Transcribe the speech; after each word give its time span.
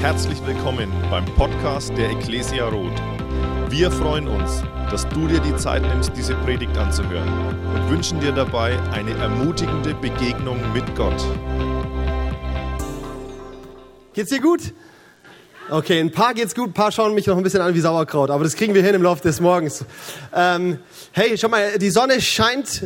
Herzlich 0.00 0.44
willkommen 0.46 0.92
beim 1.10 1.24
Podcast 1.24 1.90
der 1.96 2.10
Ecclesia 2.10 2.68
Roth. 2.68 2.92
Wir 3.70 3.90
freuen 3.90 4.28
uns, 4.28 4.62
dass 4.90 5.08
du 5.08 5.26
dir 5.26 5.40
die 5.40 5.56
Zeit 5.56 5.82
nimmst, 5.82 6.12
diese 6.14 6.34
Predigt 6.34 6.76
anzuhören 6.76 7.28
und 7.74 7.90
wünschen 7.90 8.20
dir 8.20 8.30
dabei 8.30 8.78
eine 8.92 9.12
ermutigende 9.12 9.94
Begegnung 9.94 10.60
mit 10.72 10.94
Gott. 10.94 11.24
Geht's 14.12 14.30
dir 14.30 14.40
gut? 14.40 14.74
Okay, 15.70 15.98
ein 15.98 16.12
paar 16.12 16.34
geht's 16.34 16.54
gut, 16.54 16.68
ein 16.68 16.74
paar 16.74 16.92
schauen 16.92 17.14
mich 17.14 17.26
noch 17.26 17.36
ein 17.36 17.42
bisschen 17.42 17.62
an 17.62 17.74
wie 17.74 17.80
Sauerkraut, 17.80 18.30
aber 18.30 18.44
das 18.44 18.54
kriegen 18.54 18.74
wir 18.74 18.82
hin 18.82 18.94
im 18.94 19.02
Laufe 19.02 19.22
des 19.22 19.40
Morgens. 19.40 19.84
Ähm, 20.32 20.78
hey, 21.12 21.36
schau 21.36 21.48
mal, 21.48 21.78
die 21.78 21.90
Sonne 21.90 22.20
scheint 22.20 22.84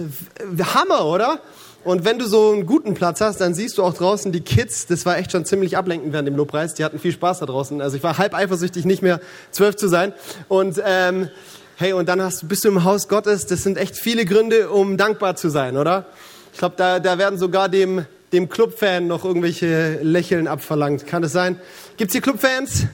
Hammer, 0.75 1.05
oder? 1.05 1.41
Und 1.83 2.05
wenn 2.05 2.19
du 2.19 2.27
so 2.27 2.53
einen 2.53 2.67
guten 2.67 2.93
Platz 2.93 3.23
hast, 3.23 3.41
dann 3.41 3.55
siehst 3.55 3.79
du 3.79 3.83
auch 3.83 3.95
draußen 3.95 4.33
die 4.33 4.43
Kids. 4.43 4.87
Das 4.87 5.07
war 5.07 5.17
echt 5.17 5.33
schon 5.33 5.47
ziemlich 5.47 5.79
ablenkend 5.79 6.13
während 6.13 6.29
dem 6.29 6.37
Lobpreis. 6.37 6.75
Die 6.75 6.85
hatten 6.85 6.99
viel 6.99 7.13
Spaß 7.13 7.39
da 7.39 7.47
draußen. 7.47 7.81
Also 7.81 7.97
ich 7.97 8.03
war 8.03 8.19
halb 8.19 8.35
eifersüchtig, 8.35 8.85
nicht 8.85 9.03
mehr 9.03 9.21
zwölf 9.51 9.77
zu 9.77 9.89
sein. 9.89 10.13
Und 10.49 10.81
ähm, 10.85 11.31
hey, 11.77 11.95
und 11.95 12.09
dann 12.11 12.21
hast, 12.21 12.47
bist 12.49 12.65
du 12.65 12.69
im 12.69 12.85
Haus 12.85 13.09
Gottes. 13.09 13.47
Das 13.47 13.63
sind 13.63 13.79
echt 13.79 13.97
viele 13.97 14.27
Gründe, 14.27 14.69
um 14.69 14.99
dankbar 14.99 15.37
zu 15.37 15.49
sein, 15.49 15.79
oder? 15.79 16.05
Ich 16.53 16.59
glaube, 16.59 16.75
da, 16.77 17.01
da 17.01 17.17
werden 17.17 17.39
sogar 17.39 17.71
dem, 17.71 18.05
dem 18.35 18.51
Clubfan 18.51 19.07
noch 19.07 19.25
irgendwelche 19.25 20.01
Lächeln 20.03 20.49
abverlangt. 20.49 21.07
Kann 21.07 21.23
das 21.23 21.33
sein? 21.33 21.59
Gibt's 21.97 22.13
hier 22.13 22.21
Clubfans? 22.21 22.89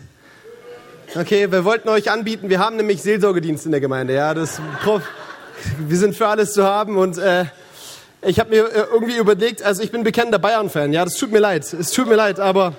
Okay, 1.17 1.51
wir 1.51 1.65
wollten 1.65 1.89
euch 1.89 2.11
anbieten. 2.11 2.51
Wir 2.51 2.61
haben 2.61 2.77
nämlich 2.77 3.03
Seelsorgedienst 3.03 3.67
in 3.67 3.73
der 3.73 3.81
Gemeinde. 3.81 4.15
Ja, 4.15 4.33
das, 4.33 4.61
wir 5.79 5.97
sind 5.97 6.15
für 6.15 6.29
alles 6.29 6.53
zu 6.53 6.63
haben 6.63 6.97
und 6.99 7.19
äh, 7.19 7.47
ich 8.27 8.41
habe 8.41 8.51
mir 8.51 8.65
äh, 8.67 8.87
irgendwie 8.93 9.17
überlegt, 9.17 9.63
also 9.63 9.83
ich 9.83 9.93
bin 9.93 10.03
bekennender 10.03 10.39
Bayern-Fan, 10.39 10.93
ja, 10.93 11.05
das 11.05 11.15
tut 11.15 11.31
mir 11.31 11.39
leid, 11.39 11.73
es 11.73 11.93
tut 11.93 12.09
mir 12.09 12.17
leid, 12.17 12.41
aber 12.41 12.75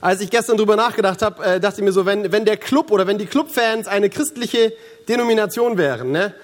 als 0.00 0.20
ich 0.20 0.30
gestern 0.30 0.56
drüber 0.56 0.76
nachgedacht 0.76 1.22
habe, 1.22 1.44
äh, 1.44 1.60
dachte 1.60 1.80
ich 1.80 1.84
mir 1.84 1.92
so, 1.92 2.06
wenn, 2.06 2.30
wenn 2.30 2.44
der 2.44 2.56
Club 2.56 2.92
oder 2.92 3.06
wenn 3.06 3.18
die 3.18 3.26
Clubfans 3.26 3.88
eine 3.88 4.08
christliche 4.08 4.72
Denomination 5.08 5.76
wären, 5.76 6.12
ne, 6.12 6.34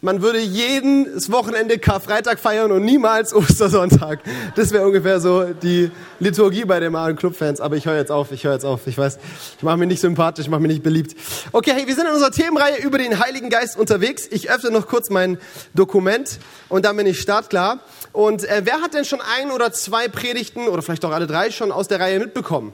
man 0.00 0.22
würde 0.22 0.38
jedes 0.38 1.32
Wochenende 1.32 1.78
Karfreitag 1.78 2.38
feiern 2.38 2.70
und 2.70 2.84
niemals 2.84 3.34
Ostersonntag. 3.34 4.20
Das 4.54 4.70
wäre 4.70 4.86
ungefähr 4.86 5.20
so 5.20 5.44
die 5.44 5.90
Liturgie 6.20 6.64
bei 6.64 6.78
den 6.78 6.92
Malen 6.92 7.16
Clubfans. 7.16 7.60
Aber 7.60 7.76
ich 7.76 7.86
höre 7.86 7.96
jetzt 7.96 8.12
auf, 8.12 8.30
ich 8.30 8.44
höre 8.44 8.52
jetzt 8.52 8.64
auf. 8.64 8.86
Ich 8.86 8.96
weiß, 8.96 9.18
ich 9.56 9.62
mache 9.62 9.76
mich 9.76 9.88
nicht 9.88 10.00
sympathisch, 10.00 10.46
ich 10.46 10.50
mache 10.50 10.60
mich 10.60 10.70
nicht 10.70 10.82
beliebt. 10.84 11.16
Okay, 11.50 11.72
hey, 11.74 11.86
wir 11.86 11.94
sind 11.94 12.06
in 12.06 12.12
unserer 12.12 12.30
Themenreihe 12.30 12.78
über 12.78 12.98
den 12.98 13.18
Heiligen 13.18 13.50
Geist 13.50 13.76
unterwegs. 13.76 14.28
Ich 14.30 14.50
öffne 14.50 14.70
noch 14.70 14.86
kurz 14.86 15.10
mein 15.10 15.38
Dokument 15.74 16.38
und 16.68 16.84
dann 16.84 16.96
bin 16.96 17.06
ich 17.06 17.20
startklar. 17.20 17.80
Und 18.12 18.44
äh, 18.44 18.62
wer 18.64 18.80
hat 18.80 18.94
denn 18.94 19.04
schon 19.04 19.20
ein 19.20 19.50
oder 19.50 19.72
zwei 19.72 20.06
Predigten 20.06 20.68
oder 20.68 20.82
vielleicht 20.82 21.04
auch 21.04 21.12
alle 21.12 21.26
drei 21.26 21.50
schon 21.50 21.72
aus 21.72 21.88
der 21.88 21.98
Reihe 21.98 22.20
mitbekommen? 22.20 22.72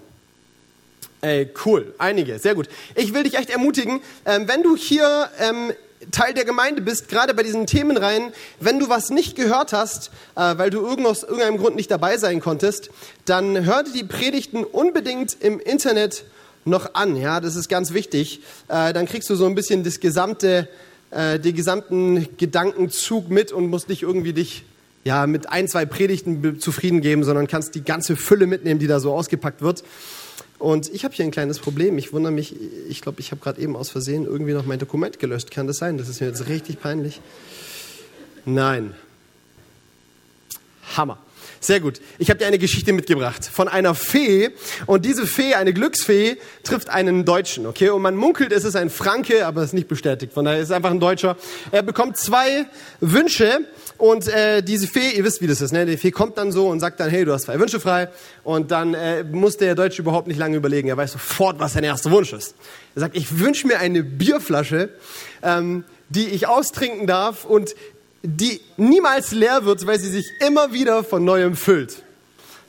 Ey, 1.23 1.51
cool, 1.65 1.95
einige, 1.97 2.39
sehr 2.39 2.55
gut. 2.55 2.69
Ich 2.95 3.15
will 3.15 3.23
dich 3.23 3.39
echt 3.39 3.49
ermutigen, 3.49 4.03
ähm, 4.27 4.47
wenn 4.47 4.63
du 4.63 4.77
hier 4.77 5.31
ähm, 5.41 5.73
Teil 6.11 6.35
der 6.35 6.45
Gemeinde 6.45 6.83
bist, 6.83 7.09
gerade 7.09 7.35
bei 7.35 7.43
diesen 7.43 7.67
Themenreihen, 7.67 8.33
wenn 8.61 8.79
du 8.79 8.89
was 8.89 9.11
nicht 9.11 9.37
gehört 9.37 9.73
hast, 9.73 10.11
äh, 10.37 10.57
weil 10.57 10.71
du 10.71 10.87
aus 11.07 11.23
irgendeinem 11.23 11.59
Grund 11.59 11.77
nicht 11.77 11.91
dabei 11.91 12.17
sein 12.19 12.41
konntest, 12.41 12.91
dann 13.25 13.65
hör 13.65 13.83
dir 13.83 13.93
die 13.93 14.05
Predigten 14.05 14.65
unbedingt 14.65 15.37
im 15.41 15.61
Internet 15.61 16.25
noch 16.65 16.95
an. 16.95 17.17
Ja, 17.17 17.41
das 17.41 17.57
ist 17.57 17.69
ganz 17.69 17.93
wichtig. 17.93 18.41
Äh, 18.69 18.93
dann 18.93 19.07
kriegst 19.07 19.29
du 19.31 19.35
so 19.35 19.47
ein 19.47 19.55
bisschen 19.55 19.85
das 19.85 20.01
gesamte, 20.01 20.69
äh, 21.11 21.39
den 21.39 21.55
gesamten 21.55 22.37
Gedankenzug 22.37 23.29
mit 23.29 23.53
und 23.53 23.69
musst 23.69 23.89
nicht 23.89 24.03
irgendwie 24.03 24.33
dich 24.33 24.65
ja 25.05 25.27
mit 25.27 25.51
ein, 25.51 25.69
zwei 25.69 25.85
Predigten 25.85 26.59
zufrieden 26.61 27.01
geben, 27.01 27.25
sondern 27.25 27.47
kannst 27.47 27.75
die 27.75 27.85
ganze 27.85 28.17
Fülle 28.17 28.47
mitnehmen, 28.47 28.81
die 28.81 28.87
da 28.87 29.01
so 29.01 29.13
ausgepackt 29.13 29.61
wird. 29.61 29.85
Und 30.65 30.89
ich 30.95 31.05
habe 31.05 31.13
hier 31.15 31.27
ein 31.27 31.31
kleines 31.31 31.59
Problem. 31.59 31.99
Ich 31.99 32.15
wundere 32.15 32.33
mich, 32.33 32.57
ich 32.89 33.03
glaube, 33.03 33.21
ich 33.21 33.33
habe 33.33 33.43
gerade 33.43 33.61
eben 33.61 33.77
aus 33.77 33.91
Versehen 33.91 34.25
irgendwie 34.25 34.55
noch 34.55 34.65
mein 34.65 34.79
Dokument 34.79 35.19
gelöscht. 35.19 35.51
Kann 35.51 35.67
das 35.67 35.77
sein? 35.77 35.99
Das 35.99 36.09
ist 36.09 36.23
mir 36.23 36.27
jetzt 36.27 36.49
richtig 36.49 36.81
peinlich. 36.81 37.21
Nein. 38.47 38.95
Hammer. 40.97 41.19
Sehr 41.65 41.81
gut. 41.81 42.03
Ich 42.19 42.29
habe 42.29 42.39
dir 42.39 42.47
eine 42.47 42.59
Geschichte 42.59 42.93
mitgebracht 42.93 43.47
von 43.51 43.69
einer 43.69 43.95
Fee 43.95 44.51
und 44.85 45.07
diese 45.07 45.27
Fee, 45.27 45.55
eine 45.55 45.73
Glücksfee, 45.73 46.37
trifft 46.63 46.91
einen 46.91 47.25
Deutschen, 47.25 47.65
okay? 47.65 47.89
Und 47.89 48.03
man 48.03 48.17
munkelt, 48.17 48.53
es 48.53 48.65
ist 48.65 48.77
ein 48.77 48.91
Franke, 48.91 49.47
aber 49.47 49.63
es 49.63 49.69
ist 49.69 49.73
nicht 49.73 49.89
bestätigt. 49.89 50.35
Von 50.35 50.45
daher 50.45 50.61
ist 50.61 50.69
es 50.69 50.73
einfach 50.73 50.91
ein 50.91 51.01
Deutscher. 51.01 51.39
Er 51.71 51.81
bekommt 51.81 52.19
zwei 52.19 52.67
Wünsche 53.01 53.61
und 53.97 54.29
äh, 54.29 54.63
diese 54.63 54.87
Fee, 54.87 55.13
ihr 55.17 55.25
wisst, 55.25 55.41
wie 55.41 55.47
das 55.47 55.63
ist, 55.63 55.73
ne? 55.73 55.87
Die 55.87 55.97
Fee 55.97 56.11
kommt 56.11 56.37
dann 56.37 56.53
so 56.53 56.69
und 56.69 56.81
sagt 56.81 57.01
dann, 57.01 57.09
hey, 57.09 57.25
du 57.25 57.33
hast 57.33 57.45
zwei 57.45 57.59
Wünsche 57.59 57.81
frei. 57.81 58.11
Und 58.43 58.71
dann 58.71 58.93
äh, 58.93 59.25
muss 59.25 59.57
der 59.57 59.75
Deutsche 59.75 60.03
überhaupt 60.03 60.29
nicht 60.29 60.37
lange 60.37 60.59
überlegen. 60.59 60.89
Er 60.89 60.99
weiß 60.99 61.13
sofort, 61.13 61.61
was 61.61 61.73
sein 61.73 61.85
erster 61.85 62.11
Wunsch 62.11 62.35
ist. 62.35 62.57
Er 62.95 63.01
sagt, 63.01 63.17
ich 63.17 63.39
wünsche 63.39 63.67
mir 63.67 63.79
eine 63.79 64.03
Bierflasche, 64.03 64.91
ähm, 65.43 65.85
die 66.11 66.29
ich 66.29 66.47
austrinken 66.47 67.07
darf 67.07 67.47
und 67.47 67.75
die 68.27 68.61
niemals 68.79 69.33
leer 69.33 69.67
wird, 69.67 69.87
weil 69.87 70.01
sie 70.01 70.09
sich 70.09 70.27
immer 70.41 70.73
wieder 70.73 71.05
von 71.05 71.25
neuem 71.25 71.57
füllt. 71.57 72.03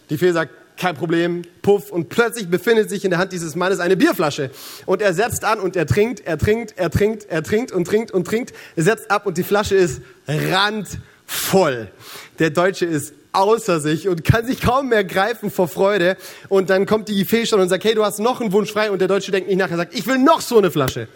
Die 0.10 0.18
Fee 0.18 0.32
sagt, 0.32 0.52
kein 0.78 0.96
Problem, 0.96 1.44
puff, 1.62 1.90
und 1.92 2.10
plötzlich 2.10 2.50
befindet 2.50 2.90
sich 2.90 3.06
in 3.06 3.10
der 3.10 3.20
Hand 3.20 3.32
dieses 3.32 3.56
Mannes 3.56 3.80
eine 3.80 3.96
Bierflasche. 3.96 4.52
Und 4.86 5.02
er 5.02 5.14
setzt 5.14 5.46
an 5.46 5.62
und 5.62 5.78
er 5.78 5.88
trinkt, 5.88 6.26
er 6.26 6.38
trinkt, 6.38 6.74
er 6.78 6.92
trinkt, 6.92 7.28
er 7.30 7.42
trinkt 7.42 7.72
und 7.72 7.88
trinkt 7.88 8.12
und 8.12 8.28
trinkt, 8.28 8.54
er 8.76 8.84
setzt 8.84 9.10
ab 9.10 9.26
und 9.26 9.38
die 9.38 9.44
Flasche 9.44 9.76
ist 9.76 10.02
randvoll. 10.28 11.88
Der 12.40 12.50
Deutsche 12.50 12.86
ist 12.86 13.14
außer 13.32 13.80
sich 13.80 14.10
und 14.10 14.26
kann 14.26 14.46
sich 14.46 14.60
kaum 14.60 14.90
mehr 14.90 15.06
greifen 15.06 15.50
vor 15.50 15.70
Freude. 15.70 16.18
Und 16.50 16.70
dann 16.70 16.86
kommt 16.86 17.08
die 17.08 17.24
Fee 17.24 17.46
schon 17.46 17.62
und 17.62 17.70
sagt, 17.70 17.86
hey, 17.86 17.96
du 17.96 18.04
hast 18.04 18.20
noch 18.20 18.42
einen 18.42 18.52
Wunsch 18.52 18.74
frei. 18.74 18.92
Und 18.92 19.00
der 19.00 19.08
Deutsche 19.08 19.32
denkt 19.32 19.48
nicht 19.48 19.58
nach, 19.58 19.72
er 19.72 19.78
sagt, 19.78 19.96
ich 19.98 20.06
will 20.08 20.18
noch 20.18 20.42
so 20.42 20.58
eine 20.58 20.72
Flasche. 20.72 21.08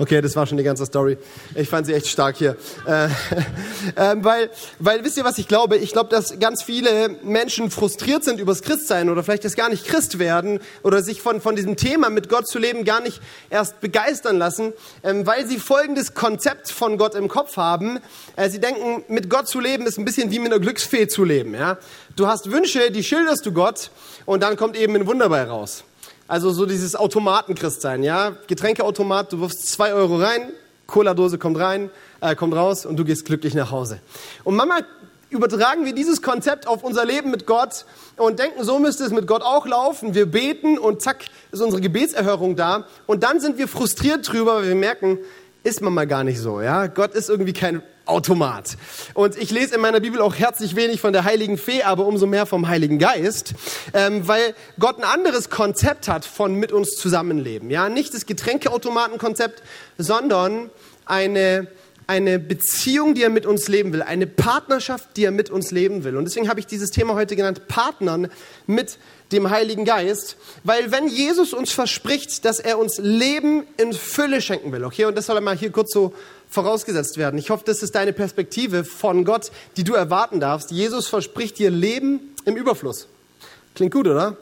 Okay, 0.00 0.20
das 0.20 0.36
war 0.36 0.46
schon 0.46 0.58
die 0.58 0.62
ganze 0.62 0.86
Story. 0.86 1.18
Ich 1.56 1.68
fand 1.68 1.84
sie 1.84 1.92
echt 1.92 2.06
stark 2.06 2.36
hier. 2.36 2.56
Äh, 2.86 3.06
äh, 3.96 4.14
weil, 4.18 4.48
weil, 4.78 5.02
wisst 5.02 5.16
ihr, 5.16 5.24
was 5.24 5.38
ich 5.38 5.48
glaube? 5.48 5.76
Ich 5.76 5.90
glaube, 5.90 6.08
dass 6.08 6.38
ganz 6.38 6.62
viele 6.62 7.08
Menschen 7.24 7.72
frustriert 7.72 8.22
sind 8.22 8.38
übers 8.38 8.62
Christsein 8.62 9.10
oder 9.10 9.24
vielleicht 9.24 9.44
das 9.44 9.56
gar 9.56 9.68
nicht 9.68 9.86
Christ 9.86 10.20
werden 10.20 10.60
oder 10.84 11.02
sich 11.02 11.20
von, 11.20 11.40
von 11.40 11.56
diesem 11.56 11.74
Thema 11.74 12.10
mit 12.10 12.28
Gott 12.28 12.46
zu 12.46 12.60
leben 12.60 12.84
gar 12.84 13.00
nicht 13.00 13.20
erst 13.50 13.80
begeistern 13.80 14.38
lassen, 14.38 14.72
ähm, 15.02 15.26
weil 15.26 15.48
sie 15.48 15.58
folgendes 15.58 16.14
Konzept 16.14 16.70
von 16.70 16.96
Gott 16.96 17.16
im 17.16 17.26
Kopf 17.26 17.56
haben. 17.56 17.98
Äh, 18.36 18.50
sie 18.50 18.60
denken, 18.60 19.02
mit 19.08 19.28
Gott 19.28 19.48
zu 19.48 19.58
leben 19.58 19.84
ist 19.84 19.98
ein 19.98 20.04
bisschen 20.04 20.30
wie 20.30 20.38
mit 20.38 20.52
einer 20.52 20.60
Glücksfee 20.60 21.08
zu 21.08 21.24
leben. 21.24 21.54
Ja? 21.54 21.76
Du 22.14 22.28
hast 22.28 22.52
Wünsche, 22.52 22.92
die 22.92 23.02
schilderst 23.02 23.44
du 23.44 23.50
Gott 23.50 23.90
und 24.26 24.44
dann 24.44 24.56
kommt 24.56 24.76
eben 24.76 24.94
ein 24.94 25.08
Wunder 25.08 25.28
bei 25.28 25.42
raus. 25.42 25.82
Also 26.28 26.50
so 26.50 26.66
dieses 26.66 26.94
Automatenchristsein, 26.94 28.02
ja. 28.02 28.36
Getränkeautomat, 28.46 29.32
du 29.32 29.40
wirfst 29.40 29.66
zwei 29.66 29.94
Euro 29.94 30.16
rein, 30.16 30.52
Cola-Dose 30.86 31.38
kommt 31.38 31.58
rein, 31.58 31.90
äh, 32.20 32.34
kommt 32.36 32.54
raus 32.54 32.84
und 32.84 32.96
du 32.98 33.04
gehst 33.06 33.24
glücklich 33.24 33.54
nach 33.54 33.70
Hause. 33.70 33.98
Und 34.44 34.54
manchmal 34.54 34.84
übertragen 35.30 35.86
wir 35.86 35.94
dieses 35.94 36.20
Konzept 36.20 36.66
auf 36.66 36.84
unser 36.84 37.06
Leben 37.06 37.30
mit 37.30 37.46
Gott 37.46 37.86
und 38.16 38.38
denken, 38.38 38.62
so 38.62 38.78
müsste 38.78 39.04
es 39.04 39.10
mit 39.10 39.26
Gott 39.26 39.40
auch 39.40 39.66
laufen. 39.66 40.14
Wir 40.14 40.26
beten 40.26 40.78
und 40.78 41.00
zack 41.00 41.24
ist 41.50 41.62
unsere 41.62 41.80
Gebetserhörung 41.80 42.56
da. 42.56 42.84
Und 43.06 43.22
dann 43.22 43.40
sind 43.40 43.56
wir 43.56 43.66
frustriert 43.66 44.30
drüber, 44.30 44.56
weil 44.56 44.68
wir 44.68 44.74
merken, 44.74 45.18
ist 45.64 45.80
man 45.80 45.94
mal 45.94 46.06
gar 46.06 46.24
nicht 46.24 46.40
so, 46.40 46.60
ja. 46.60 46.88
Gott 46.88 47.14
ist 47.14 47.30
irgendwie 47.30 47.54
kein 47.54 47.82
Automat. 48.08 48.76
Und 49.14 49.36
ich 49.36 49.50
lese 49.50 49.74
in 49.74 49.80
meiner 49.80 50.00
Bibel 50.00 50.20
auch 50.20 50.34
herzlich 50.34 50.76
wenig 50.76 51.00
von 51.00 51.12
der 51.12 51.24
Heiligen 51.24 51.58
Fee, 51.58 51.82
aber 51.82 52.06
umso 52.06 52.26
mehr 52.26 52.46
vom 52.46 52.68
Heiligen 52.68 52.98
Geist, 52.98 53.54
ähm, 53.94 54.26
weil 54.26 54.54
Gott 54.78 54.98
ein 54.98 55.04
anderes 55.04 55.50
Konzept 55.50 56.08
hat 56.08 56.24
von 56.24 56.54
mit 56.54 56.72
uns 56.72 56.96
zusammenleben. 56.96 57.70
Ja, 57.70 57.88
nicht 57.88 58.14
das 58.14 58.26
Getränkeautomatenkonzept, 58.26 59.62
sondern 59.98 60.70
eine 61.04 61.68
eine 62.08 62.38
Beziehung, 62.38 63.14
die 63.14 63.22
er 63.22 63.28
mit 63.28 63.44
uns 63.44 63.68
leben 63.68 63.92
will, 63.92 64.00
eine 64.00 64.26
Partnerschaft, 64.26 65.10
die 65.16 65.24
er 65.24 65.30
mit 65.30 65.50
uns 65.50 65.70
leben 65.70 66.04
will. 66.04 66.16
Und 66.16 66.24
deswegen 66.24 66.48
habe 66.48 66.58
ich 66.58 66.66
dieses 66.66 66.90
Thema 66.90 67.14
heute 67.14 67.36
genannt, 67.36 67.68
Partnern 67.68 68.30
mit 68.66 68.96
dem 69.30 69.50
Heiligen 69.50 69.84
Geist, 69.84 70.38
weil 70.64 70.90
wenn 70.90 71.08
Jesus 71.08 71.52
uns 71.52 71.70
verspricht, 71.70 72.46
dass 72.46 72.60
er 72.60 72.78
uns 72.78 72.96
Leben 72.96 73.64
in 73.76 73.92
Fülle 73.92 74.40
schenken 74.40 74.72
will, 74.72 74.84
okay, 74.84 75.04
und 75.04 75.18
das 75.18 75.26
soll 75.26 75.36
er 75.36 75.42
mal 75.42 75.54
hier 75.54 75.70
kurz 75.70 75.92
so 75.92 76.14
vorausgesetzt 76.48 77.16
werden. 77.16 77.38
Ich 77.38 77.50
hoffe, 77.50 77.64
das 77.66 77.82
ist 77.82 77.94
deine 77.94 78.12
Perspektive 78.12 78.84
von 78.84 79.24
Gott, 79.24 79.50
die 79.76 79.84
du 79.84 79.94
erwarten 79.94 80.40
darfst. 80.40 80.70
Jesus 80.70 81.06
verspricht 81.06 81.58
dir 81.58 81.70
Leben 81.70 82.34
im 82.44 82.56
Überfluss. 82.56 83.06
Klingt 83.74 83.92
gut, 83.92 84.06
oder? 84.06 84.36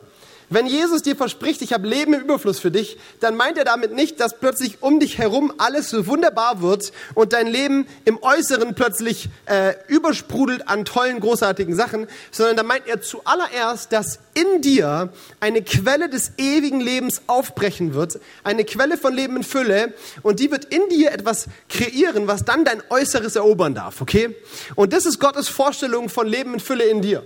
Wenn 0.49 0.67
Jesus 0.67 1.03
dir 1.03 1.17
verspricht, 1.17 1.61
ich 1.63 1.73
habe 1.73 1.89
Leben 1.89 2.15
im 2.15 2.21
Überfluss 2.21 2.61
für 2.61 2.71
dich, 2.71 2.99
dann 3.19 3.35
meint 3.37 3.59
er 3.59 3.65
damit 3.65 3.93
nicht, 3.93 4.21
dass 4.21 4.39
plötzlich 4.39 4.81
um 4.81 5.01
dich 5.01 5.19
herum 5.19 5.53
alles 5.59 5.91
so 5.91 6.07
wunderbar 6.07 6.63
wird 6.63 6.93
und 7.15 7.33
dein 7.33 7.49
Leben 7.49 7.89
im 8.05 8.23
Äußeren 8.23 8.77
plötzlich 8.77 9.29
äh, 9.47 9.75
übersprudelt 9.89 10.69
an 10.69 10.85
tollen, 10.85 11.19
großartigen 11.19 11.75
Sachen, 11.75 12.07
sondern 12.31 12.57
da 12.57 12.63
meint 12.63 12.87
er 12.87 13.03
zuallererst, 13.03 13.93
dass 13.93 14.21
in 14.35 14.63
dir 14.63 15.13
eine 15.41 15.63
Quelle 15.63 16.09
des 16.09 16.33
ewigen 16.39 16.81
Lebens 16.81 17.23
aufbrechen 17.27 17.95
wird, 17.95 18.21
eine 18.45 18.65
Quelle 18.65 18.99
von 18.99 19.13
Leben 19.13 19.39
in 19.39 19.43
Fülle 19.43 19.95
und 20.23 20.39
die 20.39 20.53
wird 20.53 20.67
in 20.67 20.89
dir 20.91 21.11
etwas 21.11 21.47
kreieren, 21.69 22.29
was 22.29 22.45
dann 22.45 22.65
dein 22.65 22.83
Äußeres 22.89 23.35
erobern 23.35 23.75
darf, 23.75 24.01
okay? 24.01 24.37
Und 24.77 24.93
das 24.93 25.07
ist 25.07 25.19
Gottes 25.19 25.49
Vorstellung 25.49 26.09
von 26.09 26.29
Leben 26.29 26.55
in 26.55 26.61
Fülle 26.61 26.85
in 26.85 27.03
dir. 27.03 27.25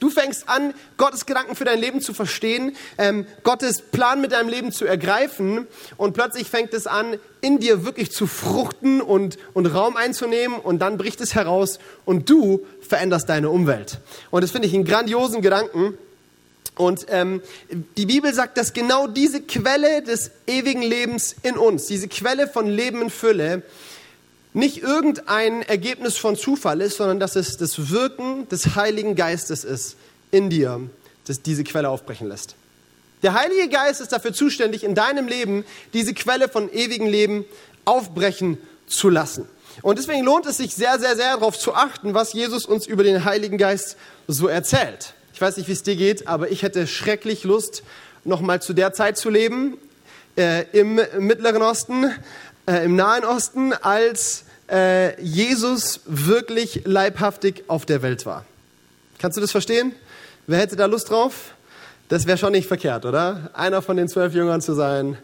Du 0.00 0.08
fängst 0.08 0.48
an, 0.48 0.74
Gottes 0.96 1.26
Gedanken 1.26 1.54
für 1.54 1.64
dein 1.64 1.78
Leben 1.78 2.00
zu 2.00 2.14
verstehen, 2.14 2.74
ähm, 2.96 3.26
Gottes 3.42 3.82
Plan 3.82 4.20
mit 4.20 4.32
deinem 4.32 4.48
Leben 4.48 4.72
zu 4.72 4.86
ergreifen 4.86 5.66
und 5.98 6.14
plötzlich 6.14 6.48
fängt 6.48 6.72
es 6.72 6.86
an, 6.86 7.18
in 7.42 7.58
dir 7.58 7.84
wirklich 7.84 8.10
zu 8.10 8.26
fruchten 8.26 9.02
und, 9.02 9.38
und 9.52 9.66
Raum 9.66 9.96
einzunehmen 9.96 10.58
und 10.58 10.80
dann 10.80 10.96
bricht 10.96 11.20
es 11.20 11.34
heraus 11.34 11.78
und 12.06 12.28
du 12.28 12.66
veränderst 12.80 13.28
deine 13.28 13.50
Umwelt. 13.50 14.00
Und 14.30 14.42
das 14.42 14.50
finde 14.50 14.68
ich 14.68 14.74
einen 14.74 14.84
grandiosen 14.84 15.42
Gedanken. 15.42 15.96
Und 16.76 17.06
ähm, 17.10 17.42
die 17.98 18.06
Bibel 18.06 18.32
sagt, 18.32 18.56
dass 18.56 18.72
genau 18.72 19.06
diese 19.06 19.42
Quelle 19.42 20.02
des 20.02 20.30
ewigen 20.46 20.80
Lebens 20.80 21.36
in 21.42 21.58
uns, 21.58 21.86
diese 21.86 22.08
Quelle 22.08 22.48
von 22.48 22.66
Leben 22.66 23.02
in 23.02 23.10
Fülle, 23.10 23.62
nicht 24.52 24.82
irgendein 24.82 25.62
Ergebnis 25.62 26.16
von 26.16 26.36
Zufall 26.36 26.80
ist, 26.80 26.96
sondern 26.96 27.20
dass 27.20 27.36
es 27.36 27.56
das 27.56 27.90
Wirken 27.90 28.48
des 28.48 28.74
Heiligen 28.74 29.14
Geistes 29.14 29.64
ist 29.64 29.96
in 30.30 30.50
dir, 30.50 30.80
das 31.26 31.42
diese 31.42 31.64
Quelle 31.64 31.88
aufbrechen 31.88 32.28
lässt. 32.28 32.56
Der 33.22 33.34
Heilige 33.34 33.68
Geist 33.68 34.00
ist 34.00 34.12
dafür 34.12 34.32
zuständig, 34.32 34.82
in 34.82 34.94
deinem 34.94 35.28
Leben 35.28 35.64
diese 35.92 36.14
Quelle 36.14 36.48
von 36.48 36.72
ewigem 36.72 37.06
Leben 37.06 37.44
aufbrechen 37.84 38.58
zu 38.86 39.08
lassen. 39.10 39.46
Und 39.82 39.98
deswegen 39.98 40.24
lohnt 40.24 40.46
es 40.46 40.56
sich 40.56 40.74
sehr, 40.74 40.98
sehr, 40.98 41.16
sehr 41.16 41.36
darauf 41.36 41.58
zu 41.58 41.74
achten, 41.74 42.14
was 42.14 42.32
Jesus 42.32 42.66
uns 42.66 42.86
über 42.86 43.04
den 43.04 43.24
Heiligen 43.24 43.58
Geist 43.58 43.96
so 44.26 44.48
erzählt. 44.48 45.14
Ich 45.32 45.40
weiß 45.40 45.56
nicht, 45.56 45.68
wie 45.68 45.72
es 45.72 45.82
dir 45.82 45.96
geht, 45.96 46.26
aber 46.26 46.50
ich 46.50 46.62
hätte 46.62 46.86
schrecklich 46.86 47.44
Lust, 47.44 47.82
nochmal 48.24 48.60
zu 48.60 48.72
der 48.72 48.92
Zeit 48.92 49.16
zu 49.16 49.30
leben, 49.30 49.78
äh, 50.36 50.64
im 50.72 51.00
Mittleren 51.18 51.62
Osten, 51.62 52.10
äh, 52.66 52.84
im 52.84 52.96
Nahen 52.96 53.24
Osten, 53.24 53.72
als 53.72 54.44
äh, 54.70 55.20
Jesus 55.20 56.00
wirklich 56.06 56.82
leibhaftig 56.84 57.64
auf 57.68 57.86
der 57.86 58.02
Welt 58.02 58.26
war. 58.26 58.44
Kannst 59.18 59.36
du 59.36 59.40
das 59.40 59.50
verstehen? 59.50 59.92
Wer 60.46 60.58
hätte 60.58 60.76
da 60.76 60.86
Lust 60.86 61.10
drauf? 61.10 61.54
Das 62.08 62.26
wäre 62.26 62.38
schon 62.38 62.52
nicht 62.52 62.66
verkehrt, 62.66 63.04
oder? 63.04 63.50
Einer 63.52 63.82
von 63.82 63.96
den 63.96 64.08
zwölf 64.08 64.34
Jüngern 64.34 64.60
zu 64.60 64.74
sein 64.74 65.16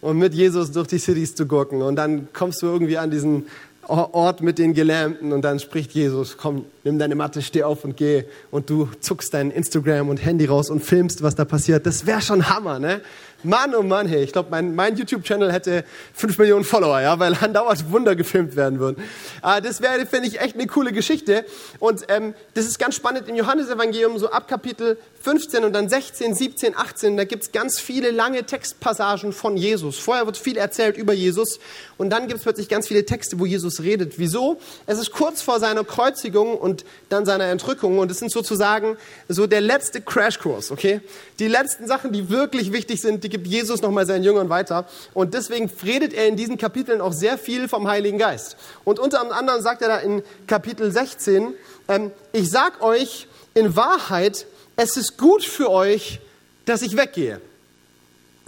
und 0.00 0.18
mit 0.18 0.34
Jesus 0.34 0.72
durch 0.72 0.88
die 0.88 0.98
Cities 0.98 1.34
zu 1.34 1.46
gucken. 1.46 1.82
Und 1.82 1.96
dann 1.96 2.28
kommst 2.32 2.62
du 2.62 2.66
irgendwie 2.66 2.98
an 2.98 3.10
diesen 3.10 3.46
Ort 3.88 4.42
mit 4.42 4.58
den 4.58 4.74
Gelähmten 4.74 5.32
und 5.32 5.40
dann 5.40 5.58
spricht 5.58 5.92
Jesus, 5.92 6.36
komm, 6.36 6.66
nimm 6.84 6.98
deine 6.98 7.14
Matte, 7.14 7.40
steh 7.40 7.62
auf 7.62 7.84
und 7.84 7.96
geh. 7.96 8.24
Und 8.50 8.68
du 8.68 8.90
zuckst 9.00 9.32
dein 9.32 9.50
Instagram 9.50 10.10
und 10.10 10.18
Handy 10.18 10.44
raus 10.44 10.68
und 10.68 10.84
filmst, 10.84 11.22
was 11.22 11.34
da 11.34 11.46
passiert. 11.46 11.86
Das 11.86 12.04
wäre 12.04 12.20
schon 12.20 12.50
Hammer, 12.50 12.78
ne? 12.78 13.00
Mann, 13.44 13.72
oh 13.74 13.82
Mann, 13.82 14.08
hey, 14.08 14.24
ich 14.24 14.32
glaube, 14.32 14.48
mein, 14.50 14.74
mein 14.74 14.96
YouTube-Channel 14.96 15.52
hätte 15.52 15.84
fünf 16.12 16.38
Millionen 16.38 16.64
Follower, 16.64 17.00
ja, 17.00 17.18
weil 17.20 17.34
andauernd 17.40 17.92
Wunder 17.92 18.16
gefilmt 18.16 18.56
werden 18.56 18.80
würden. 18.80 19.02
Äh, 19.44 19.62
das 19.62 19.80
wäre, 19.80 20.04
finde 20.06 20.28
ich, 20.28 20.40
echt 20.40 20.56
eine 20.56 20.66
coole 20.66 20.92
Geschichte. 20.92 21.44
Und 21.78 22.04
ähm, 22.08 22.34
das 22.54 22.64
ist 22.66 22.78
ganz 22.78 22.96
spannend 22.96 23.28
im 23.28 23.36
Johannesevangelium, 23.36 24.18
so 24.18 24.30
ab 24.30 24.48
Kapitel 24.48 24.98
15 25.20 25.64
und 25.64 25.72
dann 25.72 25.88
16, 25.88 26.34
17, 26.34 26.76
18, 26.76 27.16
da 27.16 27.24
gibt's 27.24 27.52
ganz 27.52 27.80
viele 27.80 28.10
lange 28.10 28.44
Textpassagen 28.44 29.32
von 29.32 29.56
Jesus. 29.56 29.98
Vorher 29.98 30.26
wird 30.26 30.36
viel 30.36 30.56
erzählt 30.56 30.96
über 30.96 31.12
Jesus 31.12 31.58
und 31.96 32.10
dann 32.10 32.28
gibt's 32.28 32.44
plötzlich 32.44 32.68
ganz 32.68 32.88
viele 32.88 33.04
Texte, 33.04 33.38
wo 33.38 33.46
Jesus 33.46 33.80
redet. 33.82 34.18
Wieso? 34.18 34.60
Es 34.86 34.98
ist 34.98 35.10
kurz 35.10 35.42
vor 35.42 35.58
seiner 35.58 35.84
Kreuzigung 35.84 36.56
und 36.56 36.84
dann 37.08 37.26
seiner 37.26 37.44
Entrückung 37.46 37.98
und 37.98 38.10
es 38.10 38.18
sind 38.18 38.30
sozusagen 38.30 38.96
so 39.28 39.46
der 39.46 39.60
letzte 39.60 40.00
Crashkurs, 40.00 40.70
okay? 40.70 41.00
Die 41.40 41.48
letzten 41.48 41.86
Sachen, 41.86 42.12
die 42.12 42.30
wirklich 42.30 42.72
wichtig 42.72 43.00
sind, 43.00 43.24
die 43.24 43.28
gibt 43.28 43.46
Jesus 43.46 43.82
nochmal 43.82 44.06
seinen 44.06 44.22
Jüngern 44.22 44.48
weiter. 44.48 44.86
Und 45.14 45.34
deswegen 45.34 45.70
redet 45.84 46.12
er 46.12 46.26
in 46.26 46.36
diesen 46.36 46.58
Kapiteln 46.58 47.00
auch 47.00 47.12
sehr 47.12 47.38
viel 47.38 47.68
vom 47.68 47.88
Heiligen 47.88 48.18
Geist. 48.18 48.56
Und 48.84 48.98
unter 48.98 49.20
anderem 49.32 49.62
sagt 49.62 49.82
er 49.82 49.88
da 49.88 49.98
in 49.98 50.22
Kapitel 50.46 50.90
16, 50.90 51.54
ähm, 51.88 52.12
ich 52.32 52.50
sag 52.50 52.82
euch 52.82 53.26
in 53.54 53.74
Wahrheit, 53.74 54.46
es 54.78 54.96
ist 54.96 55.18
gut 55.18 55.44
für 55.44 55.70
euch, 55.70 56.20
dass 56.64 56.82
ich 56.82 56.96
weggehe. 56.96 57.40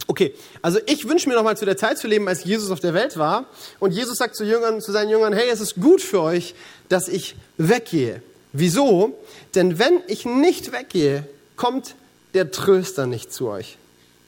Okay, 0.07 0.33
also 0.61 0.79
ich 0.87 1.07
wünsche 1.07 1.27
mir 1.27 1.35
nochmal 1.35 1.57
zu 1.57 1.65
der 1.65 1.75
Zeit 1.75 1.97
zu 1.97 2.07
leben, 2.07 2.27
als 2.27 2.45
Jesus 2.45 2.71
auf 2.71 2.79
der 2.79 2.93
Welt 2.93 3.17
war. 3.17 3.45
Und 3.79 3.91
Jesus 3.91 4.17
sagt 4.17 4.35
zu, 4.37 4.45
Jüngern, 4.45 4.79
zu 4.79 4.93
seinen 4.93 5.09
Jüngern, 5.09 5.33
hey, 5.33 5.49
es 5.49 5.59
ist 5.59 5.75
gut 5.75 6.01
für 6.01 6.21
euch, 6.21 6.55
dass 6.87 7.09
ich 7.09 7.35
weggehe. 7.57 8.21
Wieso? 8.53 9.19
Denn 9.55 9.77
wenn 9.77 10.01
ich 10.07 10.25
nicht 10.25 10.71
weggehe, 10.71 11.27
kommt 11.57 11.95
der 12.33 12.49
Tröster 12.49 13.07
nicht 13.07 13.33
zu 13.33 13.49
euch. 13.49 13.77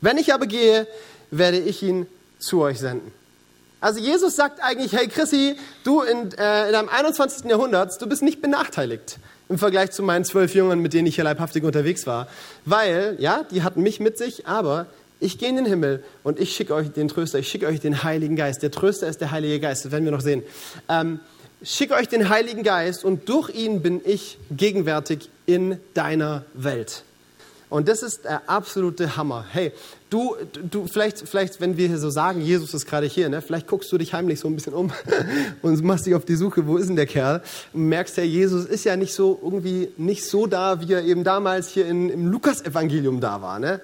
Wenn 0.02 0.18
ich 0.18 0.34
aber 0.34 0.46
gehe, 0.46 0.88
werde 1.32 1.60
ich 1.60 1.84
ihn 1.84 2.06
zu 2.38 2.62
euch 2.62 2.80
senden. 2.80 3.14
Also 3.80 4.02
Jesus 4.02 4.36
sagt 4.36 4.62
eigentlich, 4.62 4.92
hey 4.92 5.08
Chrissy, 5.08 5.56
du 5.86 6.02
in, 6.02 6.34
äh, 6.34 6.68
in 6.68 6.74
deinem 6.74 6.90
21. 6.90 7.46
Jahrhundert, 7.50 8.02
du 8.02 8.08
bist 8.08 8.24
nicht 8.24 8.42
benachteiligt 8.42 9.20
im 9.54 9.60
Vergleich 9.60 9.92
zu 9.92 10.02
meinen 10.02 10.26
zwölf 10.26 10.56
Jüngern, 10.56 10.80
mit 10.80 10.94
denen 10.94 11.06
ich 11.06 11.14
hier 11.14 11.24
leibhaftig 11.24 11.64
unterwegs 11.64 12.08
war. 12.08 12.28
Weil, 12.66 13.18
ja, 13.20 13.44
die 13.44 13.62
hatten 13.62 13.84
mich 13.84 14.00
mit 14.00 14.18
sich, 14.18 14.48
aber 14.48 14.88
ich 15.20 15.38
gehe 15.38 15.50
in 15.50 15.58
den 15.58 15.68
Himmel 15.68 16.04
und 16.24 16.40
ich 16.40 16.56
schicke 16.56 16.74
euch 16.74 16.92
den 16.92 17.08
Tröster, 17.08 17.38
ich 17.38 17.48
schicke 17.48 17.68
euch 17.68 17.80
den 17.80 18.04
Heiligen 18.04 18.36
Geist. 18.36 18.64
Der 18.64 18.72
Tröster 18.72 19.08
ist 19.08 19.22
der 19.22 19.30
Heilige 19.30 19.60
Geist, 19.60 19.86
das 19.86 19.92
werden 19.92 20.06
wir 20.06 20.12
noch 20.12 20.22
sehen. 20.22 20.42
Ähm, 20.90 21.20
schicke 21.62 21.94
euch 21.94 22.08
den 22.08 22.30
Heiligen 22.30 22.64
Geist 22.64 23.06
und 23.06 23.30
durch 23.30 23.52
ihn 23.52 23.84
bin 23.84 24.02
ich 24.04 24.40
gegenwärtig 24.50 25.30
in 25.46 25.78
deiner 25.94 26.46
Welt. 26.56 27.04
Und 27.70 27.88
das 27.90 28.02
ist 28.02 28.26
der 28.26 28.50
absolute 28.50 29.18
Hammer. 29.18 29.46
Hey, 29.52 29.72
du, 30.14 30.36
du 30.70 30.88
vielleicht, 30.88 31.28
vielleicht, 31.28 31.60
wenn 31.60 31.76
wir 31.76 31.88
hier 31.88 31.98
so 31.98 32.10
sagen, 32.10 32.42
Jesus 32.42 32.74
ist 32.74 32.86
gerade 32.86 33.08
hier, 33.08 33.30
ne, 33.30 33.42
vielleicht 33.42 33.68
guckst 33.68 33.92
du 33.92 33.98
dich 33.98 34.14
heimlich 34.14 34.40
so 34.40 34.48
ein 34.48 34.56
bisschen 34.56 34.74
um 34.74 34.92
und 35.62 35.84
machst 35.84 36.06
dich 36.06 36.14
auf 36.14 36.26
die 36.26 36.36
Suche, 36.36 36.68
wo 36.68 36.78
ist 36.78 36.88
denn 36.88 36.96
der 36.96 37.08
Kerl? 37.08 37.42
Und 37.74 37.90
merkst 37.90 38.18
ja, 38.18 38.24
Jesus 38.24 38.66
ist 38.66 38.84
ja 38.84 38.96
nicht 38.96 39.14
so 39.14 39.40
irgendwie 39.42 39.90
nicht 39.98 40.26
so 40.26 40.46
da, 40.46 40.80
wie 40.82 40.94
er 40.94 41.04
eben 41.04 41.24
damals 41.24 41.70
hier 41.70 41.88
in, 41.88 42.10
im 42.10 42.32
Lukas-Evangelium 42.32 43.20
da 43.20 43.42
war. 43.42 43.58
Ne? 43.60 43.82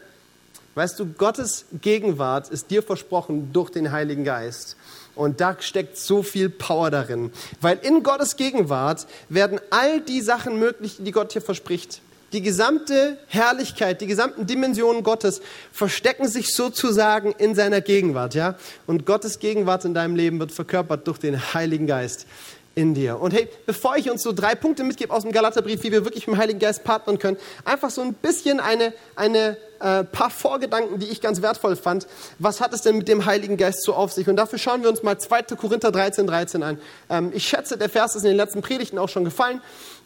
Weißt 0.76 1.00
du, 1.00 1.08
Gottes 1.08 1.66
Gegenwart 1.82 2.50
ist 2.50 2.70
dir 2.70 2.84
versprochen 2.84 3.52
durch 3.52 3.72
den 3.72 3.92
Heiligen 3.92 4.24
Geist. 4.24 4.78
Und 5.16 5.42
da 5.42 5.58
steckt 5.60 5.98
so 5.98 6.24
viel 6.24 6.50
Power 6.50 6.92
darin. 6.92 7.32
Weil 7.60 7.80
in 7.82 8.04
Gottes 8.04 8.38
Gegenwart 8.38 9.08
werden 9.28 9.60
all 9.72 10.00
die 10.00 10.22
Sachen 10.22 10.60
möglich, 10.60 10.98
die 11.00 11.12
Gott 11.12 11.34
hier 11.34 11.42
verspricht. 11.42 12.02
Die 12.32 12.42
gesamte 12.42 13.18
Herrlichkeit, 13.28 14.02
die 14.02 14.08
gesamten 14.08 14.46
Dimensionen 14.46 15.04
Gottes 15.04 15.42
verstecken 15.72 16.28
sich 16.28 16.54
sozusagen 16.54 17.34
in 17.38 17.56
seiner 17.56 17.82
Gegenwart, 17.82 18.36
ja? 18.36 18.56
Und 18.86 19.06
Gottes 19.06 19.40
Gegenwart 19.40 19.86
in 19.86 19.94
deinem 19.94 20.16
Leben 20.16 20.40
wird 20.40 20.52
verkörpert 20.52 21.08
durch 21.08 21.18
den 21.18 21.54
Heiligen 21.54 21.88
Geist 21.88 22.28
in 22.76 22.94
dir. 22.94 23.20
Und 23.20 23.34
hey, 23.34 23.50
bevor 23.66 23.98
ich 23.98 24.10
uns 24.10 24.24
so 24.24 24.32
drei 24.32 24.56
Punkte 24.56 24.84
mitgebe 24.84 25.14
aus 25.14 25.24
dem 25.24 25.32
Galaterbrief, 25.32 25.84
wie 25.84 25.92
wir 25.92 26.06
wirklich 26.06 26.28
mit 26.28 26.36
dem 26.36 26.40
Heiligen 26.40 26.60
Geist 26.60 26.84
partnern 26.84 27.20
können, 27.20 27.38
einfach 27.66 27.90
so 27.90 28.02
ein 28.02 28.14
bisschen 28.14 28.60
eine, 28.60 28.94
eine 29.16 29.58
äh, 29.80 30.04
paar 30.04 30.30
Vorgedanken, 30.30 31.00
die 31.00 31.08
ich 31.08 31.20
ganz 31.20 31.42
wertvoll 31.42 31.76
fand. 31.76 32.08
Was 32.38 32.62
hat 32.62 32.74
es 32.74 32.82
denn 32.82 32.98
mit 32.98 33.08
dem 33.08 33.26
Heiligen 33.26 33.58
Geist 33.58 33.84
so 33.84 33.94
auf 33.94 34.14
sich? 34.14 34.30
Und 34.30 34.36
dafür 34.36 34.60
schauen 34.60 34.84
wir 34.84 34.90
uns 34.90 35.04
mal 35.04 35.18
2. 35.18 35.44
Korinther 35.58 35.92
13, 35.92 36.28
13 36.28 36.64
an. 36.64 36.80
Ähm, 37.10 37.32
ich 37.34 37.48
schätze, 37.48 37.78
der 37.78 37.90
Vers 37.90 38.16
ist 38.16 38.24
in 38.24 38.30
den 38.30 38.38
letzten 38.38 38.62
Predigten 38.62 38.98
auch 38.98 39.10
schon 39.10 39.26
gefallen. 39.26 39.62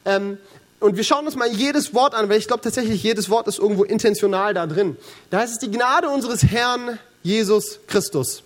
Ähm, 0.06 0.38
und 0.84 0.98
wir 0.98 1.06
schauen 1.06 1.26
uns 1.26 1.38
mal 1.38 1.50
jedes 1.50 1.94
Wort 1.94 2.14
an, 2.14 2.28
weil 2.28 2.38
ich 2.38 2.48
glaube 2.48 2.62
tatsächlich, 2.62 3.02
jedes 3.02 3.30
Wort 3.30 3.48
ist 3.48 3.58
irgendwo 3.58 3.86
intentional 3.86 4.54
da 4.54 4.68
drin. 4.68 4.98
Da 5.30 5.40
heißt 5.40 5.54
es 5.54 5.60
die 5.60 5.72
Gnade 5.72 6.10
unseres 6.10 6.44
Herrn 6.44 7.00
Jesus 7.24 7.80
Christus. 7.88 8.44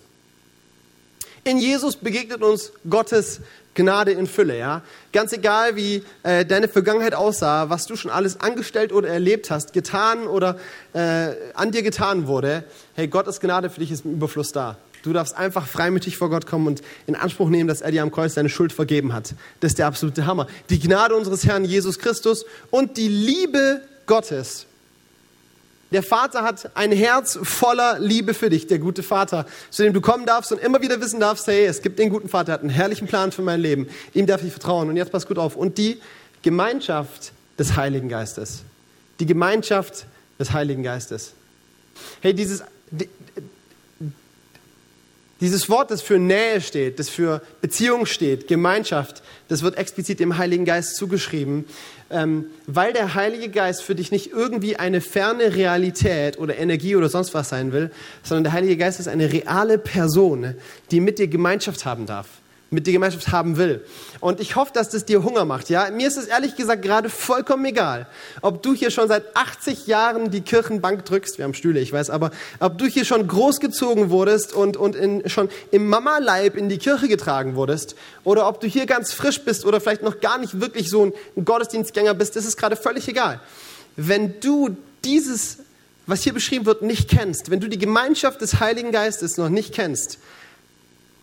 In 1.42 1.58
Jesus 1.58 1.96
begegnet 1.96 2.42
uns 2.42 2.70
Gottes 2.88 3.40
Gnade 3.74 4.12
in 4.12 4.28
Fülle, 4.28 4.56
ja. 4.56 4.82
Ganz 5.12 5.32
egal, 5.32 5.74
wie 5.74 6.04
äh, 6.22 6.44
deine 6.44 6.68
Vergangenheit 6.68 7.14
aussah, 7.14 7.70
was 7.70 7.86
du 7.86 7.96
schon 7.96 8.10
alles 8.10 8.40
angestellt 8.40 8.92
oder 8.92 9.08
erlebt 9.08 9.50
hast, 9.50 9.72
getan 9.72 10.28
oder 10.28 10.58
äh, 10.92 11.30
an 11.54 11.72
dir 11.72 11.82
getan 11.82 12.28
wurde, 12.28 12.62
hey, 12.94 13.08
Gottes 13.08 13.40
Gnade 13.40 13.68
für 13.68 13.80
dich 13.80 13.90
ist 13.90 14.04
im 14.04 14.12
Überfluss 14.12 14.52
da. 14.52 14.76
Du 15.08 15.14
darfst 15.14 15.34
einfach 15.34 15.66
freimütig 15.66 16.18
vor 16.18 16.28
Gott 16.28 16.46
kommen 16.46 16.66
und 16.66 16.82
in 17.06 17.16
Anspruch 17.16 17.48
nehmen, 17.48 17.66
dass 17.66 17.80
er 17.80 17.90
dir 17.90 18.02
am 18.02 18.10
Kreuz 18.10 18.34
deine 18.34 18.50
Schuld 18.50 18.74
vergeben 18.74 19.14
hat. 19.14 19.34
Das 19.60 19.72
ist 19.72 19.78
der 19.78 19.86
absolute 19.86 20.26
Hammer. 20.26 20.46
Die 20.68 20.78
Gnade 20.78 21.16
unseres 21.16 21.46
Herrn 21.46 21.64
Jesus 21.64 21.98
Christus 21.98 22.44
und 22.70 22.98
die 22.98 23.08
Liebe 23.08 23.80
Gottes. 24.06 24.66
Der 25.92 26.02
Vater 26.02 26.42
hat 26.42 26.76
ein 26.76 26.92
Herz 26.92 27.38
voller 27.42 27.98
Liebe 27.98 28.34
für 28.34 28.50
dich, 28.50 28.66
der 28.66 28.78
gute 28.78 29.02
Vater, 29.02 29.46
zu 29.70 29.82
dem 29.82 29.94
du 29.94 30.02
kommen 30.02 30.26
darfst 30.26 30.52
und 30.52 30.60
immer 30.60 30.82
wieder 30.82 31.00
wissen 31.00 31.20
darfst, 31.20 31.46
hey, 31.46 31.64
es 31.64 31.80
gibt 31.80 31.98
den 31.98 32.10
guten 32.10 32.28
Vater, 32.28 32.52
er 32.52 32.54
hat 32.54 32.60
einen 32.60 32.68
herrlichen 32.68 33.08
Plan 33.08 33.32
für 33.32 33.40
mein 33.40 33.60
Leben. 33.60 33.88
Ihm 34.12 34.26
darf 34.26 34.44
ich 34.44 34.52
vertrauen. 34.52 34.90
Und 34.90 34.98
jetzt 34.98 35.10
pass 35.10 35.26
gut 35.26 35.38
auf. 35.38 35.56
Und 35.56 35.78
die 35.78 36.02
Gemeinschaft 36.42 37.32
des 37.58 37.76
Heiligen 37.76 38.10
Geistes. 38.10 38.60
Die 39.20 39.26
Gemeinschaft 39.26 40.04
des 40.38 40.52
Heiligen 40.52 40.82
Geistes. 40.82 41.32
Hey, 42.20 42.34
dieses, 42.34 42.62
dieses 45.40 45.68
Wort, 45.68 45.90
das 45.90 46.02
für 46.02 46.18
Nähe 46.18 46.60
steht, 46.60 46.98
das 46.98 47.08
für 47.08 47.42
Beziehung 47.60 48.06
steht, 48.06 48.48
Gemeinschaft, 48.48 49.22
das 49.48 49.62
wird 49.62 49.76
explizit 49.76 50.20
dem 50.20 50.36
Heiligen 50.38 50.64
Geist 50.64 50.96
zugeschrieben, 50.96 51.64
ähm, 52.10 52.46
weil 52.66 52.92
der 52.92 53.14
Heilige 53.14 53.48
Geist 53.48 53.82
für 53.82 53.94
dich 53.94 54.10
nicht 54.10 54.32
irgendwie 54.32 54.76
eine 54.76 55.00
ferne 55.00 55.54
Realität 55.54 56.38
oder 56.38 56.58
Energie 56.58 56.96
oder 56.96 57.08
sonst 57.08 57.34
was 57.34 57.48
sein 57.48 57.72
will, 57.72 57.90
sondern 58.22 58.44
der 58.44 58.52
Heilige 58.52 58.76
Geist 58.76 58.98
ist 58.98 59.08
eine 59.08 59.32
reale 59.32 59.78
Person, 59.78 60.54
die 60.90 61.00
mit 61.00 61.18
dir 61.18 61.28
Gemeinschaft 61.28 61.84
haben 61.84 62.06
darf. 62.06 62.28
Mit 62.70 62.86
dir 62.86 62.92
Gemeinschaft 62.92 63.28
haben 63.28 63.56
will. 63.56 63.84
Und 64.20 64.40
ich 64.40 64.56
hoffe, 64.56 64.72
dass 64.74 64.90
das 64.90 65.04
dir 65.06 65.22
Hunger 65.22 65.44
macht. 65.44 65.70
Ja, 65.70 65.90
mir 65.90 66.06
ist 66.06 66.18
es 66.18 66.26
ehrlich 66.26 66.54
gesagt 66.54 66.82
gerade 66.82 67.08
vollkommen 67.08 67.64
egal, 67.64 68.06
ob 68.42 68.62
du 68.62 68.74
hier 68.74 68.90
schon 68.90 69.08
seit 69.08 69.34
80 69.36 69.86
Jahren 69.86 70.30
die 70.30 70.42
Kirchenbank 70.42 71.04
drückst. 71.04 71.38
Wir 71.38 71.44
haben 71.44 71.54
Stühle, 71.54 71.80
ich 71.80 71.92
weiß, 71.92 72.10
aber 72.10 72.30
ob 72.60 72.76
du 72.76 72.86
hier 72.86 73.04
schon 73.04 73.26
großgezogen 73.26 74.10
wurdest 74.10 74.52
und 74.52 74.76
und 74.76 74.96
in, 74.96 75.28
schon 75.30 75.48
im 75.70 75.88
Mama-Leib 75.88 76.56
in 76.56 76.68
die 76.68 76.78
Kirche 76.78 77.08
getragen 77.08 77.54
wurdest, 77.54 77.96
oder 78.24 78.46
ob 78.46 78.60
du 78.60 78.66
hier 78.66 78.86
ganz 78.86 79.12
frisch 79.12 79.40
bist 79.40 79.64
oder 79.64 79.80
vielleicht 79.80 80.02
noch 80.02 80.20
gar 80.20 80.38
nicht 80.38 80.60
wirklich 80.60 80.90
so 80.90 81.06
ein 81.36 81.44
Gottesdienstgänger 81.44 82.14
bist. 82.14 82.36
Das 82.36 82.44
ist 82.44 82.56
gerade 82.56 82.76
völlig 82.76 83.08
egal. 83.08 83.40
Wenn 83.96 84.40
du 84.40 84.76
dieses, 85.04 85.58
was 86.06 86.22
hier 86.22 86.34
beschrieben 86.34 86.66
wird, 86.66 86.82
nicht 86.82 87.08
kennst, 87.08 87.50
wenn 87.50 87.60
du 87.60 87.68
die 87.68 87.78
Gemeinschaft 87.78 88.40
des 88.40 88.60
Heiligen 88.60 88.92
Geistes 88.92 89.38
noch 89.38 89.48
nicht 89.48 89.74
kennst, 89.74 90.18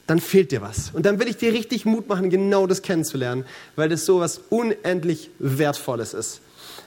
dann 0.08 0.20
fehlt 0.20 0.52
dir 0.52 0.62
was. 0.62 0.92
Und 0.94 1.06
dann 1.06 1.20
will 1.20 1.28
ich 1.28 1.38
dir 1.38 1.52
richtig 1.54 1.86
Mut 1.86 2.08
machen, 2.08 2.30
genau 2.30 2.68
das 2.68 2.82
kennenzulernen, 2.82 3.46
weil 3.76 3.90
das 3.90 4.06
so 4.06 4.20
was 4.20 4.40
unendlich 4.50 5.30
Wertvolles 5.40 6.14
ist. 6.14 6.42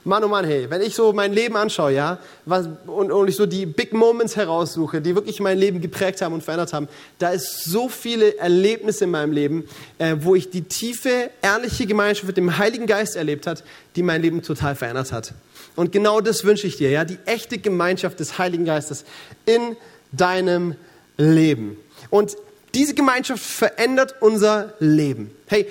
Mann, 0.04 0.22
oh 0.22 0.28
Mann, 0.28 0.44
hey, 0.44 0.70
wenn 0.70 0.80
ich 0.80 0.94
so 0.94 1.12
mein 1.12 1.32
Leben 1.32 1.56
anschaue, 1.56 1.92
ja, 1.92 2.18
was, 2.46 2.68
und, 2.87 3.10
und 3.10 3.28
ich 3.28 3.37
so 3.37 3.46
die 3.46 3.66
Big 3.66 3.92
Moments 3.92 4.37
heraussuche, 4.37 5.00
die 5.00 5.14
wirklich 5.14 5.40
mein 5.40 5.58
Leben 5.58 5.80
geprägt 5.80 6.22
haben 6.22 6.34
und 6.34 6.42
verändert 6.42 6.72
haben, 6.72 6.88
da 7.18 7.30
ist 7.30 7.64
so 7.64 7.88
viele 7.88 8.38
Erlebnisse 8.38 9.04
in 9.04 9.10
meinem 9.10 9.32
Leben, 9.32 9.64
äh, 9.98 10.16
wo 10.20 10.34
ich 10.34 10.50
die 10.50 10.62
tiefe, 10.62 11.30
ehrliche 11.42 11.87
Gemeinschaft 11.87 12.26
mit 12.26 12.37
dem 12.37 12.58
Heiligen 12.58 12.87
Geist 12.87 13.16
erlebt 13.16 13.46
hat, 13.46 13.64
die 13.96 14.02
mein 14.02 14.22
Leben 14.22 14.42
total 14.42 14.76
verändert 14.76 15.12
hat. 15.12 15.34
Und 15.76 15.92
genau 15.92 16.20
das 16.20 16.44
wünsche 16.44 16.66
ich 16.66 16.76
dir, 16.76 16.90
ja, 16.90 17.04
die 17.04 17.18
echte 17.26 17.58
Gemeinschaft 17.58 18.20
des 18.20 18.38
Heiligen 18.38 18.64
Geistes 18.64 19.04
in 19.46 19.76
deinem 20.12 20.75
Leben. 21.16 21.76
Und 22.10 22.37
diese 22.75 22.94
Gemeinschaft 22.94 23.42
verändert 23.42 24.16
unser 24.20 24.75
Leben. 24.78 25.34
Hey, 25.46 25.66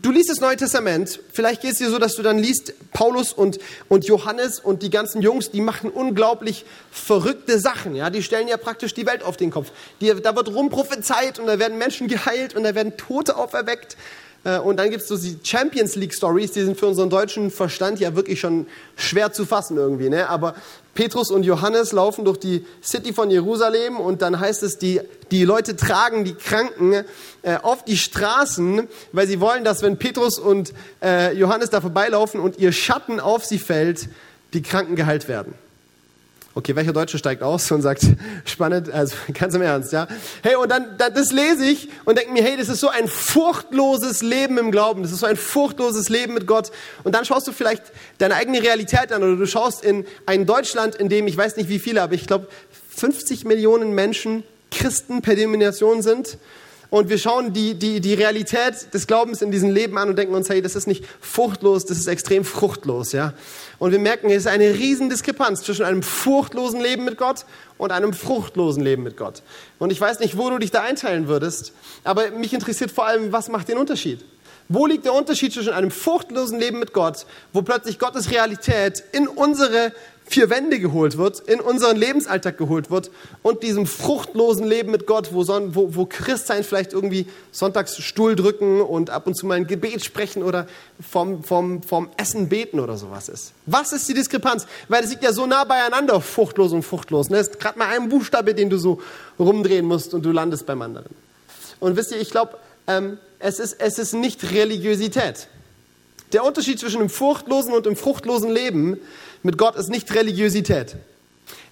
du 0.00 0.10
liest 0.10 0.30
das 0.30 0.40
Neue 0.40 0.56
Testament, 0.56 1.20
vielleicht 1.32 1.60
geht 1.60 1.72
es 1.72 1.78
dir 1.78 1.90
so, 1.90 1.98
dass 1.98 2.14
du 2.14 2.22
dann 2.22 2.38
liest, 2.38 2.72
Paulus 2.92 3.32
und, 3.32 3.58
und 3.88 4.06
Johannes 4.06 4.58
und 4.58 4.82
die 4.82 4.90
ganzen 4.90 5.20
Jungs, 5.20 5.50
die 5.50 5.60
machen 5.60 5.90
unglaublich 5.90 6.64
verrückte 6.90 7.58
Sachen. 7.58 7.94
Ja? 7.94 8.08
Die 8.08 8.22
stellen 8.22 8.48
ja 8.48 8.56
praktisch 8.56 8.94
die 8.94 9.06
Welt 9.06 9.22
auf 9.22 9.36
den 9.36 9.50
Kopf. 9.50 9.70
Die, 10.00 10.12
da 10.22 10.34
wird 10.34 10.48
rumprophezeit 10.48 11.38
und 11.38 11.46
da 11.46 11.58
werden 11.58 11.76
Menschen 11.76 12.08
geheilt 12.08 12.54
und 12.54 12.64
da 12.64 12.74
werden 12.74 12.96
Tote 12.96 13.36
auferweckt. 13.36 13.96
Äh, 14.44 14.58
und 14.58 14.78
dann 14.78 14.90
gibt 14.90 15.02
es 15.02 15.08
so 15.08 15.16
die 15.16 15.38
Champions 15.42 15.96
League 15.96 16.14
Stories, 16.14 16.52
die 16.52 16.62
sind 16.62 16.78
für 16.78 16.86
unseren 16.86 17.10
deutschen 17.10 17.50
Verstand 17.50 18.00
ja 18.00 18.14
wirklich 18.14 18.40
schon 18.40 18.66
schwer 18.96 19.32
zu 19.32 19.44
fassen 19.44 19.76
irgendwie. 19.76 20.08
Ne? 20.08 20.28
Aber 20.28 20.54
Petrus 20.94 21.30
und 21.30 21.44
Johannes 21.44 21.92
laufen 21.92 22.24
durch 22.24 22.38
die 22.38 22.66
City 22.82 23.12
von 23.12 23.30
Jerusalem 23.30 23.98
und 23.98 24.20
dann 24.20 24.38
heißt 24.38 24.62
es, 24.62 24.78
die, 24.78 25.00
die 25.30 25.44
Leute 25.44 25.74
tragen 25.74 26.24
die 26.24 26.34
Kranken 26.34 27.04
äh, 27.42 27.56
auf 27.62 27.84
die 27.84 27.96
Straßen, 27.96 28.88
weil 29.12 29.26
sie 29.26 29.40
wollen, 29.40 29.64
dass 29.64 29.82
wenn 29.82 29.96
Petrus 29.96 30.38
und 30.38 30.74
äh, 31.02 31.32
Johannes 31.34 31.70
da 31.70 31.80
vorbeilaufen 31.80 32.40
und 32.40 32.58
ihr 32.58 32.72
Schatten 32.72 33.20
auf 33.20 33.44
sie 33.46 33.58
fällt, 33.58 34.08
die 34.52 34.62
Kranken 34.62 34.96
geheilt 34.96 35.28
werden. 35.28 35.54
Okay, 36.54 36.76
welcher 36.76 36.92
Deutsche 36.92 37.16
steigt 37.16 37.42
aus 37.42 37.70
und 37.70 37.80
sagt, 37.80 38.02
spannend, 38.44 38.90
also 38.90 39.16
ganz 39.32 39.54
im 39.54 39.62
Ernst, 39.62 39.92
ja? 39.92 40.06
Hey, 40.42 40.56
und 40.56 40.70
dann, 40.70 40.98
das 40.98 41.32
lese 41.32 41.64
ich 41.64 41.88
und 42.04 42.18
denke 42.18 42.32
mir, 42.32 42.42
hey, 42.42 42.56
das 42.58 42.68
ist 42.68 42.80
so 42.80 42.88
ein 42.88 43.08
furchtloses 43.08 44.20
Leben 44.22 44.58
im 44.58 44.70
Glauben, 44.70 45.02
das 45.02 45.12
ist 45.12 45.20
so 45.20 45.26
ein 45.26 45.36
furchtloses 45.36 46.10
Leben 46.10 46.34
mit 46.34 46.46
Gott. 46.46 46.70
Und 47.04 47.14
dann 47.14 47.24
schaust 47.24 47.46
du 47.48 47.52
vielleicht 47.52 47.84
deine 48.18 48.34
eigene 48.34 48.62
Realität 48.62 49.12
an 49.12 49.22
oder 49.22 49.36
du 49.36 49.46
schaust 49.46 49.82
in 49.82 50.04
ein 50.26 50.44
Deutschland, 50.44 50.94
in 50.94 51.08
dem, 51.08 51.26
ich 51.26 51.36
weiß 51.36 51.56
nicht 51.56 51.70
wie 51.70 51.78
viele, 51.78 52.02
aber 52.02 52.14
ich 52.14 52.26
glaube 52.26 52.48
50 52.96 53.44
Millionen 53.46 53.94
Menschen 53.94 54.44
Christen 54.70 55.22
per 55.22 55.34
Denomination 55.34 56.02
sind 56.02 56.38
und 56.92 57.08
wir 57.08 57.16
schauen 57.16 57.54
die, 57.54 57.72
die, 57.72 58.02
die 58.02 58.12
Realität 58.12 58.92
des 58.92 59.06
Glaubens 59.06 59.40
in 59.40 59.50
diesem 59.50 59.70
Leben 59.70 59.96
an 59.96 60.10
und 60.10 60.18
denken 60.18 60.34
uns, 60.34 60.50
hey, 60.50 60.60
das 60.60 60.76
ist 60.76 60.86
nicht 60.86 61.06
fruchtlos, 61.22 61.86
das 61.86 61.96
ist 61.96 62.06
extrem 62.06 62.44
fruchtlos, 62.44 63.12
ja. 63.12 63.32
Und 63.78 63.92
wir 63.92 63.98
merken, 63.98 64.28
es 64.28 64.42
ist 64.42 64.46
eine 64.46 64.74
riesen 64.74 65.08
Diskrepanz 65.08 65.62
zwischen 65.62 65.86
einem 65.86 66.02
furchtlosen 66.02 66.82
Leben 66.82 67.06
mit 67.06 67.16
Gott 67.16 67.46
und 67.78 67.92
einem 67.92 68.12
fruchtlosen 68.12 68.82
Leben 68.82 69.04
mit 69.04 69.16
Gott. 69.16 69.42
Und 69.78 69.90
ich 69.90 69.98
weiß 69.98 70.20
nicht, 70.20 70.36
wo 70.36 70.50
du 70.50 70.58
dich 70.58 70.70
da 70.70 70.82
einteilen 70.82 71.28
würdest, 71.28 71.72
aber 72.04 72.30
mich 72.32 72.52
interessiert 72.52 72.90
vor 72.90 73.06
allem, 73.06 73.32
was 73.32 73.48
macht 73.48 73.68
den 73.68 73.78
Unterschied? 73.78 74.22
Wo 74.68 74.84
liegt 74.84 75.06
der 75.06 75.14
Unterschied 75.14 75.54
zwischen 75.54 75.72
einem 75.72 75.90
fruchtlosen 75.90 76.60
Leben 76.60 76.78
mit 76.78 76.92
Gott, 76.92 77.24
wo 77.54 77.62
plötzlich 77.62 77.98
Gottes 77.98 78.30
Realität 78.30 79.02
in 79.12 79.28
unsere 79.28 79.92
vier 80.32 80.50
Wände 80.50 80.80
geholt 80.80 81.18
wird, 81.18 81.40
in 81.40 81.60
unseren 81.60 81.96
Lebensalltag 81.96 82.56
geholt 82.56 82.90
wird 82.90 83.10
und 83.42 83.62
diesem 83.62 83.86
fruchtlosen 83.86 84.66
Leben 84.66 84.90
mit 84.90 85.06
Gott, 85.06 85.32
wo, 85.32 85.44
Son 85.44 85.74
wo, 85.74 85.94
wo 85.94 86.06
Christsein 86.06 86.64
vielleicht 86.64 86.92
irgendwie 86.92 87.26
sonntags 87.50 87.98
Stuhl 87.98 88.34
drücken 88.34 88.80
und 88.80 89.10
ab 89.10 89.26
und 89.26 89.34
zu 89.34 89.46
mal 89.46 89.54
ein 89.54 89.66
Gebet 89.66 90.04
sprechen 90.04 90.42
oder 90.42 90.66
vom, 91.00 91.44
vom, 91.44 91.82
vom 91.82 92.08
Essen 92.16 92.48
beten 92.48 92.80
oder 92.80 92.96
sowas 92.96 93.28
ist. 93.28 93.52
Was 93.66 93.92
ist 93.92 94.08
die 94.08 94.14
Diskrepanz? 94.14 94.66
Weil 94.88 95.04
es 95.04 95.10
liegt 95.10 95.22
ja 95.22 95.32
so 95.32 95.46
nah 95.46 95.64
beieinander, 95.64 96.20
fruchtlos 96.20 96.72
und 96.72 96.82
fruchtlos. 96.82 97.28
Ne? 97.28 97.38
Ist 97.38 97.60
gerade 97.60 97.78
mal 97.78 97.88
ein 97.88 98.08
Buchstabe, 98.08 98.54
den 98.54 98.70
du 98.70 98.78
so 98.78 99.00
rumdrehen 99.38 99.84
musst 99.84 100.14
und 100.14 100.24
du 100.24 100.32
landest 100.32 100.64
beim 100.66 100.80
anderen. 100.82 101.14
Und 101.78 101.96
wisst 101.96 102.12
ihr, 102.12 102.20
ich 102.20 102.30
glaube, 102.30 102.56
ähm, 102.86 103.18
es, 103.38 103.58
ist, 103.58 103.80
es 103.80 103.98
ist 103.98 104.14
nicht 104.14 104.50
Religiosität. 104.50 105.48
Der 106.32 106.44
Unterschied 106.44 106.80
zwischen 106.80 107.00
dem 107.00 107.10
furchtlosen 107.10 107.74
und 107.74 107.84
dem 107.84 107.96
fruchtlosen 107.96 108.50
Leben 108.50 108.98
mit 109.42 109.58
Gott 109.58 109.76
ist 109.76 109.88
nicht 109.88 110.14
Religiosität. 110.14 110.96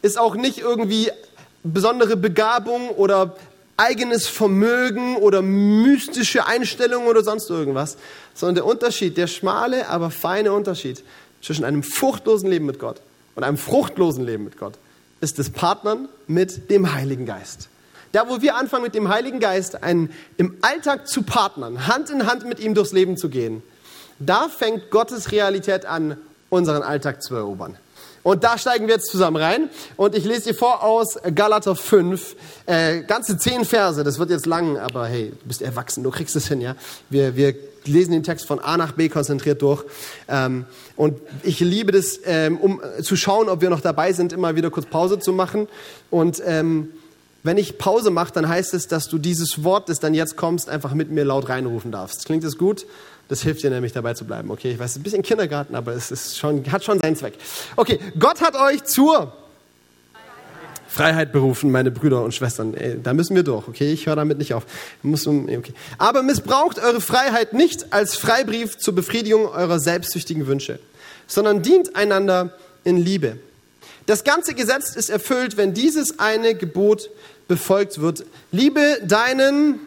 Ist 0.03 0.19
auch 0.19 0.35
nicht 0.35 0.59
irgendwie 0.59 1.11
besondere 1.62 2.17
Begabung 2.17 2.91
oder 2.91 3.37
eigenes 3.77 4.27
Vermögen 4.27 5.17
oder 5.17 5.41
mystische 5.43 6.47
Einstellungen 6.47 7.09
oder 7.09 7.23
sonst 7.23 7.49
irgendwas, 7.49 7.97
sondern 8.35 8.57
der 8.57 8.67
Unterschied, 8.67 9.17
der 9.17 9.27
schmale, 9.27 9.89
aber 9.89 10.11
feine 10.11 10.53
Unterschied 10.53 11.03
zwischen 11.43 11.65
einem 11.65 11.83
furchtlosen 11.83 12.50
Leben 12.50 12.67
mit 12.67 12.79
Gott 12.79 13.00
und 13.35 13.45
einem 13.45 13.57
fruchtlosen 13.57 14.25
Leben 14.25 14.45
mit 14.45 14.59
Gott 14.59 14.75
ist 15.21 15.39
das 15.39 15.50
Partnern 15.50 16.09
mit 16.27 16.71
dem 16.71 16.93
Heiligen 16.95 17.27
Geist. 17.27 17.69
Da, 18.12 18.29
wo 18.29 18.43
wir 18.43 18.57
anfangen, 18.57 18.85
mit 18.85 18.95
dem 18.95 19.09
Heiligen 19.09 19.39
Geist 19.39 19.83
einen, 19.83 20.12
im 20.37 20.57
Alltag 20.62 21.07
zu 21.07 21.23
partnern, 21.23 21.87
Hand 21.87 22.11
in 22.11 22.27
Hand 22.27 22.45
mit 22.47 22.59
ihm 22.59 22.75
durchs 22.75 22.93
Leben 22.93 23.17
zu 23.17 23.29
gehen, 23.29 23.62
da 24.19 24.49
fängt 24.49 24.91
Gottes 24.91 25.33
Realität 25.33 25.87
an, 25.87 26.17
unseren 26.50 26.83
Alltag 26.83 27.23
zu 27.23 27.35
erobern. 27.35 27.76
Und 28.23 28.45
da 28.45 28.59
steigen 28.59 28.87
wir 28.87 28.95
jetzt 28.95 29.11
zusammen 29.11 29.37
rein. 29.37 29.71
Und 29.97 30.14
ich 30.14 30.25
lese 30.25 30.50
dir 30.50 30.54
vor 30.54 30.85
aus 30.85 31.19
Galater 31.35 31.75
5, 31.75 32.37
äh, 32.66 33.00
ganze 33.02 33.38
zehn 33.38 33.64
Verse. 33.64 34.04
Das 34.04 34.19
wird 34.19 34.30
jetzt 34.30 34.47
lang, 34.47 34.76
aber 34.76 35.07
hey, 35.07 35.30
du 35.30 35.49
bist 35.49 35.62
erwachsen, 35.62 36.04
du 36.04 36.11
kriegst 36.11 36.37
es 36.37 36.47
hin, 36.47 36.61
ja. 36.61 36.76
Wir, 37.09 37.35
wir 37.35 37.54
lesen 37.87 38.12
den 38.12 38.23
Text 38.23 38.47
von 38.47 38.59
A 38.59 38.76
nach 38.76 38.92
B 38.92 39.09
konzentriert 39.09 39.62
durch. 39.62 39.85
Ähm, 40.28 40.66
und 40.97 41.19
ich 41.42 41.61
liebe 41.61 41.92
das, 41.92 42.21
ähm, 42.25 42.59
um 42.59 42.83
zu 43.02 43.16
schauen, 43.16 43.49
ob 43.49 43.62
wir 43.62 43.71
noch 43.71 43.80
dabei 43.80 44.12
sind, 44.12 44.35
immer 44.35 44.54
wieder 44.54 44.71
kurz 44.71 44.85
Pause 44.87 45.19
zu 45.19 45.33
machen. 45.33 45.66
Und 46.11 46.42
ähm, 46.45 46.90
wenn 47.42 47.56
ich 47.56 47.78
Pause 47.78 48.11
mache, 48.11 48.32
dann 48.32 48.49
heißt 48.49 48.75
es, 48.75 48.87
dass 48.88 49.09
du 49.09 49.18
dieses 49.18 49.64
Wort, 49.64 49.88
das 49.88 49.99
dann 50.00 50.14
jetzt 50.14 50.37
kommst, 50.37 50.68
einfach 50.68 50.92
mit 50.94 51.11
mir 51.11 51.25
laut 51.25 51.49
reinrufen 51.49 51.90
darfst. 51.90 52.26
Klingt 52.26 52.44
das 52.44 52.59
gut? 52.59 52.87
Das 53.28 53.42
hilft 53.42 53.62
dir 53.62 53.70
nämlich 53.70 53.92
dabei 53.92 54.14
zu 54.14 54.25
bleiben. 54.25 54.50
Okay, 54.50 54.73
ich 54.73 54.78
weiß, 54.78 54.87
es 54.87 54.97
ist 54.97 55.00
ein 55.00 55.02
bisschen 55.04 55.23
Kindergarten, 55.23 55.75
aber 55.75 55.92
es 55.92 56.11
ist 56.11 56.37
schon, 56.37 56.70
hat 56.70 56.85
schon 56.85 57.00
seinen 57.00 57.16
Zweck. 57.16 57.35
Okay, 57.76 57.99
Gott 58.18 58.40
hat 58.40 58.56
euch 58.56 58.85
zur 58.85 59.32
Freiheit 60.88 61.30
berufen, 61.32 61.70
meine 61.70 61.92
Brüder 61.92 62.25
und 62.25 62.35
Schwestern. 62.35 62.75
Ey, 62.75 63.00
da 63.00 63.14
müssen 63.14 63.37
wir 63.37 63.44
durch, 63.44 63.68
okay? 63.68 63.92
Ich 63.92 64.06
höre 64.06 64.16
damit 64.16 64.38
nicht 64.38 64.52
auf. 64.54 64.66
Muss, 65.02 65.26
okay. 65.28 65.73
Aber 65.99 66.25
missbraucht 66.25 66.80
eure 66.80 67.00
Freiheit 67.00 67.52
nicht 67.52 67.92
als 67.92 68.16
Freibrief 68.16 68.76
zur 68.76 68.97
Befriedigung 68.97 69.47
eurer 69.47 69.78
selbstsüchtigen 69.78 70.49
Wünsche, 70.49 70.80
sondern 71.28 71.62
dient 71.62 71.94
einander 71.94 72.52
in 72.82 72.97
Liebe. 72.97 73.38
Das 74.11 74.25
ganze 74.25 74.55
Gesetz 74.55 74.97
ist 74.97 75.09
erfüllt, 75.09 75.57
wenn 75.57 75.73
dieses 75.73 76.19
eine 76.19 76.57
Gebot 76.57 77.11
befolgt 77.47 78.00
wird. 78.00 78.25
Liebe 78.50 78.99
deinen 79.05 79.79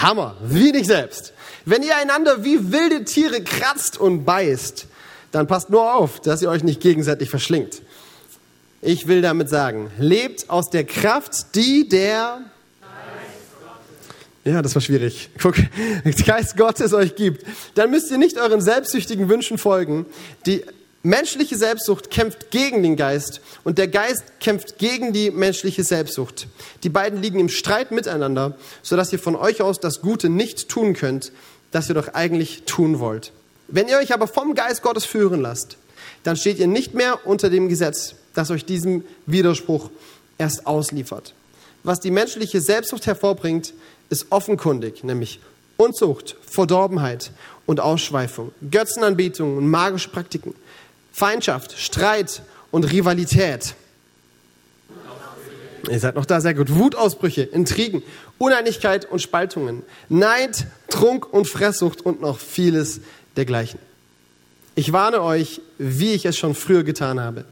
Hammer, 0.00 0.38
wie 0.42 0.72
dich 0.72 0.86
selbst. 0.86 1.34
Wenn 1.66 1.82
ihr 1.82 1.94
einander 1.94 2.42
wie 2.42 2.72
wilde 2.72 3.04
Tiere 3.04 3.42
kratzt 3.42 4.00
und 4.00 4.24
beißt, 4.24 4.86
dann 5.30 5.46
passt 5.46 5.68
nur 5.68 5.92
auf, 5.92 6.20
dass 6.20 6.40
ihr 6.40 6.48
euch 6.48 6.64
nicht 6.64 6.80
gegenseitig 6.80 7.28
verschlingt. 7.28 7.82
Ich 8.80 9.08
will 9.08 9.20
damit 9.20 9.50
sagen, 9.50 9.90
lebt 9.98 10.48
aus 10.48 10.70
der 10.70 10.84
Kraft, 10.84 11.54
die 11.56 11.86
der 11.86 12.40
ja, 14.46 14.62
das 14.62 14.74
war 14.74 14.80
schwierig. 14.80 15.28
Guck, 15.42 15.56
Geist 16.26 16.56
Gottes 16.56 16.94
euch 16.94 17.14
gibt. 17.14 17.44
Dann 17.74 17.90
müsst 17.90 18.10
ihr 18.10 18.18
nicht 18.18 18.38
euren 18.38 18.62
selbstsüchtigen 18.62 19.28
Wünschen 19.28 19.58
folgen. 19.58 20.06
Die 20.46 20.64
menschliche 21.04 21.56
Selbstsucht 21.56 22.10
kämpft 22.10 22.50
gegen 22.50 22.82
den 22.82 22.96
Geist 22.96 23.40
und 23.62 23.78
der 23.78 23.88
Geist 23.88 24.24
kämpft 24.40 24.78
gegen 24.78 25.12
die 25.12 25.30
menschliche 25.30 25.84
Selbstsucht. 25.84 26.48
Die 26.82 26.88
beiden 26.88 27.22
liegen 27.22 27.38
im 27.38 27.48
Streit 27.48 27.92
miteinander, 27.92 28.56
sodass 28.82 29.12
ihr 29.12 29.18
von 29.18 29.36
euch 29.36 29.62
aus 29.62 29.78
das 29.78 30.00
Gute 30.00 30.28
nicht 30.28 30.68
tun 30.68 30.94
könnt, 30.94 31.30
das 31.70 31.88
ihr 31.88 31.94
doch 31.94 32.14
eigentlich 32.14 32.62
tun 32.64 32.98
wollt. 32.98 33.32
Wenn 33.68 33.88
ihr 33.88 33.98
euch 33.98 34.12
aber 34.12 34.26
vom 34.26 34.54
Geist 34.54 34.82
Gottes 34.82 35.04
führen 35.04 35.40
lasst, 35.40 35.76
dann 36.22 36.36
steht 36.36 36.58
ihr 36.58 36.66
nicht 36.66 36.94
mehr 36.94 37.26
unter 37.26 37.50
dem 37.50 37.68
Gesetz, 37.68 38.14
das 38.34 38.50
euch 38.50 38.64
diesem 38.64 39.04
Widerspruch 39.26 39.90
erst 40.38 40.66
ausliefert. 40.66 41.34
Was 41.82 42.00
die 42.00 42.10
menschliche 42.10 42.62
Selbstsucht 42.62 43.06
hervorbringt, 43.06 43.74
ist 44.08 44.26
offenkundig, 44.30 45.04
nämlich 45.04 45.40
Unzucht, 45.76 46.36
Verdorbenheit 46.46 47.30
und 47.66 47.80
Ausschweifung, 47.80 48.52
Götzenanbetung 48.70 49.58
und 49.58 49.68
magische 49.68 50.08
Praktiken, 50.08 50.54
Feindschaft, 51.14 51.78
Streit 51.78 52.42
und 52.72 52.90
Rivalität. 52.90 53.76
Ihr 55.88 56.00
seid 56.00 56.16
noch 56.16 56.26
da, 56.26 56.40
sehr 56.40 56.54
gut. 56.54 56.74
Wutausbrüche, 56.74 57.42
Intrigen, 57.42 58.02
Uneinigkeit 58.38 59.08
und 59.08 59.22
Spaltungen, 59.22 59.84
Neid, 60.08 60.66
Trunk 60.88 61.32
und 61.32 61.46
Fresssucht 61.46 62.00
und 62.00 62.20
noch 62.20 62.40
vieles 62.40 63.00
dergleichen. 63.36 63.78
Ich 64.74 64.92
warne 64.92 65.22
euch, 65.22 65.60
wie 65.78 66.14
ich 66.14 66.24
es 66.24 66.36
schon 66.36 66.56
früher 66.56 66.82
getan 66.82 67.20
habe. 67.20 67.44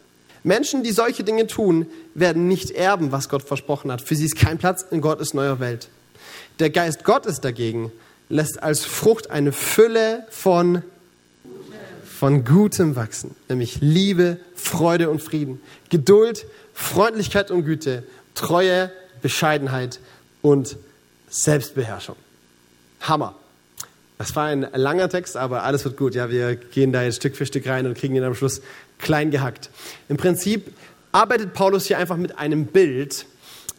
Menschen, 0.42 0.82
die 0.82 0.90
solche 0.90 1.22
Dinge 1.22 1.46
tun, 1.46 1.86
werden 2.14 2.48
nicht 2.48 2.72
erben, 2.72 3.12
was 3.12 3.28
Gott 3.28 3.44
versprochen 3.44 3.92
hat. 3.92 4.02
Für 4.02 4.16
sie 4.16 4.24
ist 4.24 4.34
kein 4.34 4.58
Platz 4.58 4.84
in 4.90 5.00
Gottes 5.00 5.34
neuer 5.34 5.60
Welt. 5.60 5.88
Der 6.58 6.70
Geist 6.70 7.04
Gottes 7.04 7.40
dagegen 7.40 7.92
lässt 8.28 8.60
als 8.60 8.84
Frucht 8.84 9.30
eine 9.30 9.52
Fülle 9.52 10.26
von, 10.30 10.82
von 12.22 12.44
Gutem 12.44 12.94
wachsen, 12.94 13.34
nämlich 13.48 13.78
Liebe, 13.80 14.38
Freude 14.54 15.10
und 15.10 15.20
Frieden, 15.20 15.60
Geduld, 15.90 16.46
Freundlichkeit 16.72 17.50
und 17.50 17.64
Güte, 17.64 18.04
Treue, 18.36 18.92
Bescheidenheit 19.22 19.98
und 20.40 20.76
Selbstbeherrschung. 21.28 22.14
Hammer. 23.00 23.34
Das 24.18 24.36
war 24.36 24.44
ein 24.44 24.68
langer 24.72 25.08
Text, 25.08 25.36
aber 25.36 25.64
alles 25.64 25.84
wird 25.84 25.96
gut. 25.96 26.14
Ja, 26.14 26.30
wir 26.30 26.54
gehen 26.54 26.92
da 26.92 27.02
jetzt 27.02 27.16
Stück 27.16 27.34
für 27.34 27.44
Stück 27.44 27.66
rein 27.66 27.86
und 27.86 27.98
kriegen 27.98 28.14
ihn 28.14 28.22
am 28.22 28.36
Schluss 28.36 28.62
klein 29.00 29.32
gehackt. 29.32 29.68
Im 30.08 30.16
Prinzip 30.16 30.72
arbeitet 31.10 31.54
Paulus 31.54 31.86
hier 31.86 31.98
einfach 31.98 32.18
mit 32.18 32.38
einem 32.38 32.66
Bild, 32.66 33.26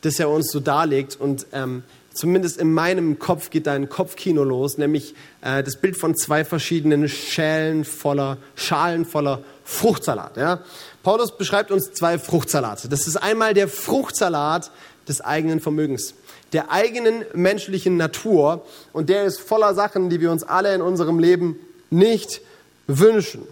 das 0.01 0.19
er 0.19 0.29
uns 0.29 0.51
so 0.51 0.59
darlegt 0.59 1.15
und 1.15 1.45
ähm, 1.53 1.83
zumindest 2.13 2.57
in 2.57 2.73
meinem 2.73 3.19
Kopf 3.19 3.49
geht 3.49 3.67
da 3.67 3.73
ein 3.73 3.89
Kopfkino 3.89 4.43
los, 4.43 4.77
nämlich 4.77 5.15
äh, 5.41 5.63
das 5.63 5.77
Bild 5.77 5.97
von 5.97 6.15
zwei 6.15 6.45
verschiedenen 6.45 7.09
Schälen 7.09 7.85
voller, 7.85 8.37
Schalen 8.55 9.05
voller 9.05 9.43
Fruchtsalat. 9.63 10.37
Ja? 10.37 10.63
Paulus 11.01 11.37
beschreibt 11.37 11.71
uns 11.71 11.91
zwei 11.93 12.17
Fruchtsalate. 12.17 12.87
Das 12.87 13.07
ist 13.07 13.17
einmal 13.17 13.53
der 13.53 13.67
Fruchtsalat 13.67 14.71
des 15.07 15.21
eigenen 15.21 15.59
Vermögens, 15.59 16.13
der 16.53 16.71
eigenen 16.71 17.25
menschlichen 17.33 17.97
Natur 17.97 18.65
und 18.93 19.09
der 19.09 19.25
ist 19.25 19.39
voller 19.39 19.73
Sachen, 19.73 20.09
die 20.09 20.21
wir 20.21 20.31
uns 20.31 20.43
alle 20.43 20.73
in 20.73 20.81
unserem 20.81 21.19
Leben 21.19 21.57
nicht 21.89 22.41
wünschen. 22.87 23.43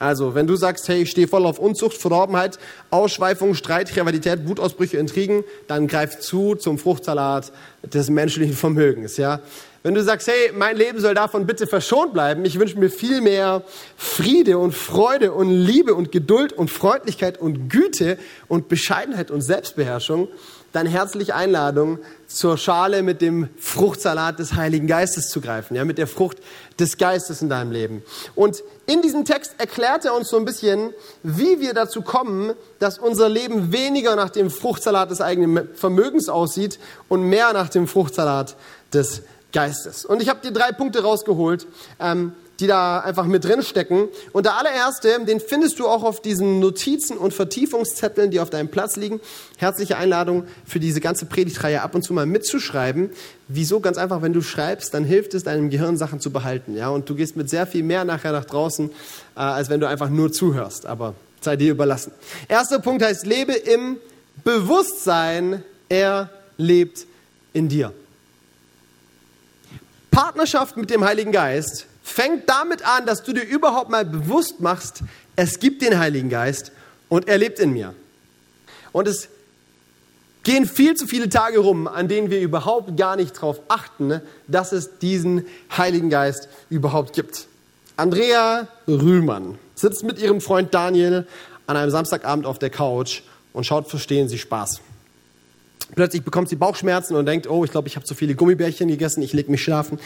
Also, 0.00 0.34
wenn 0.34 0.46
du 0.46 0.56
sagst, 0.56 0.88
hey, 0.88 1.02
ich 1.02 1.10
stehe 1.10 1.28
voll 1.28 1.44
auf 1.44 1.58
Unzucht, 1.58 1.94
Verdorbenheit, 1.94 2.58
Ausschweifung, 2.90 3.54
Streit, 3.54 3.94
Rivalität, 3.94 4.48
Wutausbrüche, 4.48 4.96
Intrigen, 4.96 5.44
dann 5.68 5.88
greif 5.88 6.20
zu 6.20 6.54
zum 6.54 6.78
Fruchtsalat 6.78 7.52
des 7.82 8.08
menschlichen 8.08 8.54
Vermögens, 8.54 9.18
ja. 9.18 9.40
Wenn 9.82 9.94
du 9.94 10.02
sagst, 10.02 10.28
hey, 10.28 10.52
mein 10.54 10.78
Leben 10.78 11.00
soll 11.00 11.14
davon 11.14 11.46
bitte 11.46 11.66
verschont 11.66 12.14
bleiben, 12.14 12.46
ich 12.46 12.58
wünsche 12.58 12.78
mir 12.78 12.88
viel 12.88 13.20
mehr 13.20 13.62
Friede 13.98 14.56
und 14.56 14.74
Freude 14.74 15.32
und 15.32 15.50
Liebe 15.50 15.94
und 15.94 16.12
Geduld 16.12 16.54
und 16.54 16.70
Freundlichkeit 16.70 17.38
und 17.38 17.68
Güte 17.68 18.16
und 18.48 18.68
Bescheidenheit 18.68 19.30
und 19.30 19.42
Selbstbeherrschung, 19.42 20.28
dann 20.72 20.86
herzliche 20.86 21.34
Einladung, 21.34 21.98
zur 22.26 22.56
Schale 22.56 23.02
mit 23.02 23.20
dem 23.20 23.48
Fruchtsalat 23.58 24.38
des 24.38 24.54
Heiligen 24.54 24.86
Geistes 24.86 25.28
zu 25.28 25.40
greifen, 25.40 25.74
ja, 25.74 25.84
mit 25.84 25.98
der 25.98 26.06
Frucht 26.06 26.38
des 26.78 26.96
Geistes 26.96 27.42
in 27.42 27.48
deinem 27.48 27.72
Leben. 27.72 28.02
Und 28.34 28.62
in 28.86 29.02
diesem 29.02 29.24
Text 29.24 29.54
erklärt 29.58 30.04
er 30.04 30.14
uns 30.14 30.28
so 30.28 30.36
ein 30.36 30.44
bisschen, 30.44 30.92
wie 31.22 31.60
wir 31.60 31.74
dazu 31.74 32.02
kommen, 32.02 32.52
dass 32.78 32.98
unser 32.98 33.28
Leben 33.28 33.72
weniger 33.72 34.14
nach 34.16 34.30
dem 34.30 34.50
Fruchtsalat 34.50 35.10
des 35.10 35.20
eigenen 35.20 35.68
Vermögens 35.74 36.28
aussieht 36.28 36.78
und 37.08 37.22
mehr 37.22 37.52
nach 37.52 37.68
dem 37.68 37.88
Fruchtsalat 37.88 38.56
des 38.92 39.22
Geistes. 39.52 40.04
Und 40.04 40.22
ich 40.22 40.28
habe 40.28 40.40
dir 40.40 40.52
drei 40.52 40.70
Punkte 40.70 41.02
rausgeholt, 41.02 41.66
ähm, 41.98 42.32
die 42.60 42.66
da 42.66 43.00
einfach 43.00 43.24
mit 43.24 43.44
drin 43.44 43.62
stecken. 43.62 44.08
Und 44.32 44.44
der 44.44 44.56
allererste, 44.56 45.24
den 45.24 45.40
findest 45.40 45.78
du 45.78 45.88
auch 45.88 46.04
auf 46.04 46.20
diesen 46.20 46.60
Notizen 46.60 47.16
und 47.16 47.32
Vertiefungszetteln, 47.32 48.30
die 48.30 48.38
auf 48.38 48.50
deinem 48.50 48.68
Platz 48.68 48.96
liegen. 48.96 49.20
Herzliche 49.56 49.96
Einladung 49.96 50.44
für 50.66 50.78
diese 50.78 51.00
ganze 51.00 51.24
Predigtreihe 51.24 51.80
ab 51.80 51.94
und 51.94 52.02
zu 52.02 52.12
mal 52.12 52.26
mitzuschreiben. 52.26 53.10
Wieso? 53.48 53.80
Ganz 53.80 53.96
einfach, 53.96 54.20
wenn 54.20 54.34
du 54.34 54.42
schreibst, 54.42 54.92
dann 54.92 55.04
hilft 55.04 55.32
es 55.34 55.42
deinem 55.42 55.70
Gehirn 55.70 55.96
Sachen 55.96 56.20
zu 56.20 56.30
behalten. 56.30 56.76
Ja, 56.76 56.90
und 56.90 57.08
du 57.08 57.14
gehst 57.14 57.34
mit 57.34 57.48
sehr 57.48 57.66
viel 57.66 57.82
mehr 57.82 58.04
nachher 58.04 58.32
nach 58.32 58.44
draußen, 58.44 58.90
äh, 58.90 59.40
als 59.40 59.70
wenn 59.70 59.80
du 59.80 59.88
einfach 59.88 60.10
nur 60.10 60.30
zuhörst. 60.30 60.84
Aber 60.84 61.14
sei 61.40 61.56
dir 61.56 61.72
überlassen. 61.72 62.12
Erster 62.46 62.78
Punkt 62.78 63.02
heißt, 63.02 63.26
lebe 63.26 63.54
im 63.54 63.96
Bewusstsein, 64.44 65.64
er 65.88 66.28
lebt 66.58 67.06
in 67.54 67.68
dir. 67.68 67.92
Partnerschaft 70.10 70.76
mit 70.76 70.90
dem 70.90 71.04
Heiligen 71.04 71.32
Geist 71.32 71.86
fängt 72.10 72.48
damit 72.48 72.82
an, 72.82 73.06
dass 73.06 73.22
du 73.22 73.32
dir 73.32 73.44
überhaupt 73.44 73.90
mal 73.90 74.04
bewusst 74.04 74.60
machst, 74.60 75.02
es 75.36 75.58
gibt 75.58 75.82
den 75.82 75.98
Heiligen 75.98 76.28
Geist 76.28 76.72
und 77.08 77.28
er 77.28 77.38
lebt 77.38 77.58
in 77.58 77.72
mir. 77.72 77.94
Und 78.92 79.08
es 79.08 79.28
gehen 80.42 80.66
viel 80.66 80.94
zu 80.94 81.06
viele 81.06 81.28
Tage 81.28 81.58
rum, 81.58 81.86
an 81.86 82.08
denen 82.08 82.30
wir 82.30 82.40
überhaupt 82.40 82.96
gar 82.96 83.16
nicht 83.16 83.36
darauf 83.36 83.60
achten, 83.68 84.20
dass 84.48 84.72
es 84.72 84.98
diesen 84.98 85.46
Heiligen 85.76 86.10
Geist 86.10 86.48
überhaupt 86.68 87.14
gibt. 87.14 87.46
Andrea 87.96 88.68
Rühmann 88.88 89.58
sitzt 89.74 90.02
mit 90.02 90.18
ihrem 90.18 90.40
Freund 90.40 90.74
Daniel 90.74 91.26
an 91.66 91.76
einem 91.76 91.90
Samstagabend 91.90 92.46
auf 92.46 92.58
der 92.58 92.70
Couch 92.70 93.22
und 93.52 93.64
schaut 93.64 93.88
Verstehen 93.88 94.28
Sie 94.28 94.38
Spaß. 94.38 94.80
Plötzlich 95.94 96.22
bekommt 96.22 96.48
sie 96.48 96.56
Bauchschmerzen 96.56 97.16
und 97.16 97.26
denkt, 97.26 97.48
oh, 97.48 97.64
ich 97.64 97.70
glaube, 97.70 97.88
ich 97.88 97.96
habe 97.96 98.06
zu 98.06 98.14
viele 98.14 98.34
Gummibärchen 98.34 98.88
gegessen, 98.88 99.22
ich 99.22 99.32
lege 99.32 99.50
mich 99.50 99.62
schlafen. 99.62 99.98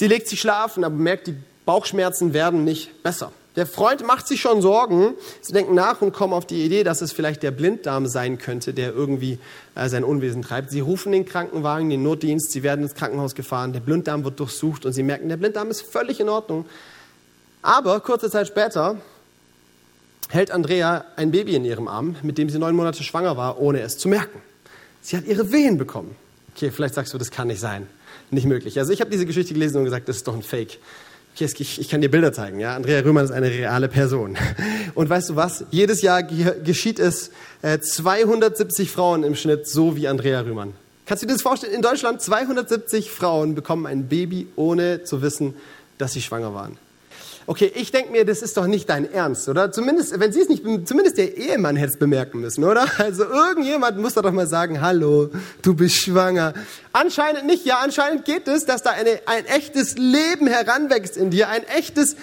Sie 0.00 0.06
legt 0.06 0.28
sich 0.28 0.40
schlafen, 0.40 0.82
aber 0.82 0.94
merkt, 0.94 1.26
die 1.26 1.34
Bauchschmerzen 1.66 2.32
werden 2.32 2.64
nicht 2.64 3.02
besser. 3.02 3.32
Der 3.54 3.66
Freund 3.66 4.02
macht 4.06 4.26
sich 4.26 4.40
schon 4.40 4.62
Sorgen. 4.62 5.12
Sie 5.42 5.52
denken 5.52 5.74
nach 5.74 6.00
und 6.00 6.14
kommen 6.14 6.32
auf 6.32 6.46
die 6.46 6.64
Idee, 6.64 6.84
dass 6.84 7.02
es 7.02 7.12
vielleicht 7.12 7.42
der 7.42 7.50
Blinddarm 7.50 8.06
sein 8.06 8.38
könnte, 8.38 8.72
der 8.72 8.94
irgendwie 8.94 9.38
äh, 9.74 9.90
sein 9.90 10.02
Unwesen 10.02 10.40
treibt. 10.40 10.70
Sie 10.70 10.80
rufen 10.80 11.12
den 11.12 11.26
Krankenwagen, 11.26 11.90
den 11.90 12.02
Notdienst, 12.02 12.50
sie 12.50 12.62
werden 12.62 12.80
ins 12.80 12.94
Krankenhaus 12.94 13.34
gefahren, 13.34 13.74
der 13.74 13.80
Blinddarm 13.80 14.24
wird 14.24 14.40
durchsucht 14.40 14.86
und 14.86 14.94
sie 14.94 15.02
merken, 15.02 15.28
der 15.28 15.36
Blinddarm 15.36 15.68
ist 15.68 15.82
völlig 15.82 16.18
in 16.18 16.30
Ordnung. 16.30 16.64
Aber 17.60 18.00
kurze 18.00 18.30
Zeit 18.30 18.46
später 18.46 18.96
hält 20.30 20.50
Andrea 20.50 21.04
ein 21.16 21.30
Baby 21.30 21.56
in 21.56 21.66
ihrem 21.66 21.88
Arm, 21.88 22.16
mit 22.22 22.38
dem 22.38 22.48
sie 22.48 22.58
neun 22.58 22.74
Monate 22.74 23.02
schwanger 23.02 23.36
war, 23.36 23.60
ohne 23.60 23.82
es 23.82 23.98
zu 23.98 24.08
merken. 24.08 24.40
Sie 25.02 25.14
hat 25.18 25.26
ihre 25.26 25.52
Wehen 25.52 25.76
bekommen. 25.76 26.16
Okay, 26.56 26.70
vielleicht 26.70 26.94
sagst 26.94 27.12
du, 27.12 27.18
das 27.18 27.30
kann 27.30 27.48
nicht 27.48 27.60
sein. 27.60 27.86
Nicht 28.30 28.46
möglich. 28.46 28.78
Also 28.78 28.92
ich 28.92 29.00
habe 29.00 29.10
diese 29.10 29.26
Geschichte 29.26 29.54
gelesen 29.54 29.78
und 29.78 29.84
gesagt, 29.84 30.08
das 30.08 30.16
ist 30.16 30.28
doch 30.28 30.34
ein 30.34 30.42
Fake. 30.42 30.78
Ich, 31.38 31.80
ich 31.80 31.88
kann 31.88 32.00
dir 32.00 32.10
Bilder 32.10 32.32
zeigen. 32.32 32.60
Ja? 32.60 32.76
Andrea 32.76 33.00
Römer 33.00 33.22
ist 33.22 33.30
eine 33.30 33.48
reale 33.48 33.88
Person. 33.88 34.36
Und 34.94 35.08
weißt 35.08 35.30
du 35.30 35.36
was? 35.36 35.64
Jedes 35.70 36.02
Jahr 36.02 36.22
geschieht 36.22 36.98
es 36.98 37.30
äh, 37.62 37.78
270 37.78 38.90
Frauen 38.90 39.22
im 39.22 39.34
Schnitt 39.34 39.66
so 39.66 39.96
wie 39.96 40.06
Andrea 40.06 40.40
Rühmann. 40.40 40.74
Kannst 41.06 41.22
du 41.22 41.26
dir 41.26 41.32
das 41.32 41.42
vorstellen? 41.42 41.72
In 41.72 41.82
Deutschland 41.82 42.20
270 42.20 43.10
Frauen 43.10 43.54
bekommen 43.54 43.86
ein 43.86 44.08
Baby, 44.08 44.48
ohne 44.56 45.02
zu 45.04 45.22
wissen, 45.22 45.54
dass 45.96 46.12
sie 46.12 46.20
schwanger 46.20 46.52
waren 46.52 46.76
okay, 47.46 47.70
ich 47.74 47.90
denke 47.90 48.12
mir, 48.12 48.24
das 48.24 48.42
ist 48.42 48.56
doch 48.56 48.66
nicht 48.66 48.88
dein 48.88 49.10
Ernst, 49.12 49.48
oder? 49.48 49.72
Zumindest, 49.72 50.18
wenn 50.18 50.32
sie 50.32 50.40
es 50.40 50.48
nicht, 50.48 50.64
zumindest 50.86 51.18
der 51.18 51.36
Ehemann 51.36 51.76
hätte 51.76 51.92
es 51.92 51.98
bemerken 51.98 52.40
müssen, 52.40 52.64
oder? 52.64 52.86
Also 52.98 53.24
irgendjemand 53.24 53.98
muss 53.98 54.14
doch 54.14 54.30
mal 54.30 54.46
sagen, 54.46 54.80
hallo, 54.80 55.30
du 55.62 55.74
bist 55.74 55.96
schwanger. 55.96 56.54
Anscheinend 56.92 57.46
nicht, 57.46 57.64
ja, 57.64 57.78
anscheinend 57.82 58.24
geht 58.24 58.46
es, 58.46 58.66
dass 58.66 58.82
da 58.82 58.90
eine, 58.90 59.20
ein 59.26 59.46
echtes 59.46 59.96
Leben 59.96 60.46
heranwächst 60.46 61.16
in 61.16 61.30
dir, 61.30 61.48
ein 61.48 61.66
echtes 61.66 62.16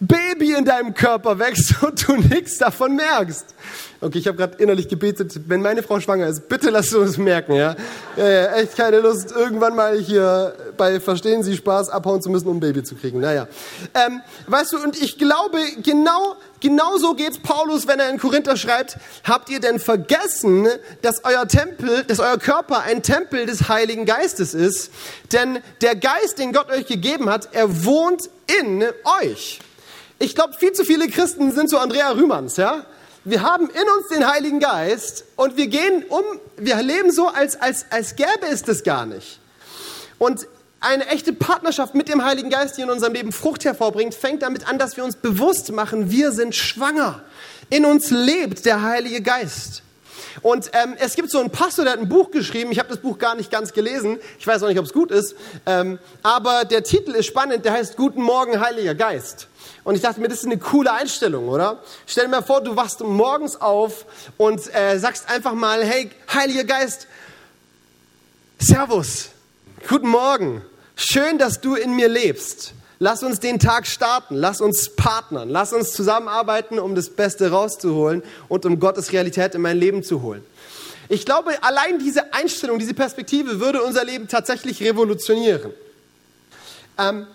Baby 0.00 0.54
in 0.54 0.64
deinem 0.64 0.94
Körper 0.94 1.38
wächst 1.38 1.82
und 1.82 2.06
du 2.06 2.16
nichts 2.16 2.58
davon 2.58 2.94
merkst. 2.94 3.46
Okay, 4.00 4.18
ich 4.18 4.28
habe 4.28 4.36
gerade 4.36 4.62
innerlich 4.62 4.86
gebetet, 4.86 5.32
wenn 5.48 5.60
meine 5.60 5.82
Frau 5.82 5.98
schwanger 5.98 6.28
ist, 6.28 6.48
bitte 6.48 6.70
lass 6.70 6.90
du 6.90 7.02
es 7.02 7.18
merken, 7.18 7.54
ja? 7.54 7.74
ja, 8.16 8.28
ja? 8.28 8.54
Echt 8.54 8.76
keine 8.76 9.00
Lust, 9.00 9.32
irgendwann 9.32 9.74
mal 9.74 9.98
hier 9.98 10.54
bei 10.76 11.00
Verstehen 11.00 11.42
Sie 11.42 11.56
Spaß 11.56 11.88
abhauen 11.88 12.22
zu 12.22 12.30
müssen, 12.30 12.46
um 12.46 12.58
ein 12.58 12.60
Baby 12.60 12.84
zu 12.84 12.94
kriegen. 12.94 13.18
Naja. 13.18 13.48
Ähm, 13.94 14.20
weißt 14.46 14.74
du, 14.74 14.78
und 14.78 15.02
ich 15.02 15.18
glaube, 15.18 15.58
genau, 15.82 16.36
genau 16.60 16.96
so 16.98 17.14
geht's 17.14 17.40
Paulus, 17.40 17.88
wenn 17.88 17.98
er 17.98 18.08
in 18.08 18.20
Korinther 18.20 18.56
schreibt, 18.56 18.98
habt 19.24 19.50
ihr 19.50 19.58
denn 19.58 19.80
vergessen, 19.80 20.68
dass 21.02 21.24
euer 21.24 21.48
Tempel, 21.48 22.04
dass 22.04 22.20
euer 22.20 22.38
Körper 22.38 22.82
ein 22.82 23.02
Tempel 23.02 23.46
des 23.46 23.68
Heiligen 23.68 24.06
Geistes 24.06 24.54
ist? 24.54 24.92
Denn 25.32 25.58
der 25.80 25.96
Geist, 25.96 26.38
den 26.38 26.52
Gott 26.52 26.70
euch 26.70 26.86
gegeben 26.86 27.28
hat, 27.28 27.48
er 27.50 27.84
wohnt 27.84 28.30
in 28.60 28.84
euch. 29.20 29.58
Ich 30.18 30.34
glaube, 30.34 30.54
viel 30.54 30.72
zu 30.72 30.84
viele 30.84 31.08
Christen 31.08 31.52
sind 31.52 31.70
so 31.70 31.78
Andrea 31.78 32.10
Rühmanns, 32.10 32.56
ja? 32.56 32.84
Wir 33.24 33.42
haben 33.42 33.68
in 33.68 33.88
uns 33.98 34.08
den 34.10 34.26
Heiligen 34.26 34.58
Geist 34.58 35.24
und 35.36 35.56
wir 35.56 35.66
gehen 35.66 36.04
um, 36.08 36.22
wir 36.56 36.82
leben 36.82 37.12
so, 37.12 37.28
als, 37.28 37.60
als, 37.60 37.86
als 37.90 38.16
gäbe 38.16 38.46
es 38.50 38.62
das 38.62 38.82
gar 38.82 39.06
nicht. 39.06 39.38
Und 40.18 40.46
eine 40.80 41.06
echte 41.08 41.32
Partnerschaft 41.32 41.94
mit 41.94 42.08
dem 42.08 42.24
Heiligen 42.24 42.50
Geist, 42.50 42.78
die 42.78 42.82
in 42.82 42.90
unserem 42.90 43.12
Leben 43.12 43.32
Frucht 43.32 43.64
hervorbringt, 43.64 44.14
fängt 44.14 44.42
damit 44.42 44.68
an, 44.68 44.78
dass 44.78 44.96
wir 44.96 45.04
uns 45.04 45.16
bewusst 45.16 45.72
machen, 45.72 46.10
wir 46.10 46.32
sind 46.32 46.54
schwanger. 46.54 47.22
In 47.70 47.84
uns 47.84 48.10
lebt 48.10 48.64
der 48.64 48.82
Heilige 48.82 49.20
Geist. 49.20 49.82
Und 50.42 50.70
ähm, 50.72 50.94
es 50.98 51.14
gibt 51.14 51.30
so 51.30 51.38
einen 51.40 51.50
Pastor, 51.50 51.84
der 51.84 51.94
hat 51.94 52.00
ein 52.00 52.08
Buch 52.08 52.30
geschrieben. 52.30 52.72
Ich 52.72 52.78
habe 52.78 52.88
das 52.88 52.98
Buch 52.98 53.18
gar 53.18 53.34
nicht 53.34 53.50
ganz 53.50 53.72
gelesen. 53.72 54.18
Ich 54.38 54.46
weiß 54.46 54.62
auch 54.62 54.68
nicht, 54.68 54.78
ob 54.78 54.84
es 54.84 54.92
gut 54.92 55.10
ist. 55.10 55.34
Ähm, 55.66 55.98
aber 56.22 56.64
der 56.64 56.82
Titel 56.82 57.12
ist 57.12 57.26
spannend. 57.26 57.64
Der 57.64 57.72
heißt 57.72 57.96
Guten 57.96 58.22
Morgen, 58.22 58.60
Heiliger 58.60 58.94
Geist. 58.94 59.48
Und 59.84 59.94
ich 59.94 60.02
dachte 60.02 60.20
mir, 60.20 60.28
das 60.28 60.38
ist 60.38 60.44
eine 60.44 60.58
coole 60.58 60.92
Einstellung, 60.92 61.48
oder? 61.48 61.82
Stell 62.06 62.24
dir 62.24 62.30
mal 62.30 62.42
vor, 62.42 62.62
du 62.62 62.76
wachst 62.76 63.00
morgens 63.00 63.60
auf 63.60 64.06
und 64.36 64.74
äh, 64.74 64.98
sagst 64.98 65.28
einfach 65.30 65.54
mal, 65.54 65.84
hey, 65.84 66.10
Heiliger 66.32 66.64
Geist, 66.64 67.06
Servus, 68.58 69.30
guten 69.88 70.08
Morgen, 70.08 70.62
schön, 70.96 71.38
dass 71.38 71.60
du 71.60 71.74
in 71.74 71.94
mir 71.94 72.08
lebst. 72.08 72.74
Lass 73.00 73.22
uns 73.22 73.38
den 73.38 73.60
Tag 73.60 73.86
starten, 73.86 74.34
lass 74.34 74.60
uns 74.60 74.90
partnern, 74.96 75.48
lass 75.48 75.72
uns 75.72 75.92
zusammenarbeiten, 75.92 76.80
um 76.80 76.96
das 76.96 77.10
Beste 77.10 77.50
rauszuholen 77.50 78.24
und 78.48 78.66
um 78.66 78.80
Gottes 78.80 79.12
Realität 79.12 79.54
in 79.54 79.60
mein 79.60 79.78
Leben 79.78 80.02
zu 80.02 80.22
holen. 80.22 80.44
Ich 81.08 81.24
glaube, 81.24 81.62
allein 81.62 82.00
diese 82.00 82.34
Einstellung, 82.34 82.78
diese 82.78 82.94
Perspektive 82.94 83.60
würde 83.60 83.82
unser 83.82 84.04
Leben 84.04 84.26
tatsächlich 84.26 84.82
revolutionieren. 84.82 85.72
Ähm, 86.98 87.26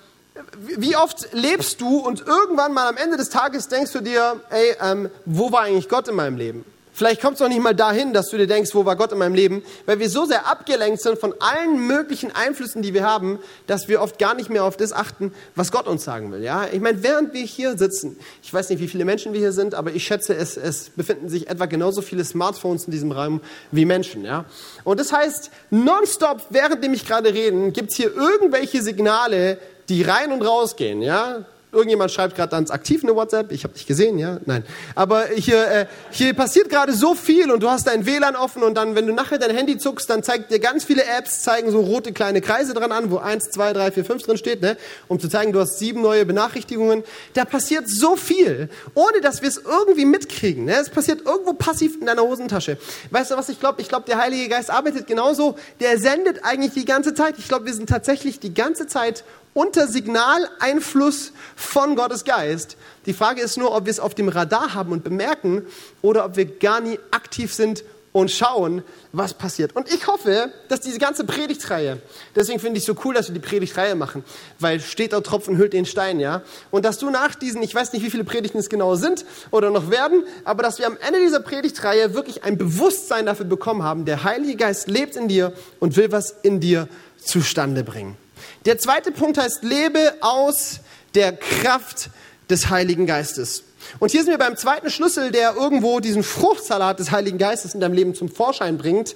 wie 0.58 0.96
oft 0.96 1.30
lebst 1.32 1.80
du 1.80 2.00
und 2.00 2.22
irgendwann 2.22 2.74
mal 2.74 2.90
am 2.90 2.98
Ende 2.98 3.18
des 3.18 3.30
Tages 3.30 3.70
denkst 3.70 3.94
du 3.94 4.02
dir, 4.02 4.42
ey, 4.50 4.76
ähm, 4.82 5.10
wo 5.26 5.52
war 5.52 5.62
eigentlich 5.62 5.88
Gott 5.88 6.08
in 6.08 6.16
meinem 6.16 6.38
Leben? 6.38 6.66
Vielleicht 6.94 7.22
kommt 7.22 7.36
es 7.36 7.40
noch 7.40 7.50
nicht 7.50 7.62
mal 7.62 7.74
dahin, 7.74 8.14
dass 8.14 8.30
du 8.30 8.38
dir 8.38 8.46
denkst, 8.46 8.70
wo 8.74 8.86
war 8.86 8.96
Gott 8.96 9.12
in 9.12 9.18
meinem 9.18 9.34
Leben, 9.34 9.64
weil 9.88 10.00
wir 10.00 10.10
so 10.10 10.26
sehr 10.26 10.48
abgelenkt 10.48 11.02
sind 11.02 11.18
von 11.18 11.34
allen 11.40 11.88
möglichen 11.88 12.34
Einflüssen, 12.34 12.84
die 12.84 12.94
wir 12.94 13.04
haben, 13.04 13.40
dass 13.66 13.88
wir 13.88 14.00
oft 14.02 14.20
gar 14.20 14.36
nicht 14.36 14.52
mehr 14.52 14.64
auf 14.64 14.78
das 14.78 14.94
achten, 14.94 15.34
was 15.56 15.72
Gott 15.72 15.88
uns 15.88 16.04
sagen 16.04 16.32
will. 16.32 16.44
Ja, 16.44 16.68
ich 16.72 16.80
meine, 16.82 17.02
während 17.02 17.34
wir 17.34 17.42
hier 17.42 17.78
sitzen, 17.78 18.18
ich 18.44 18.54
weiß 18.54 18.70
nicht, 18.70 18.80
wie 18.80 18.88
viele 18.88 19.06
Menschen 19.06 19.34
wir 19.34 19.40
hier 19.40 19.54
sind, 19.54 19.74
aber 19.74 19.92
ich 19.92 20.04
schätze, 20.04 20.36
es, 20.36 20.56
es 20.56 20.92
befinden 20.92 21.30
sich 21.30 21.50
etwa 21.50 21.66
genauso 21.66 22.04
viele 22.04 22.24
Smartphones 22.24 22.86
in 22.86 22.92
diesem 22.92 23.12
Raum 23.12 23.42
wie 23.72 23.86
Menschen. 23.86 24.24
Ja, 24.24 24.46
und 24.84 25.00
das 25.00 25.12
heißt, 25.12 25.50
nonstop, 25.72 26.46
während 26.52 26.86
ich 26.86 27.08
gerade 27.08 27.34
reden, 27.34 27.74
gibt 27.74 27.90
es 27.92 27.98
hier 27.98 28.14
irgendwelche 28.14 28.84
Signale, 28.84 29.58
die 29.90 30.04
rein 30.04 30.32
und 30.32 30.42
raus 30.44 30.76
gehen. 30.76 31.02
Ja, 31.02 31.46
Irgendjemand 31.74 32.12
schreibt 32.12 32.36
gerade 32.36 32.52
ganz 32.52 32.70
aktiv 32.72 33.04
eine 33.04 33.16
WhatsApp. 33.16 33.52
Ich 33.52 33.64
habe 33.64 33.74
dich 33.74 33.88
gesehen, 33.88 34.20
ja? 34.20 34.40
Nein. 34.46 34.64
Aber 34.96 35.26
hier, 35.36 35.68
äh, 35.68 35.86
hier 36.12 36.34
passiert 36.34 36.70
gerade 36.70 36.94
so 36.94 37.16
viel 37.16 37.52
und 37.52 37.64
du 37.64 37.70
hast 37.70 37.88
dein 37.88 38.06
WLAN 38.06 38.36
offen 38.36 38.64
und 38.64 38.76
dann, 38.76 38.96
wenn 38.96 39.08
du 39.08 39.14
nachher 39.14 39.40
dein 39.40 39.56
Handy 39.56 39.78
zuckst, 39.78 40.10
dann 40.10 40.22
zeigt 40.22 40.52
dir 40.52 40.60
ganz 40.60 40.84
viele 40.84 41.04
Apps, 41.04 41.42
zeigen 41.42 41.72
so 41.72 41.82
rote 41.82 42.14
kleine 42.14 42.42
Kreise 42.42 42.74
dran 42.74 42.92
an, 42.92 43.10
wo 43.10 43.18
1, 43.18 43.50
2, 43.50 43.74
3, 43.74 43.92
4, 43.92 44.06
5 44.06 44.24
drin 44.24 44.38
steht, 44.38 44.62
ne? 44.62 44.78
um 45.08 45.20
zu 45.20 45.28
zeigen, 45.28 45.52
du 45.52 45.60
hast 45.60 45.80
sieben 45.80 46.02
neue 46.02 46.26
Benachrichtigungen. 46.26 47.04
Da 47.34 47.46
passiert 47.46 47.90
so 47.90 48.16
viel, 48.16 48.70
ohne 48.94 49.22
dass 49.22 49.42
wir 49.42 49.50
es 49.50 49.58
irgendwie 49.58 50.06
mitkriegen. 50.06 50.66
Ne? 50.66 50.76
Es 50.80 50.90
passiert 50.90 51.26
irgendwo 51.26 51.54
passiv 51.54 51.98
in 52.00 52.06
deiner 52.06 52.22
Hosentasche. 52.22 52.78
Weißt 53.10 53.32
du, 53.32 53.36
was 53.36 53.50
ich 53.50 53.60
glaube? 53.60 53.82
Ich 53.82 53.90
glaube, 53.90 54.06
der 54.06 54.20
Heilige 54.20 54.48
Geist 54.50 54.70
arbeitet 54.70 55.08
genauso. 55.08 55.56
Der 55.80 55.98
sendet 55.98 56.44
eigentlich 56.44 56.74
die 56.74 56.86
ganze 56.86 57.14
Zeit. 57.14 57.36
Ich 57.40 57.48
glaube, 57.48 57.66
wir 57.66 57.74
sind 57.74 57.90
tatsächlich 57.90 58.40
die 58.40 58.54
ganze 58.54 58.88
Zeit 58.88 59.24
unter 59.54 59.88
Signaleinfluss 59.88 61.32
von 61.56 61.96
Gottes 61.96 62.24
Geist. 62.24 62.78
Die 63.06 63.14
Frage 63.14 63.42
ist 63.42 63.58
nur, 63.58 63.76
ob 63.76 63.86
wir 63.86 63.92
es 63.92 64.00
auf 64.00 64.16
dem 64.16 64.30
Radar 64.30 64.74
haben 64.74 64.92
und 64.92 65.04
bemerken 65.04 65.66
oder 66.02 66.26
ob 66.26 66.36
wir 66.36 66.46
gar 66.46 66.82
nie 66.82 67.00
aktiv 67.12 67.54
sind 67.54 67.84
und 68.14 68.30
schauen, 68.30 68.84
was 69.12 69.34
passiert. 69.34 69.76
Und 69.76 69.92
ich 69.92 70.08
hoffe, 70.08 70.52
dass 70.70 70.80
diese 70.82 71.00
ganze 71.00 71.26
Predigtreihe, 71.26 72.00
deswegen 72.36 72.60
finde 72.60 72.78
ich 72.78 72.84
es 72.84 72.86
so 72.86 72.96
cool, 73.04 73.14
dass 73.14 73.28
wir 73.28 73.34
die 73.34 73.46
Predigtreihe 73.46 73.96
machen, 73.96 74.24
weil 74.60 74.80
steht 74.80 75.12
der 75.12 75.24
Tropfen 75.24 75.58
hüllt 75.58 75.74
den 75.74 75.86
Stein, 75.86 76.20
ja. 76.20 76.44
Und 76.70 76.86
dass 76.86 77.00
du 77.00 77.10
nach 77.10 77.36
diesen, 77.36 77.62
ich 77.64 77.74
weiß 77.74 77.92
nicht, 77.92 78.06
wie 78.06 78.12
viele 78.12 78.24
Predigten 78.24 78.60
es 78.60 78.70
genau 78.70 78.96
sind 78.96 79.26
oder 79.52 79.72
noch 79.72 79.90
werden, 79.90 80.24
aber 80.46 80.64
dass 80.64 80.78
wir 80.78 80.86
am 80.86 80.98
Ende 81.06 81.20
dieser 81.20 81.40
Predigtreihe 81.40 82.14
wirklich 82.14 82.44
ein 82.44 82.58
Bewusstsein 82.58 83.26
dafür 83.26 83.46
bekommen 83.46 83.84
haben, 83.84 84.06
der 84.06 84.24
Heilige 84.24 84.56
Geist 84.56 84.88
lebt 84.88 85.16
in 85.16 85.28
dir 85.28 85.52
und 85.80 85.98
will 85.98 86.12
was 86.12 86.36
in 86.44 86.60
dir 86.60 86.88
zustande 87.18 87.84
bringen. 87.84 88.16
Der 88.66 88.78
zweite 88.78 89.12
Punkt 89.12 89.38
heißt, 89.38 89.64
lebe 89.64 90.14
aus 90.22 90.80
der 91.16 91.34
Kraft 91.36 92.10
des 92.50 92.70
Heiligen 92.70 93.06
Geistes. 93.06 93.64
Und 94.00 94.12
hier 94.12 94.24
sind 94.24 94.32
wir 94.32 94.38
beim 94.38 94.58
zweiten 94.58 94.90
Schlüssel, 94.90 95.32
der 95.32 95.56
irgendwo 95.56 96.00
diesen 96.00 96.24
Fruchtsalat 96.24 97.00
des 97.00 97.12
Heiligen 97.12 97.38
Geistes 97.38 97.74
in 97.74 97.80
deinem 97.80 97.94
Leben 97.94 98.16
zum 98.16 98.30
Vorschein 98.30 98.78
bringt. 98.78 99.16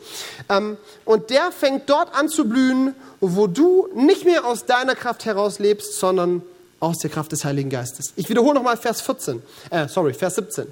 Ähm, 0.49 0.77
und 1.05 1.29
der 1.29 1.51
fängt 1.51 1.89
dort 1.89 2.13
an 2.13 2.29
zu 2.29 2.47
blühen, 2.47 2.93
wo 3.19 3.47
du 3.47 3.87
nicht 3.95 4.25
mehr 4.25 4.45
aus 4.45 4.65
deiner 4.65 4.95
Kraft 4.95 5.25
heraus 5.25 5.59
lebst, 5.59 5.99
sondern 5.99 6.41
aus 6.79 6.99
der 6.99 7.09
Kraft 7.09 7.31
des 7.31 7.43
Heiligen 7.43 7.69
Geistes. 7.69 8.13
Ich 8.15 8.29
wiederhole 8.29 8.55
nochmal 8.55 8.77
Vers 8.77 9.01
14, 9.01 9.41
äh, 9.71 9.87
sorry, 9.87 10.13
Vers 10.13 10.35
17. 10.35 10.67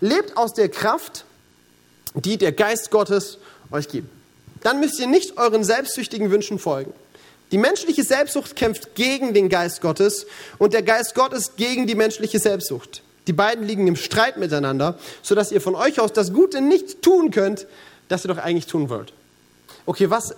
Lebt 0.00 0.36
aus 0.36 0.54
der 0.54 0.68
Kraft, 0.68 1.24
die 2.14 2.36
der 2.36 2.52
Geist 2.52 2.90
Gottes 2.90 3.38
euch 3.70 3.88
gibt. 3.88 4.08
Dann 4.62 4.80
müsst 4.80 4.98
ihr 5.00 5.06
nicht 5.06 5.36
euren 5.36 5.64
selbstsüchtigen 5.64 6.30
Wünschen 6.30 6.58
folgen. 6.58 6.92
Die 7.50 7.58
menschliche 7.58 8.04
Selbstsucht 8.04 8.56
kämpft 8.56 8.94
gegen 8.94 9.32
den 9.32 9.48
Geist 9.48 9.80
Gottes 9.80 10.26
und 10.58 10.74
der 10.74 10.82
Geist 10.82 11.14
Gottes 11.14 11.56
gegen 11.56 11.86
die 11.86 11.94
menschliche 11.94 12.38
Selbstsucht. 12.38 13.02
Die 13.26 13.32
beiden 13.32 13.66
liegen 13.66 13.86
im 13.86 13.96
Streit 13.96 14.36
miteinander, 14.36 14.98
sodass 15.22 15.52
ihr 15.52 15.60
von 15.60 15.74
euch 15.74 16.00
aus 16.00 16.12
das 16.12 16.32
Gute 16.32 16.60
nicht 16.60 17.02
tun 17.02 17.30
könnt, 17.30 17.66
das 18.08 18.24
ihr 18.24 18.28
doch 18.28 18.38
eigentlich 18.38 18.66
tun 18.66 18.88
wollt. 18.88 19.12
Okay, 19.86 20.10
was, 20.10 20.34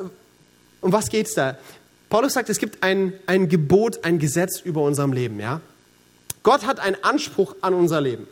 um 0.80 0.92
was 0.92 1.08
geht's 1.08 1.34
da? 1.34 1.56
Paulus 2.08 2.32
sagt, 2.32 2.48
es 2.48 2.58
gibt 2.58 2.82
ein, 2.82 3.12
ein 3.26 3.48
Gebot, 3.48 4.04
ein 4.04 4.18
Gesetz 4.18 4.60
über 4.60 4.82
unserem 4.82 5.12
Leben, 5.12 5.38
ja? 5.38 5.60
Gott 6.42 6.66
hat 6.66 6.80
einen 6.80 6.96
Anspruch 7.02 7.54
an 7.60 7.74
unser 7.74 8.00
Leben. 8.00 8.26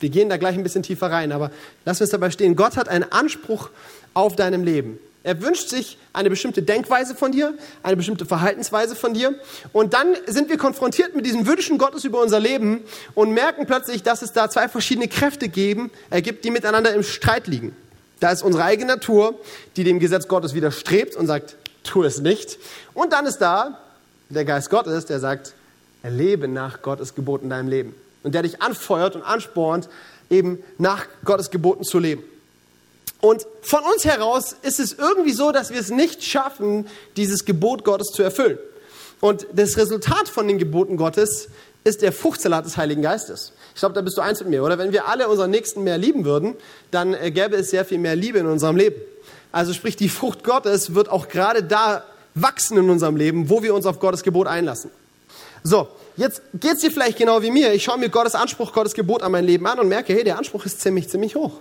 Wir 0.00 0.10
gehen 0.10 0.28
da 0.28 0.36
gleich 0.36 0.56
ein 0.56 0.62
bisschen 0.62 0.82
tiefer 0.82 1.10
rein, 1.10 1.32
aber 1.32 1.50
lass 1.84 2.00
uns 2.00 2.10
dabei 2.10 2.30
stehen. 2.30 2.56
Gott 2.56 2.76
hat 2.76 2.88
einen 2.88 3.10
Anspruch 3.10 3.70
auf 4.12 4.36
deinem 4.36 4.64
Leben. 4.64 4.98
Er 5.24 5.40
wünscht 5.40 5.68
sich 5.68 5.98
eine 6.12 6.30
bestimmte 6.30 6.62
Denkweise 6.62 7.14
von 7.14 7.30
dir, 7.30 7.54
eine 7.82 7.96
bestimmte 7.96 8.26
Verhaltensweise 8.26 8.96
von 8.96 9.14
dir. 9.14 9.34
Und 9.72 9.94
dann 9.94 10.16
sind 10.26 10.48
wir 10.48 10.58
konfrontiert 10.58 11.14
mit 11.14 11.24
diesen 11.24 11.46
Wünschen 11.46 11.78
Gottes 11.78 12.04
über 12.04 12.20
unser 12.20 12.40
Leben 12.40 12.82
und 13.14 13.30
merken 13.30 13.66
plötzlich, 13.66 14.02
dass 14.02 14.22
es 14.22 14.32
da 14.32 14.50
zwei 14.50 14.68
verschiedene 14.68 15.06
Kräfte 15.06 15.48
geben, 15.48 15.90
äh, 16.10 16.22
gibt, 16.22 16.44
die 16.44 16.50
miteinander 16.50 16.92
im 16.92 17.04
Streit 17.04 17.46
liegen. 17.46 17.76
Da 18.18 18.30
ist 18.30 18.42
unsere 18.42 18.64
eigene 18.64 18.94
Natur, 18.94 19.38
die 19.76 19.84
dem 19.84 20.00
Gesetz 20.00 20.26
Gottes 20.26 20.54
widerstrebt 20.54 21.16
und 21.16 21.26
sagt, 21.26 21.56
tu 21.84 22.02
es 22.02 22.20
nicht. 22.20 22.58
Und 22.94 23.12
dann 23.12 23.26
ist 23.26 23.38
da 23.38 23.78
der 24.28 24.44
Geist 24.44 24.70
Gottes, 24.70 25.06
der 25.06 25.20
sagt, 25.20 25.54
erlebe 26.02 26.48
nach 26.48 26.82
Gottes 26.82 27.14
Geboten 27.14 27.44
in 27.44 27.50
deinem 27.50 27.68
Leben. 27.68 27.94
Und 28.22 28.34
der 28.34 28.42
dich 28.42 28.62
anfeuert 28.62 29.14
und 29.16 29.22
anspornt, 29.22 29.88
eben 30.30 30.62
nach 30.78 31.06
Gottes 31.24 31.50
Geboten 31.50 31.84
zu 31.84 31.98
leben. 31.98 32.22
Und 33.22 33.46
von 33.60 33.84
uns 33.84 34.04
heraus 34.04 34.56
ist 34.62 34.80
es 34.80 34.94
irgendwie 34.94 35.30
so, 35.30 35.52
dass 35.52 35.70
wir 35.70 35.78
es 35.78 35.90
nicht 35.90 36.24
schaffen, 36.24 36.88
dieses 37.16 37.44
Gebot 37.44 37.84
Gottes 37.84 38.08
zu 38.08 38.20
erfüllen. 38.24 38.58
Und 39.20 39.46
das 39.52 39.76
Resultat 39.76 40.28
von 40.28 40.48
den 40.48 40.58
Geboten 40.58 40.96
Gottes 40.96 41.48
ist 41.84 42.02
der 42.02 42.12
Fruchtsalat 42.12 42.66
des 42.66 42.76
Heiligen 42.76 43.00
Geistes. 43.00 43.52
Ich 43.74 43.78
glaube, 43.78 43.94
da 43.94 44.00
bist 44.00 44.16
du 44.18 44.22
eins 44.22 44.40
mit 44.40 44.48
mir, 44.48 44.64
oder? 44.64 44.76
Wenn 44.76 44.90
wir 44.90 45.06
alle 45.06 45.28
unseren 45.28 45.52
Nächsten 45.52 45.84
mehr 45.84 45.98
lieben 45.98 46.24
würden, 46.24 46.56
dann 46.90 47.14
äh, 47.14 47.30
gäbe 47.30 47.54
es 47.54 47.70
sehr 47.70 47.84
viel 47.84 47.98
mehr 47.98 48.16
Liebe 48.16 48.40
in 48.40 48.46
unserem 48.46 48.76
Leben. 48.76 49.00
Also 49.52 49.72
sprich, 49.72 49.94
die 49.94 50.08
Frucht 50.08 50.42
Gottes 50.42 50.96
wird 50.96 51.08
auch 51.08 51.28
gerade 51.28 51.62
da 51.62 52.02
wachsen 52.34 52.76
in 52.76 52.90
unserem 52.90 53.14
Leben, 53.14 53.48
wo 53.48 53.62
wir 53.62 53.72
uns 53.72 53.86
auf 53.86 54.00
Gottes 54.00 54.24
Gebot 54.24 54.48
einlassen. 54.48 54.90
So, 55.62 55.86
jetzt 56.16 56.42
geht 56.54 56.72
es 56.72 56.80
dir 56.80 56.90
vielleicht 56.90 57.18
genau 57.18 57.40
wie 57.40 57.52
mir. 57.52 57.72
Ich 57.72 57.84
schaue 57.84 57.98
mir 57.98 58.08
Gottes 58.08 58.34
Anspruch, 58.34 58.72
Gottes 58.72 58.94
Gebot 58.94 59.22
an 59.22 59.30
mein 59.30 59.44
Leben 59.44 59.64
an 59.68 59.78
und 59.78 59.86
merke, 59.86 60.12
hey, 60.12 60.24
der 60.24 60.38
Anspruch 60.38 60.66
ist 60.66 60.80
ziemlich, 60.80 61.08
ziemlich 61.08 61.36
hoch. 61.36 61.60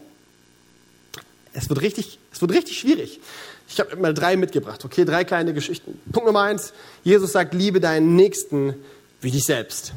Es 1.54 1.70
wird 1.70 1.82
richtig, 1.82 2.20
es 2.32 2.42
wird 2.42 2.52
richtig 2.52 2.80
schwierig. 2.80 3.20
Ich 3.68 3.80
habe 3.80 3.96
mal 3.96 4.14
drei 4.14 4.36
mitgebracht, 4.36 4.84
okay, 4.84 5.06
drei 5.06 5.24
kleine 5.24 5.54
Geschichten. 5.54 6.00
Punkt 6.12 6.28
Nummer 6.28 6.42
eins, 6.42 6.74
Jesus 7.04 7.32
sagt, 7.32 7.54
liebe 7.54 7.80
deinen 7.80 8.16
Nächsten 8.16 8.76
wie 9.22 9.32
dich 9.32 9.44
selbst. 9.44 9.94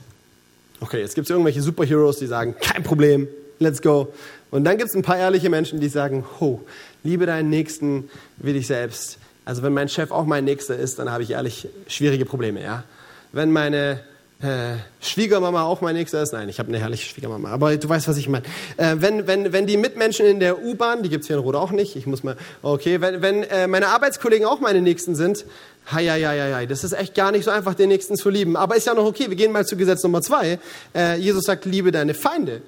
Okay, 0.81 1.01
jetzt 1.01 1.15
gibt 1.15 1.27
es 1.27 1.31
irgendwelche 1.31 1.63
Superheroes, 1.63 2.19
die 2.19 2.27
sagen, 2.27 2.55
kein 2.61 2.83
Problem, 2.83 3.29
let's 3.59 3.81
go. 3.83 4.13
Und 4.51 4.65
dann 4.65 4.79
gibt 4.79 4.91
es 4.91 4.97
ein 4.97 5.03
paar 5.03 5.19
ehrliche 5.19 5.49
Menschen, 5.49 5.81
die 5.81 5.89
sagen, 5.89 6.25
ho, 6.41 6.65
liebe 7.03 7.27
deinen 7.27 7.51
Nächsten 7.51 8.11
wie 8.37 8.53
dich 8.53 8.67
selbst. 8.67 9.19
Also 9.45 9.63
wenn 9.63 9.73
mein 9.73 9.89
Chef 9.89 10.11
auch 10.11 10.25
mein 10.25 10.45
Nächster 10.45 10.77
ist, 10.77 10.99
dann 10.99 11.11
habe 11.11 11.23
ich 11.23 11.31
ehrlich 11.31 11.69
schwierige 11.87 12.25
Probleme, 12.25 12.63
ja. 12.63 12.85
Wenn 13.33 13.51
meine 13.51 14.01
äh, 14.43 14.77
Schwiegermama 15.01 15.63
auch 15.63 15.81
mein 15.81 15.95
nächster 15.95 16.23
ist. 16.23 16.33
Nein, 16.33 16.49
ich 16.49 16.59
habe 16.59 16.69
eine 16.69 16.79
herrliche 16.79 17.09
Schwiegermama, 17.09 17.51
aber 17.51 17.77
du 17.77 17.89
weißt, 17.89 18.09
was 18.09 18.17
ich 18.17 18.29
meine. 18.29 18.45
Äh, 18.77 18.97
wenn, 18.99 19.27
wenn, 19.27 19.53
wenn 19.53 19.67
die 19.67 19.77
Mitmenschen 19.77 20.27
in 20.27 20.41
der 20.41 20.63
U-Bahn, 20.63 21.03
die 21.03 21.09
gibt's 21.09 21.29
hier 21.29 21.37
in 21.37 21.43
Rot 21.43 21.55
auch 21.55 21.71
nicht, 21.71 21.97
ich 21.97 22.07
muss 22.07 22.23
mal, 22.25 22.37
okay, 22.63 23.01
wenn, 23.01 23.23
wenn 23.23 23.45
äh, 23.45 23.67
meine 23.67 23.89
Arbeitskollegen 23.89 24.47
auch 24.47 24.61
meine 24.61 24.83
Nächsten 24.83 25.15
sind, 25.15 25.45
hei, 25.91 26.07
hei, 26.07 26.21
hei, 26.23 26.53
hei, 26.53 26.67
das 26.67 26.85
ist 26.85 26.93
echt 26.93 27.15
gar 27.15 27.33
nicht 27.33 27.45
so 27.45 27.51
einfach, 27.51 27.75
den 27.75 27.89
Nächsten 27.89 28.17
zu 28.17 28.29
lieben. 28.29 28.57
Aber 28.57 28.77
ist 28.77 28.87
ja 28.87 28.95
noch 28.95 29.07
okay, 29.07 29.29
wir 29.29 29.37
gehen 29.37 29.53
mal 29.53 29.65
zu 29.65 29.77
Gesetz 29.77 30.03
Nummer 30.03 30.21
zwei. 30.21 30.59
Äh, 30.95 31.19
Jesus 31.19 31.45
sagt, 31.45 31.65
liebe 31.65 31.93
deine 31.93 32.15
Feinde 32.15 32.63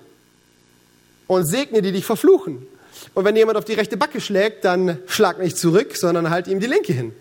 und 1.26 1.46
segne 1.46 1.82
die 1.82 1.92
dich 1.92 2.04
verfluchen. 2.04 2.66
Und 3.14 3.24
wenn 3.24 3.36
jemand 3.36 3.58
auf 3.58 3.64
die 3.64 3.74
rechte 3.74 3.96
Backe 3.96 4.20
schlägt, 4.20 4.64
dann 4.64 4.98
schlag 5.06 5.38
nicht 5.38 5.58
zurück, 5.58 5.96
sondern 5.96 6.30
halt 6.30 6.48
ihm 6.48 6.60
die 6.60 6.66
linke 6.66 6.92
hin. 6.92 7.12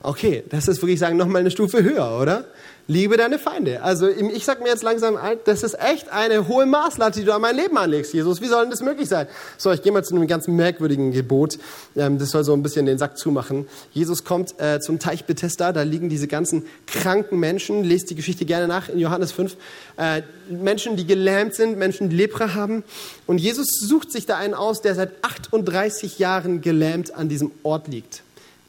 Okay, 0.00 0.44
das 0.48 0.68
ist 0.68 0.80
wirklich 0.80 1.00
sagen 1.00 1.16
nochmal 1.16 1.40
eine 1.40 1.50
Stufe 1.50 1.82
höher, 1.82 2.20
oder? 2.20 2.44
Liebe 2.86 3.16
deine 3.16 3.38
Feinde. 3.38 3.82
Also 3.82 4.08
ich 4.08 4.44
sag 4.44 4.62
mir 4.62 4.68
jetzt 4.68 4.82
langsam, 4.84 5.18
das 5.44 5.62
ist 5.62 5.78
echt 5.78 6.08
eine 6.10 6.46
hohe 6.48 6.64
Maßlatte, 6.64 7.18
die 7.20 7.26
du 7.26 7.34
an 7.34 7.42
mein 7.42 7.56
Leben 7.56 7.76
anlegst, 7.76 8.14
Jesus. 8.14 8.40
Wie 8.40 8.46
soll 8.46 8.62
denn 8.62 8.70
das 8.70 8.80
möglich 8.80 9.08
sein? 9.08 9.26
So, 9.58 9.72
ich 9.72 9.82
gehe 9.82 9.92
mal 9.92 10.04
zu 10.04 10.14
einem 10.14 10.26
ganz 10.28 10.46
merkwürdigen 10.46 11.10
Gebot. 11.10 11.58
Ähm, 11.96 12.18
das 12.18 12.30
soll 12.30 12.44
so 12.44 12.54
ein 12.54 12.62
bisschen 12.62 12.86
den 12.86 12.96
Sack 12.96 13.18
zumachen. 13.18 13.66
Jesus 13.92 14.24
kommt 14.24 14.58
äh, 14.58 14.80
zum 14.80 15.00
Teich 15.00 15.26
Bethesda, 15.26 15.72
da 15.72 15.82
liegen 15.82 16.08
diese 16.08 16.28
ganzen 16.28 16.64
kranken 16.86 17.38
Menschen. 17.38 17.84
Lest 17.84 18.08
die 18.08 18.14
Geschichte 18.14 18.46
gerne 18.46 18.68
nach 18.68 18.88
in 18.88 19.00
Johannes 19.00 19.32
5. 19.32 19.56
Äh, 19.98 20.22
Menschen, 20.48 20.96
die 20.96 21.06
gelähmt 21.06 21.54
sind, 21.54 21.76
Menschen, 21.76 22.08
die 22.08 22.16
Lepra 22.16 22.54
haben. 22.54 22.84
Und 23.26 23.38
Jesus 23.38 23.66
sucht 23.80 24.12
sich 24.12 24.24
da 24.24 24.38
einen 24.38 24.54
aus, 24.54 24.80
der 24.80 24.94
seit 24.94 25.10
38 25.22 26.18
Jahren 26.20 26.62
gelähmt 26.62 27.14
an 27.14 27.28
diesem 27.28 27.50
Ort 27.64 27.88
liegt. 27.88 28.22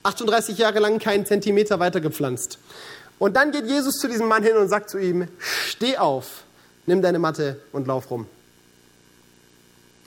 38 0.03 0.57
Jahre 0.57 0.79
lang 0.79 0.99
keinen 0.99 1.25
Zentimeter 1.25 1.79
weiter 1.79 2.01
gepflanzt. 2.01 2.59
Und 3.17 3.35
dann 3.35 3.51
geht 3.51 3.65
Jesus 3.65 3.95
zu 3.95 4.07
diesem 4.07 4.27
Mann 4.27 4.43
hin 4.43 4.55
und 4.55 4.69
sagt 4.69 4.89
zu 4.89 4.97
ihm, 4.97 5.27
steh 5.39 5.97
auf, 5.97 6.43
nimm 6.85 7.01
deine 7.01 7.19
Matte 7.19 7.59
und 7.71 7.87
lauf 7.87 8.09
rum. 8.09 8.27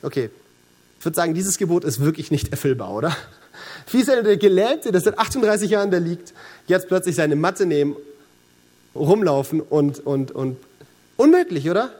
Okay, 0.02 0.30
ich 0.98 1.04
würde 1.04 1.16
sagen, 1.16 1.34
dieses 1.34 1.58
Gebot 1.58 1.84
ist 1.84 2.00
wirklich 2.00 2.30
nicht 2.30 2.50
erfüllbar, 2.50 2.92
oder? 2.92 3.16
Wie 3.90 3.98
ist 3.98 4.08
denn 4.08 4.24
der 4.24 4.36
Gelähmte, 4.36 4.92
der 4.92 5.00
seit 5.00 5.18
38 5.18 5.70
Jahren 5.70 5.90
da 5.90 5.98
liegt, 5.98 6.32
jetzt 6.66 6.88
plötzlich 6.88 7.16
seine 7.16 7.36
Matte 7.36 7.66
nehmen, 7.66 7.96
rumlaufen 8.94 9.60
und, 9.60 10.04
und, 10.04 10.30
und 10.30 10.56
unmöglich, 11.16 11.68
oder? 11.68 11.92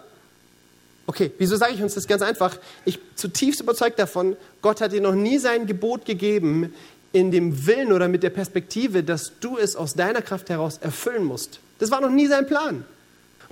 Okay, 1.06 1.32
wieso 1.36 1.56
sage 1.56 1.74
ich 1.74 1.82
uns 1.82 1.94
das 1.94 2.06
ganz 2.06 2.22
einfach? 2.22 2.56
Ich 2.84 2.98
bin 2.98 3.16
zutiefst 3.16 3.60
überzeugt 3.60 3.98
davon, 3.98 4.36
Gott 4.62 4.80
hat 4.80 4.92
dir 4.92 5.00
noch 5.00 5.14
nie 5.14 5.38
sein 5.38 5.66
Gebot 5.66 6.04
gegeben, 6.04 6.72
in 7.12 7.30
dem 7.30 7.66
Willen 7.66 7.92
oder 7.92 8.08
mit 8.08 8.22
der 8.22 8.30
Perspektive, 8.30 9.02
dass 9.02 9.32
du 9.40 9.58
es 9.58 9.76
aus 9.76 9.94
deiner 9.94 10.22
Kraft 10.22 10.48
heraus 10.48 10.78
erfüllen 10.78 11.24
musst. 11.24 11.60
Das 11.78 11.90
war 11.90 12.00
noch 12.00 12.10
nie 12.10 12.26
sein 12.26 12.46
Plan. 12.46 12.84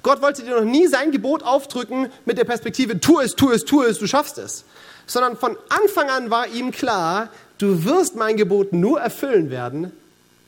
Gott 0.03 0.23
wollte 0.23 0.43
dir 0.43 0.57
noch 0.57 0.65
nie 0.65 0.87
sein 0.87 1.11
Gebot 1.11 1.43
aufdrücken 1.43 2.09
mit 2.25 2.39
der 2.39 2.45
Perspektive, 2.45 3.01
tu 3.01 3.21
es, 3.21 3.35
tu 3.35 3.51
es, 3.51 3.65
tu 3.65 3.83
es, 3.83 3.99
du 3.99 4.07
schaffst 4.07 4.39
es. 4.39 4.65
Sondern 5.07 5.37
von 5.37 5.57
Anfang 5.69 6.09
an 6.09 6.31
war 6.31 6.47
ihm 6.49 6.71
klar, 6.71 7.29
du 7.59 7.85
wirst 7.85 8.17
mein 8.17 8.37
Gebot 8.37 8.73
nur 8.73 9.01
erfüllen 9.01 9.51
werden 9.51 9.93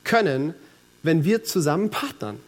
können, 0.04 0.54
wenn 1.02 1.24
wir 1.24 1.44
zusammen 1.44 1.90
partnern. 1.90 2.38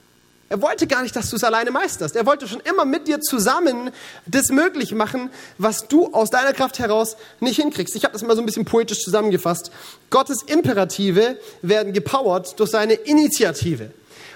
Er 0.49 0.61
wollte 0.61 0.87
gar 0.87 1.03
nicht, 1.03 1.17
dass 1.17 1.31
du 1.31 1.37
es 1.37 1.45
alleine 1.45 1.71
meisterst. 1.71 2.17
Er 2.17 2.27
wollte 2.27 2.47
schon 2.47 2.61
immer 2.61 2.85
mit 2.85 3.09
dir 3.09 3.21
zusammen 3.21 3.91
das 4.27 4.51
möglich 4.51 4.93
machen, 4.93 5.31
was 5.59 5.89
du 5.89 6.13
aus 6.13 6.31
deiner 6.31 6.53
Kraft 6.53 6.79
heraus 6.79 7.17
nicht 7.41 7.57
hinkriegst. 7.57 7.97
Ich 7.97 8.05
habe 8.05 8.13
das 8.13 8.23
mal 8.23 8.37
so 8.37 8.43
ein 8.43 8.47
bisschen 8.47 8.65
poetisch 8.65 9.03
zusammengefasst. 9.03 9.71
Gottes 10.11 10.43
Imperative 10.43 11.39
werden 11.63 11.93
gepowert 11.93 12.59
durch 12.61 12.71
seine 12.71 12.95
Initiative. 12.95 13.91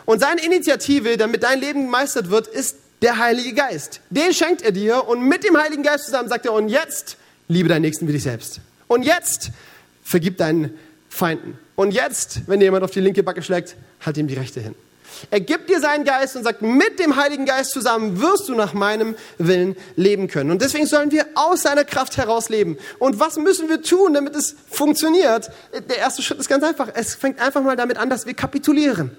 Und 0.06 0.20
seine 0.20 0.42
Initiative, 0.44 1.18
damit 1.18 1.42
dein 1.42 1.60
Leben 1.60 1.82
gemeistert 1.84 2.30
wird, 2.30 2.46
ist 2.46 2.76
der 3.02 3.18
Heilige 3.18 3.52
Geist. 3.52 4.00
Den 4.10 4.32
schenkt 4.32 4.62
er 4.62 4.72
dir 4.72 5.06
und 5.06 5.22
mit 5.22 5.44
dem 5.44 5.56
Heiligen 5.56 5.82
Geist 5.82 6.06
zusammen 6.06 6.28
sagt 6.28 6.46
er, 6.46 6.54
und 6.54 6.68
jetzt 6.68 7.16
liebe 7.48 7.68
deinen 7.68 7.82
Nächsten 7.82 8.08
wie 8.08 8.12
dich 8.12 8.22
selbst. 8.22 8.60
Und 8.86 9.02
jetzt 9.02 9.50
vergib 10.02 10.38
deinen 10.38 10.76
Feinden. 11.10 11.58
Und 11.76 11.92
jetzt, 11.92 12.40
wenn 12.46 12.60
dir 12.60 12.66
jemand 12.66 12.84
auf 12.84 12.90
die 12.90 13.00
linke 13.00 13.22
Backe 13.22 13.42
schlägt, 13.42 13.76
halt 14.04 14.16
ihm 14.16 14.26
die 14.26 14.34
rechte 14.34 14.60
hin. 14.60 14.74
Er 15.30 15.40
gibt 15.40 15.70
dir 15.70 15.80
seinen 15.80 16.04
Geist 16.04 16.36
und 16.36 16.44
sagt, 16.44 16.62
mit 16.62 16.98
dem 16.98 17.16
Heiligen 17.16 17.46
Geist 17.46 17.72
zusammen 17.72 18.20
wirst 18.20 18.48
du 18.48 18.54
nach 18.54 18.74
meinem 18.74 19.14
Willen 19.38 19.76
leben 19.96 20.28
können. 20.28 20.50
Und 20.50 20.62
deswegen 20.62 20.86
sollen 20.86 21.10
wir 21.10 21.26
aus 21.34 21.62
seiner 21.62 21.84
Kraft 21.84 22.16
heraus 22.16 22.48
leben. 22.48 22.78
Und 22.98 23.20
was 23.20 23.36
müssen 23.36 23.68
wir 23.68 23.82
tun, 23.82 24.14
damit 24.14 24.34
es 24.36 24.56
funktioniert? 24.70 25.50
Der 25.88 25.98
erste 25.98 26.22
Schritt 26.22 26.38
ist 26.38 26.48
ganz 26.48 26.64
einfach. 26.64 26.88
Es 26.94 27.14
fängt 27.14 27.40
einfach 27.40 27.62
mal 27.62 27.76
damit 27.76 27.98
an, 27.98 28.10
dass 28.10 28.26
wir 28.26 28.34
kapitulieren 28.34 29.16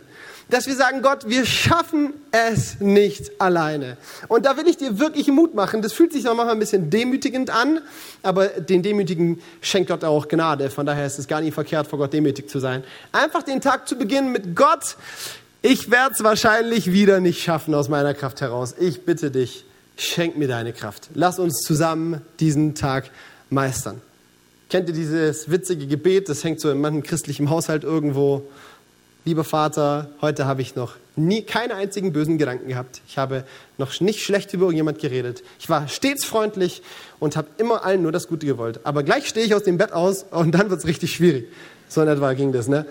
dass 0.50 0.68
wir 0.68 0.76
sagen, 0.76 1.02
Gott, 1.02 1.28
wir 1.30 1.46
schaffen 1.46 2.14
es 2.32 2.80
nicht 2.80 3.40
alleine. 3.40 3.98
Und 4.28 4.46
da 4.46 4.58
will 4.58 4.68
ich 4.68 4.78
dir 4.78 5.00
wirklich 5.00 5.28
Mut 5.28 5.54
machen. 5.54 5.82
Das 5.82 5.94
fühlt 5.94 6.12
sich 6.12 6.24
noch 6.24 6.36
manchmal 6.36 6.56
ein 6.56 6.60
bisschen 6.60 6.90
demütigend 6.90 7.50
an, 7.50 7.82
aber 8.24 8.48
den 8.48 8.82
Demütigen 8.82 9.42
schenkt 9.62 9.90
Gott 9.90 10.04
auch 10.04 10.28
Gnade. 10.28 10.70
Von 10.70 10.86
daher 10.86 11.06
ist 11.06 11.20
es 11.20 11.28
gar 11.28 11.42
nicht 11.42 11.54
verkehrt, 11.54 11.88
vor 11.88 12.00
Gott 12.00 12.14
demütig 12.14 12.50
zu 12.50 12.60
sein. 12.60 12.84
Einfach 13.12 13.44
den 13.44 13.62
Tag 13.62 13.88
zu 13.88 13.96
beginnen 13.96 14.32
mit 14.32 14.56
Gott, 14.56 14.98
ich 15.62 15.92
werde 15.92 16.14
es 16.14 16.24
wahrscheinlich 16.24 16.92
wieder 16.92 17.20
nicht 17.20 17.42
schaffen 17.42 17.74
aus 17.74 17.90
meiner 17.90 18.14
Kraft 18.14 18.42
heraus. 18.42 18.76
Ich 18.80 19.06
bitte 19.06 19.32
dich, 19.32 19.66
schenk 19.98 20.38
mir 20.38 20.48
deine 20.48 20.74
Kraft. 20.74 21.10
Lass 21.14 21.40
uns 21.40 21.62
zusammen 21.62 22.22
diesen 22.40 22.76
Tag 22.76 23.12
meistern. 23.50 24.02
Kennt 24.70 24.88
ihr 24.88 24.96
dieses 24.96 25.50
witzige 25.50 25.88
Gebet? 25.88 26.30
Das 26.30 26.44
hängt 26.44 26.62
so 26.62 26.70
in 26.70 26.80
manchen 26.80 27.04
christlichen 27.04 27.50
Haushalt 27.50 27.84
irgendwo. 27.84 28.44
Lieber 29.26 29.44
Vater, 29.44 30.10
heute 30.22 30.46
habe 30.46 30.62
ich 30.62 30.76
noch 30.76 30.96
nie 31.16 31.42
keinen 31.42 31.72
einzigen 31.72 32.14
bösen 32.14 32.38
Gedanken 32.38 32.70
gehabt. 32.70 33.02
Ich 33.08 33.18
habe 33.18 33.44
noch 33.78 34.00
nicht 34.00 34.24
schlecht 34.24 34.54
über 34.54 34.66
irgendjemand 34.66 35.00
geredet. 35.00 35.44
Ich 35.60 35.70
war 35.70 35.88
stets 35.90 36.24
freundlich 36.24 36.82
und 37.20 37.36
habe 37.36 37.50
immer 37.58 37.84
allen 37.84 38.02
nur 38.02 38.12
das 38.14 38.28
Gute 38.28 38.46
gewollt. 38.46 38.80
Aber 38.86 39.04
gleich 39.04 39.28
stehe 39.28 39.46
ich 39.46 39.54
aus 39.54 39.64
dem 39.64 39.78
Bett 39.78 39.92
aus 39.92 40.24
und 40.32 40.52
dann 40.52 40.70
wird 40.70 40.80
es 40.80 40.88
richtig 40.88 41.14
schwierig. 41.14 41.48
So 41.90 42.02
in 42.02 42.08
etwa 42.08 42.32
ging 42.34 42.54
das, 42.54 42.68
ne? 42.68 42.86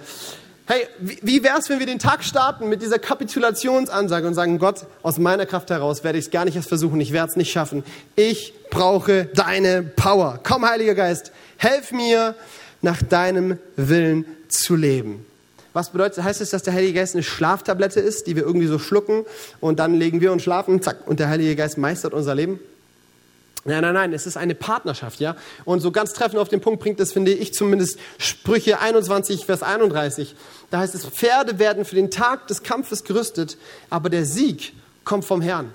Hey, 0.70 0.86
wie 0.98 1.42
wäre 1.42 1.56
es, 1.58 1.70
wenn 1.70 1.78
wir 1.78 1.86
den 1.86 1.98
Tag 1.98 2.22
starten 2.22 2.68
mit 2.68 2.82
dieser 2.82 2.98
Kapitulationsansage 2.98 4.26
und 4.26 4.34
sagen, 4.34 4.58
Gott, 4.58 4.84
aus 5.02 5.16
meiner 5.16 5.46
Kraft 5.46 5.70
heraus 5.70 6.04
werde 6.04 6.18
ich 6.18 6.26
es 6.26 6.30
gar 6.30 6.44
nicht 6.44 6.56
erst 6.56 6.68
versuchen, 6.68 7.00
ich 7.00 7.14
werde 7.14 7.30
es 7.30 7.36
nicht 7.36 7.50
schaffen. 7.50 7.84
Ich 8.16 8.52
brauche 8.68 9.24
deine 9.24 9.82
Power. 9.82 10.40
Komm, 10.42 10.68
Heiliger 10.68 10.94
Geist, 10.94 11.32
helf 11.56 11.90
mir, 11.90 12.34
nach 12.82 13.02
deinem 13.02 13.58
Willen 13.76 14.26
zu 14.48 14.76
leben. 14.76 15.24
Was 15.72 15.88
bedeutet, 15.88 16.22
heißt 16.22 16.42
es, 16.42 16.50
dass 16.50 16.64
der 16.64 16.74
Heilige 16.74 17.00
Geist 17.00 17.14
eine 17.14 17.22
Schlaftablette 17.22 18.00
ist, 18.00 18.26
die 18.26 18.36
wir 18.36 18.42
irgendwie 18.42 18.66
so 18.66 18.78
schlucken 18.78 19.24
und 19.60 19.78
dann 19.78 19.94
legen 19.94 20.20
wir 20.20 20.32
uns 20.32 20.42
schlafen, 20.42 20.82
zack, 20.82 20.98
und 21.06 21.18
der 21.18 21.30
Heilige 21.30 21.56
Geist 21.56 21.78
meistert 21.78 22.12
unser 22.12 22.34
Leben? 22.34 22.60
Nein, 23.64 23.82
nein, 23.82 23.94
nein, 23.94 24.12
es 24.12 24.26
ist 24.26 24.36
eine 24.36 24.54
Partnerschaft, 24.54 25.20
ja. 25.20 25.36
Und 25.64 25.80
so 25.80 25.90
ganz 25.90 26.12
treffend 26.12 26.38
auf 26.38 26.48
den 26.48 26.60
Punkt 26.60 26.80
bringt 26.80 27.00
das, 27.00 27.12
finde 27.12 27.32
ich 27.32 27.52
zumindest, 27.52 27.98
Sprüche 28.18 28.80
21, 28.80 29.46
Vers 29.46 29.62
31. 29.62 30.34
Da 30.70 30.78
heißt 30.78 30.94
es, 30.94 31.04
Pferde 31.06 31.58
werden 31.58 31.84
für 31.84 31.96
den 31.96 32.10
Tag 32.10 32.46
des 32.46 32.62
Kampfes 32.62 33.04
gerüstet, 33.04 33.56
aber 33.90 34.10
der 34.10 34.24
Sieg 34.24 34.72
kommt 35.04 35.24
vom 35.24 35.42
Herrn. 35.42 35.72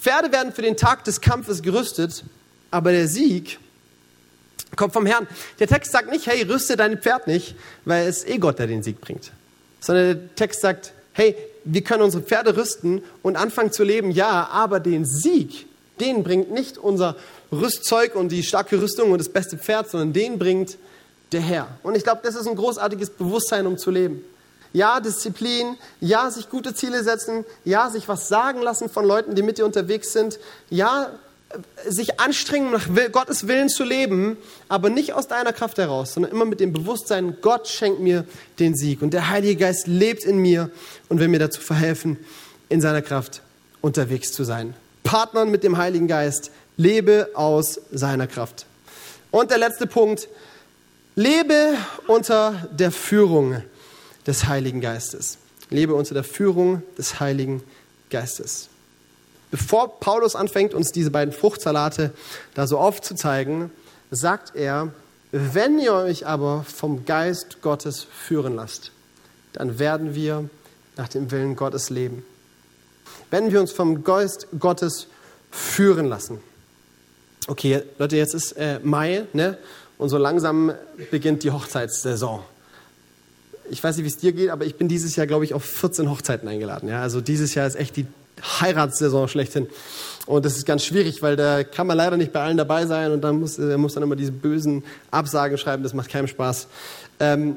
Pferde 0.00 0.32
werden 0.32 0.52
für 0.52 0.62
den 0.62 0.76
Tag 0.76 1.04
des 1.04 1.20
Kampfes 1.20 1.62
gerüstet, 1.62 2.24
aber 2.70 2.92
der 2.92 3.08
Sieg 3.08 3.58
kommt 4.76 4.92
vom 4.92 5.06
Herrn. 5.06 5.26
Der 5.58 5.66
Text 5.66 5.92
sagt 5.92 6.10
nicht, 6.10 6.26
hey, 6.26 6.42
rüste 6.42 6.76
dein 6.76 6.98
Pferd 6.98 7.26
nicht, 7.26 7.56
weil 7.84 8.06
es 8.06 8.24
eh 8.24 8.38
Gott, 8.38 8.58
der 8.58 8.66
den 8.66 8.82
Sieg 8.82 9.00
bringt. 9.00 9.32
Sondern 9.80 10.04
der 10.06 10.34
Text 10.34 10.60
sagt, 10.60 10.92
hey, 11.12 11.36
wir 11.64 11.82
können 11.82 12.02
unsere 12.02 12.22
Pferde 12.22 12.56
rüsten 12.56 13.02
und 13.22 13.36
anfangen 13.36 13.72
zu 13.72 13.82
leben, 13.82 14.10
ja, 14.10 14.48
aber 14.50 14.80
den 14.80 15.04
Sieg, 15.04 15.66
den 16.00 16.22
bringt 16.22 16.50
nicht 16.50 16.78
unser 16.78 17.16
Rüstzeug 17.52 18.14
und 18.14 18.30
die 18.30 18.42
starke 18.42 18.80
Rüstung 18.80 19.12
und 19.12 19.18
das 19.18 19.28
beste 19.28 19.56
Pferd, 19.58 19.90
sondern 19.90 20.12
den 20.12 20.38
bringt 20.38 20.78
der 21.32 21.40
Herr. 21.40 21.68
Und 21.82 21.96
ich 21.96 22.04
glaube, 22.04 22.20
das 22.22 22.34
ist 22.34 22.46
ein 22.46 22.56
großartiges 22.56 23.10
Bewusstsein, 23.10 23.66
um 23.66 23.78
zu 23.78 23.90
leben. 23.90 24.24
Ja, 24.72 25.00
Disziplin, 25.00 25.76
ja, 26.00 26.30
sich 26.30 26.50
gute 26.50 26.74
Ziele 26.74 27.02
setzen, 27.02 27.44
ja, 27.64 27.88
sich 27.88 28.06
was 28.06 28.28
sagen 28.28 28.60
lassen 28.60 28.90
von 28.90 29.04
Leuten, 29.04 29.34
die 29.34 29.42
mit 29.42 29.58
dir 29.58 29.64
unterwegs 29.64 30.12
sind, 30.12 30.38
ja, 30.68 31.10
sich 31.86 32.20
anstrengen, 32.20 32.70
nach 32.70 32.86
Gottes 33.10 33.48
Willen 33.48 33.70
zu 33.70 33.82
leben, 33.82 34.36
aber 34.68 34.90
nicht 34.90 35.14
aus 35.14 35.28
deiner 35.28 35.54
Kraft 35.54 35.78
heraus, 35.78 36.12
sondern 36.12 36.32
immer 36.32 36.44
mit 36.44 36.60
dem 36.60 36.74
Bewusstsein, 36.74 37.38
Gott 37.40 37.66
schenkt 37.68 38.00
mir 38.00 38.26
den 38.58 38.76
Sieg 38.76 39.00
und 39.00 39.14
der 39.14 39.30
Heilige 39.30 39.56
Geist 39.56 39.86
lebt 39.86 40.24
in 40.24 40.36
mir 40.36 40.70
und 41.08 41.20
will 41.20 41.28
mir 41.28 41.38
dazu 41.38 41.62
verhelfen, 41.62 42.18
in 42.68 42.82
seiner 42.82 43.00
Kraft 43.00 43.40
unterwegs 43.80 44.32
zu 44.32 44.44
sein 44.44 44.74
partnern 45.08 45.50
mit 45.50 45.64
dem 45.64 45.78
Heiligen 45.78 46.06
Geist. 46.06 46.50
Lebe 46.76 47.30
aus 47.32 47.80
seiner 47.90 48.26
Kraft. 48.26 48.66
Und 49.30 49.50
der 49.50 49.56
letzte 49.56 49.86
Punkt. 49.86 50.28
Lebe 51.14 51.72
unter 52.06 52.68
der 52.78 52.92
Führung 52.92 53.62
des 54.26 54.48
Heiligen 54.48 54.82
Geistes. 54.82 55.38
Lebe 55.70 55.94
unter 55.94 56.12
der 56.12 56.24
Führung 56.24 56.82
des 56.98 57.20
Heiligen 57.20 57.62
Geistes. 58.10 58.68
Bevor 59.50 59.98
Paulus 59.98 60.36
anfängt, 60.36 60.74
uns 60.74 60.92
diese 60.92 61.10
beiden 61.10 61.32
Fruchtsalate 61.32 62.12
da 62.52 62.66
so 62.66 62.76
aufzuzeigen, 62.76 63.70
sagt 64.10 64.56
er, 64.56 64.92
wenn 65.32 65.78
ihr 65.78 65.94
euch 65.94 66.26
aber 66.26 66.64
vom 66.64 67.06
Geist 67.06 67.62
Gottes 67.62 68.06
führen 68.26 68.56
lasst, 68.56 68.92
dann 69.54 69.78
werden 69.78 70.14
wir 70.14 70.50
nach 70.98 71.08
dem 71.08 71.30
Willen 71.30 71.56
Gottes 71.56 71.88
leben 71.88 72.24
wenn 73.30 73.52
wir 73.52 73.60
uns 73.60 73.72
vom 73.72 74.04
Geist 74.04 74.48
Gottes 74.58 75.08
führen 75.50 76.06
lassen. 76.06 76.38
Okay, 77.46 77.82
Leute, 77.98 78.16
jetzt 78.16 78.34
ist 78.34 78.52
äh, 78.52 78.78
Mai, 78.82 79.24
ne? 79.32 79.58
Und 79.96 80.10
so 80.10 80.18
langsam 80.18 80.72
beginnt 81.10 81.42
die 81.42 81.50
Hochzeitssaison. 81.50 82.40
Ich 83.70 83.82
weiß 83.82 83.96
nicht, 83.96 84.04
wie 84.04 84.08
es 84.08 84.16
dir 84.16 84.32
geht, 84.32 84.50
aber 84.50 84.64
ich 84.64 84.76
bin 84.76 84.88
dieses 84.88 85.16
Jahr, 85.16 85.26
glaube 85.26 85.44
ich, 85.44 85.54
auf 85.54 85.64
14 85.64 86.08
Hochzeiten 86.08 86.48
eingeladen. 86.48 86.88
Ja? 86.88 87.02
Also 87.02 87.20
dieses 87.20 87.54
Jahr 87.54 87.66
ist 87.66 87.74
echt 87.74 87.96
die 87.96 88.06
Heiratssaison 88.60 89.28
schlechthin. 89.28 89.66
Und 90.26 90.44
das 90.44 90.56
ist 90.56 90.66
ganz 90.66 90.84
schwierig, 90.84 91.20
weil 91.22 91.36
da 91.36 91.64
kann 91.64 91.86
man 91.86 91.96
leider 91.96 92.16
nicht 92.16 92.32
bei 92.32 92.40
allen 92.40 92.56
dabei 92.56 92.86
sein 92.86 93.10
und 93.10 93.22
dann 93.22 93.40
muss, 93.40 93.58
äh, 93.58 93.76
muss 93.76 93.94
dann 93.94 94.04
immer 94.04 94.14
diese 94.14 94.30
bösen 94.30 94.84
Absagen 95.10 95.58
schreiben. 95.58 95.82
Das 95.82 95.94
macht 95.94 96.10
keinen 96.10 96.28
Spaß. 96.28 96.68
Ähm, 97.18 97.56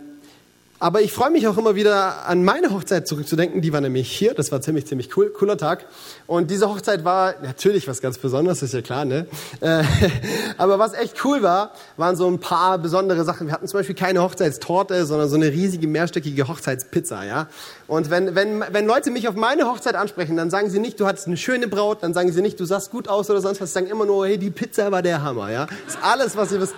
Aber 0.82 1.02
ich 1.02 1.14
freue 1.14 1.30
mich 1.30 1.48
auch 1.48 1.60
immer 1.60 1.76
wieder 1.76 2.28
an 2.28 2.44
meine 2.44 2.72
Hochzeit 2.72 3.08
zurückzudenken. 3.08 3.62
Die 3.62 3.72
war 3.72 3.82
nämlich 3.82 4.12
hier. 4.12 4.34
Das 4.34 4.52
war 4.52 4.62
ziemlich, 4.62 4.88
ziemlich 4.88 5.16
cool, 5.16 5.30
cooler 5.30 5.56
Tag. 5.56 5.86
Und 6.26 6.50
diese 6.50 6.68
Hochzeit 6.68 7.06
war 7.06 7.36
natürlich 7.44 7.88
was 7.88 8.02
ganz 8.02 8.18
Besonderes, 8.18 8.64
ist 8.64 8.74
ja 8.74 8.82
klar, 8.82 9.06
ne? 9.06 9.28
Äh, 9.60 9.84
aber 10.58 10.80
was 10.80 10.94
echt 10.94 11.24
cool 11.24 11.44
war, 11.44 11.74
waren 11.98 12.16
so 12.16 12.28
ein 12.28 12.40
paar 12.40 12.80
besondere 12.80 13.24
Sachen. 13.26 13.46
Wir 13.46 13.54
hatten 13.54 13.68
zum 13.68 13.80
Beispiel 13.80 13.94
keine 13.94 14.24
Hochzeitstorte, 14.24 15.06
sondern 15.06 15.30
so 15.30 15.36
eine 15.36 15.52
riesige 15.52 15.88
mehrstöckige 15.88 16.48
Hochzeitspizza, 16.48 17.26
ja? 17.26 17.48
Und 17.86 18.10
wenn, 18.10 18.34
wenn, 18.34 18.64
wenn 18.72 18.88
Leute 18.88 19.12
mich 19.12 19.28
auf 19.28 19.36
meine 19.36 19.68
Hochzeit 19.68 19.94
ansprechen, 19.94 20.36
dann 20.36 20.50
sagen 20.50 20.72
sie 20.72 20.80
nicht, 20.80 21.00
du 21.00 21.06
hattest 21.06 21.28
eine 21.28 21.38
schöne 21.38 21.68
Braut, 21.68 22.02
dann 22.02 22.16
sagen 22.16 22.32
sie 22.32 22.42
nicht, 22.42 22.60
du 22.60 22.66
sahst 22.66 22.90
gut 22.90 23.08
aus 23.08 23.30
oder 23.30 23.42
sonst 23.42 23.62
was. 23.62 23.70
Sie 23.70 23.74
sagen 23.76 23.86
immer 23.86 24.08
nur, 24.08 24.26
hey, 24.26 24.40
die 24.40 24.50
Pizza 24.50 24.92
war 24.92 25.04
der 25.04 25.22
Hammer, 25.22 25.52
ja? 25.52 25.68
Das 25.86 25.94
ist 25.94 26.04
alles, 26.04 26.36
was 26.36 26.52
ihr 26.52 26.60
wisst. 26.60 26.74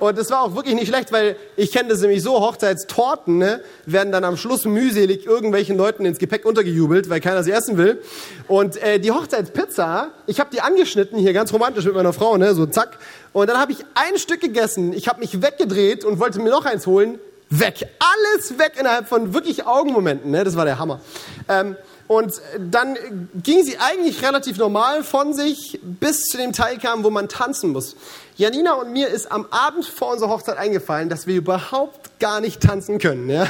Und 0.00 0.18
es 0.18 0.30
war 0.30 0.42
auch 0.42 0.54
wirklich 0.54 0.74
nicht 0.74 0.88
schlecht, 0.88 1.12
weil 1.12 1.36
ich 1.56 1.72
kenne 1.72 1.90
das 1.90 2.00
nämlich 2.00 2.22
so, 2.22 2.40
Hochzeitstorten 2.40 3.38
ne, 3.38 3.60
werden 3.86 4.12
dann 4.12 4.24
am 4.24 4.36
Schluss 4.36 4.64
mühselig 4.64 5.26
irgendwelchen 5.26 5.76
Leuten 5.76 6.04
ins 6.04 6.18
Gepäck 6.18 6.44
untergejubelt, 6.44 7.08
weil 7.08 7.20
keiner 7.20 7.42
sie 7.42 7.52
essen 7.52 7.76
will. 7.76 8.02
Und 8.48 8.76
äh, 8.82 8.98
die 8.98 9.10
Hochzeitspizza, 9.10 10.08
ich 10.26 10.40
habe 10.40 10.50
die 10.52 10.60
angeschnitten, 10.60 11.18
hier 11.18 11.32
ganz 11.32 11.52
romantisch 11.52 11.84
mit 11.84 11.94
meiner 11.94 12.12
Frau, 12.12 12.36
ne, 12.36 12.54
so 12.54 12.66
zack. 12.66 12.98
Und 13.32 13.48
dann 13.48 13.58
habe 13.58 13.72
ich 13.72 13.78
ein 13.94 14.18
Stück 14.18 14.40
gegessen, 14.40 14.92
ich 14.92 15.08
habe 15.08 15.20
mich 15.20 15.42
weggedreht 15.42 16.04
und 16.04 16.18
wollte 16.18 16.40
mir 16.40 16.50
noch 16.50 16.64
eins 16.64 16.86
holen. 16.86 17.18
Weg, 17.50 17.86
alles 17.98 18.58
weg 18.58 18.72
innerhalb 18.78 19.06
von 19.06 19.34
wirklich 19.34 19.66
Augenmomenten, 19.66 20.30
ne? 20.30 20.44
das 20.44 20.56
war 20.56 20.64
der 20.64 20.78
Hammer. 20.78 21.00
Ähm, 21.48 21.76
und 22.06 22.40
dann 22.58 22.98
ging 23.42 23.64
sie 23.64 23.78
eigentlich 23.78 24.22
relativ 24.22 24.58
normal 24.58 25.04
von 25.04 25.32
sich, 25.32 25.80
bis 25.82 26.26
zu 26.26 26.36
dem 26.36 26.52
Teil 26.52 26.78
kam, 26.78 27.02
wo 27.02 27.10
man 27.10 27.28
tanzen 27.28 27.72
muss. 27.72 27.96
Janina 28.36 28.72
und 28.72 28.92
mir 28.92 29.08
ist 29.08 29.30
am 29.30 29.46
Abend 29.50 29.86
vor 29.86 30.10
unserer 30.10 30.28
Hochzeit 30.28 30.58
eingefallen, 30.58 31.08
dass 31.08 31.28
wir 31.28 31.36
überhaupt 31.36 32.18
gar 32.18 32.40
nicht 32.40 32.60
tanzen 32.60 32.98
können. 32.98 33.30
Ja? 33.30 33.46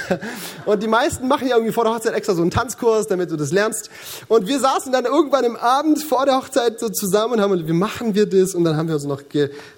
Und 0.66 0.82
die 0.82 0.88
meisten 0.88 1.26
machen 1.26 1.48
ja 1.48 1.56
irgendwie 1.56 1.72
vor 1.72 1.84
der 1.84 1.94
Hochzeit 1.94 2.12
extra 2.12 2.34
so 2.34 2.42
einen 2.42 2.50
Tanzkurs, 2.50 3.06
damit 3.06 3.30
du 3.30 3.36
das 3.36 3.50
lernst. 3.50 3.88
Und 4.28 4.46
wir 4.46 4.60
saßen 4.60 4.92
dann 4.92 5.06
irgendwann 5.06 5.44
im 5.44 5.56
Abend 5.56 6.02
vor 6.02 6.26
der 6.26 6.36
Hochzeit 6.36 6.78
so 6.78 6.90
zusammen 6.90 7.34
und 7.34 7.40
haben, 7.40 7.66
wie 7.66 7.72
machen 7.72 8.14
wir 8.14 8.26
das? 8.26 8.54
Und 8.54 8.64
dann 8.64 8.76
haben 8.76 8.88
wir 8.88 8.96
uns 8.96 9.04
noch, 9.04 9.22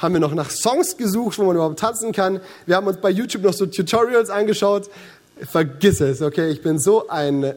haben 0.01 0.13
wir 0.13 0.21
noch 0.21 0.35
nach 0.35 0.51
Songs 0.51 0.97
gesucht, 0.97 1.39
wo 1.39 1.45
man 1.45 1.55
überhaupt 1.55 1.79
tanzen 1.79 2.11
kann. 2.11 2.41
Wir 2.67 2.75
haben 2.75 2.89
uns 2.89 2.97
bei 3.01 3.11
YouTube 3.11 3.43
noch 3.45 3.53
so 3.53 3.67
Tutorials 3.67 4.29
angeschaut. 4.29 4.91
Vergiss 5.43 6.01
es, 6.01 6.23
okay? 6.23 6.49
Ich 6.49 6.63
bin 6.63 6.79
so 6.79 7.09
ein 7.09 7.55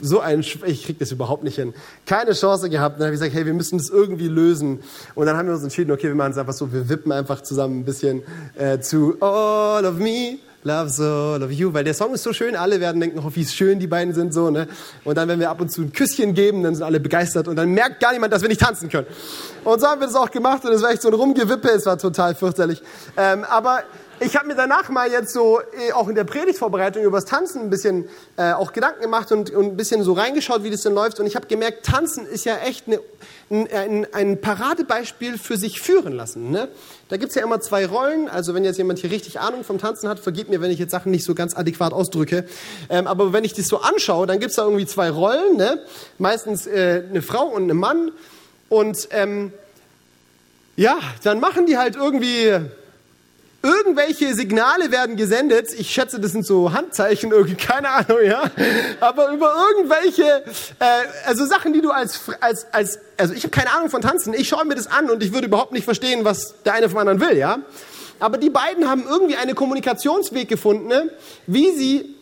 so 0.00 0.20
ein, 0.20 0.40
ich 0.40 0.84
krieg 0.84 0.98
das 0.98 1.12
überhaupt 1.12 1.44
nicht 1.44 1.56
hin. 1.56 1.74
Keine 2.06 2.32
Chance 2.32 2.70
gehabt. 2.70 2.96
Dann 2.98 3.06
habe 3.06 3.14
ich 3.14 3.20
gesagt, 3.20 3.34
hey, 3.34 3.46
wir 3.46 3.54
müssen 3.54 3.78
das 3.78 3.90
irgendwie 3.90 4.28
lösen. 4.28 4.80
Und 5.14 5.26
dann 5.26 5.36
haben 5.36 5.46
wir 5.46 5.54
uns 5.54 5.62
entschieden, 5.62 5.92
okay, 5.92 6.08
wir 6.08 6.14
machen 6.14 6.32
es 6.32 6.38
einfach 6.38 6.52
so, 6.52 6.72
wir 6.72 6.88
wippen 6.88 7.12
einfach 7.12 7.40
zusammen 7.42 7.80
ein 7.80 7.84
bisschen 7.84 8.22
äh, 8.56 8.78
zu 8.80 9.16
All 9.20 9.84
of 9.84 9.96
Me. 9.96 10.38
Love 10.64 10.90
so, 10.90 11.36
love 11.40 11.52
you, 11.52 11.74
weil 11.74 11.82
der 11.82 11.92
Song 11.92 12.14
ist 12.14 12.22
so 12.22 12.32
schön, 12.32 12.54
alle 12.54 12.78
werden 12.78 13.00
denken, 13.00 13.18
oh, 13.18 13.28
wie 13.34 13.44
schön 13.44 13.80
die 13.80 13.88
beiden 13.88 14.14
sind, 14.14 14.32
so, 14.32 14.48
ne? 14.48 14.68
Und 15.02 15.18
dann, 15.18 15.26
wenn 15.28 15.40
wir 15.40 15.50
ab 15.50 15.60
und 15.60 15.72
zu 15.72 15.82
ein 15.82 15.92
Küsschen 15.92 16.34
geben, 16.34 16.62
dann 16.62 16.76
sind 16.76 16.84
alle 16.84 17.00
begeistert 17.00 17.48
und 17.48 17.56
dann 17.56 17.70
merkt 17.70 17.98
gar 17.98 18.12
niemand, 18.12 18.32
dass 18.32 18.42
wir 18.42 18.48
nicht 18.48 18.60
tanzen 18.60 18.88
können. 18.88 19.08
Und 19.64 19.80
so 19.80 19.88
haben 19.88 20.00
wir 20.00 20.06
das 20.06 20.14
auch 20.14 20.30
gemacht 20.30 20.64
und 20.64 20.70
es 20.70 20.80
war 20.80 20.92
echt 20.92 21.02
so 21.02 21.08
ein 21.08 21.14
Rumgewippe, 21.14 21.68
es 21.68 21.84
war 21.84 21.98
total 21.98 22.36
fürchterlich. 22.36 22.80
Ähm, 23.16 23.42
aber 23.42 23.82
ich 24.24 24.36
habe 24.36 24.46
mir 24.46 24.54
danach 24.54 24.88
mal 24.88 25.10
jetzt 25.10 25.32
so 25.32 25.60
äh, 25.60 25.92
auch 25.92 26.08
in 26.08 26.14
der 26.14 26.24
Predigtvorbereitung 26.24 27.02
über 27.02 27.18
das 27.18 27.24
Tanzen 27.24 27.62
ein 27.62 27.70
bisschen 27.70 28.08
äh, 28.36 28.52
auch 28.52 28.72
Gedanken 28.72 29.02
gemacht 29.02 29.32
und, 29.32 29.50
und 29.50 29.66
ein 29.66 29.76
bisschen 29.76 30.02
so 30.02 30.12
reingeschaut, 30.12 30.62
wie 30.62 30.70
das 30.70 30.82
denn 30.82 30.94
läuft. 30.94 31.18
Und 31.18 31.26
ich 31.26 31.34
habe 31.34 31.46
gemerkt, 31.46 31.84
Tanzen 31.84 32.26
ist 32.26 32.44
ja 32.44 32.56
echt 32.58 32.86
eine, 32.86 33.00
ein, 33.50 34.06
ein 34.12 34.40
Paradebeispiel 34.40 35.38
für 35.38 35.56
sich 35.56 35.80
führen 35.80 36.12
lassen. 36.12 36.50
Ne? 36.50 36.68
Da 37.08 37.16
gibt's 37.16 37.34
ja 37.34 37.42
immer 37.42 37.60
zwei 37.60 37.84
Rollen. 37.84 38.28
Also 38.28 38.54
wenn 38.54 38.64
jetzt 38.64 38.78
jemand 38.78 39.00
hier 39.00 39.10
richtig 39.10 39.40
Ahnung 39.40 39.64
vom 39.64 39.78
Tanzen 39.78 40.08
hat, 40.08 40.20
vergib 40.20 40.48
mir, 40.48 40.60
wenn 40.60 40.70
ich 40.70 40.78
jetzt 40.78 40.92
Sachen 40.92 41.10
nicht 41.10 41.24
so 41.24 41.34
ganz 41.34 41.56
adäquat 41.56 41.92
ausdrücke. 41.92 42.46
Ähm, 42.90 43.06
aber 43.06 43.32
wenn 43.32 43.44
ich 43.44 43.54
das 43.54 43.66
so 43.66 43.80
anschaue, 43.80 44.26
dann 44.26 44.38
gibt's 44.38 44.56
da 44.56 44.64
irgendwie 44.64 44.86
zwei 44.86 45.10
Rollen. 45.10 45.56
Ne? 45.56 45.80
Meistens 46.18 46.66
äh, 46.66 47.02
eine 47.08 47.22
Frau 47.22 47.46
und 47.46 47.70
ein 47.70 47.76
Mann. 47.76 48.12
Und 48.68 49.08
ähm, 49.10 49.52
ja, 50.76 50.98
dann 51.24 51.40
machen 51.40 51.66
die 51.66 51.76
halt 51.76 51.96
irgendwie 51.96 52.52
Irgendwelche 53.84 54.34
Signale 54.34 54.92
werden 54.92 55.16
gesendet. 55.16 55.72
Ich 55.76 55.90
schätze, 55.90 56.20
das 56.20 56.32
sind 56.32 56.46
so 56.46 56.72
Handzeichen, 56.72 57.32
irgendwie, 57.32 57.54
keine 57.66 57.90
Ahnung, 57.90 58.18
ja. 58.24 58.44
Aber 59.00 59.30
über 59.32 59.54
irgendwelche, 59.70 60.44
äh, 60.78 60.84
also 61.26 61.44
Sachen, 61.46 61.72
die 61.72 61.80
du 61.80 61.90
als, 61.90 62.20
als, 62.40 62.66
als, 62.72 63.00
also 63.16 63.34
ich 63.34 63.42
habe 63.42 63.50
keine 63.50 63.72
Ahnung 63.72 63.90
von 63.90 64.00
Tanzen. 64.00 64.34
Ich 64.34 64.48
schaue 64.48 64.64
mir 64.64 64.76
das 64.76 64.86
an 64.86 65.10
und 65.10 65.22
ich 65.22 65.32
würde 65.32 65.48
überhaupt 65.48 65.72
nicht 65.72 65.84
verstehen, 65.84 66.24
was 66.24 66.54
der 66.64 66.74
eine 66.74 66.88
vom 66.88 66.98
anderen 66.98 67.20
will, 67.20 67.36
ja. 67.36 67.58
Aber 68.20 68.38
die 68.38 68.50
beiden 68.50 68.88
haben 68.88 69.04
irgendwie 69.08 69.36
einen 69.36 69.56
Kommunikationsweg 69.56 70.48
gefunden, 70.48 70.86
ne? 70.86 71.10
wie 71.48 71.72
sie 71.72 72.14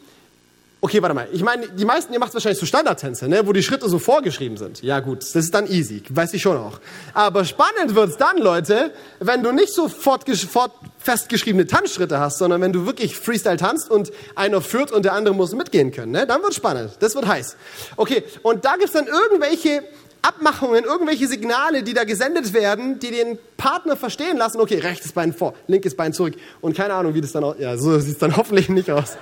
Okay, 0.83 1.03
warte 1.03 1.15
mal. 1.15 1.29
Ich 1.31 1.43
meine, 1.43 1.69
die 1.69 1.85
meisten, 1.85 2.11
ihr 2.15 2.19
macht 2.19 2.33
wahrscheinlich 2.33 2.59
so 2.59 2.65
Standardtänze, 2.65 3.29
ne, 3.29 3.47
wo 3.47 3.53
die 3.53 3.63
Schritte 3.63 3.87
so 3.91 3.99
vorgeschrieben 3.99 4.57
sind. 4.57 4.83
Ja 4.83 5.01
gut, 5.01 5.21
das 5.21 5.37
ist 5.37 5.55
dann 5.55 5.67
easy, 5.67 6.03
weiß 6.09 6.33
ich 6.33 6.41
schon 6.41 6.57
auch. 6.57 6.81
Aber 7.13 7.45
spannend 7.45 7.95
wird's 7.95 8.17
dann, 8.17 8.39
Leute, 8.39 8.91
wenn 9.19 9.43
du 9.43 9.53
nicht 9.53 9.75
so 9.75 9.89
fort, 9.89 10.25
fort 10.49 10.73
festgeschriebene 10.99 11.67
Tanzschritte 11.67 12.19
hast, 12.19 12.39
sondern 12.39 12.63
wenn 12.63 12.73
du 12.73 12.87
wirklich 12.87 13.15
Freestyle 13.17 13.59
tanzt 13.59 13.91
und 13.91 14.11
einer 14.37 14.63
führt 14.63 14.91
und 14.91 15.05
der 15.05 15.13
andere 15.13 15.35
muss 15.35 15.53
mitgehen 15.53 15.93
können. 15.93 16.13
Ne, 16.13 16.27
dann 16.27 16.43
wird's 16.43 16.57
spannend. 16.57 16.93
Das 17.01 17.15
wird 17.15 17.27
heiß. 17.27 17.57
Okay, 17.97 18.25
und 18.43 18.65
da 18.65 18.77
gibt's 18.77 18.93
dann 18.93 19.07
irgendwelche 19.07 19.83
Abmachungen, 20.23 20.85
irgendwelche 20.85 21.27
Signale, 21.27 21.83
die 21.83 21.95
da 21.95 22.05
gesendet 22.05 22.53
werden, 22.53 22.99
die 22.99 23.11
den 23.11 23.39
Partner 23.57 23.97
verstehen 23.97 24.37
lassen, 24.37 24.61
okay, 24.61 24.79
rechtes 24.79 25.13
Bein 25.13 25.33
vor, 25.33 25.55
linkes 25.67 25.97
Bein 25.97 26.13
zurück 26.13 26.35
und 26.61 26.77
keine 26.77 26.95
Ahnung, 26.95 27.15
wie 27.15 27.21
das 27.21 27.33
dann 27.33 27.45
aussieht. 27.45 27.63
Ja, 27.63 27.77
so 27.77 27.99
sieht 27.99 28.15
es 28.15 28.19
dann 28.19 28.37
hoffentlich 28.37 28.69
nicht 28.69 28.91
aus. 28.91 29.17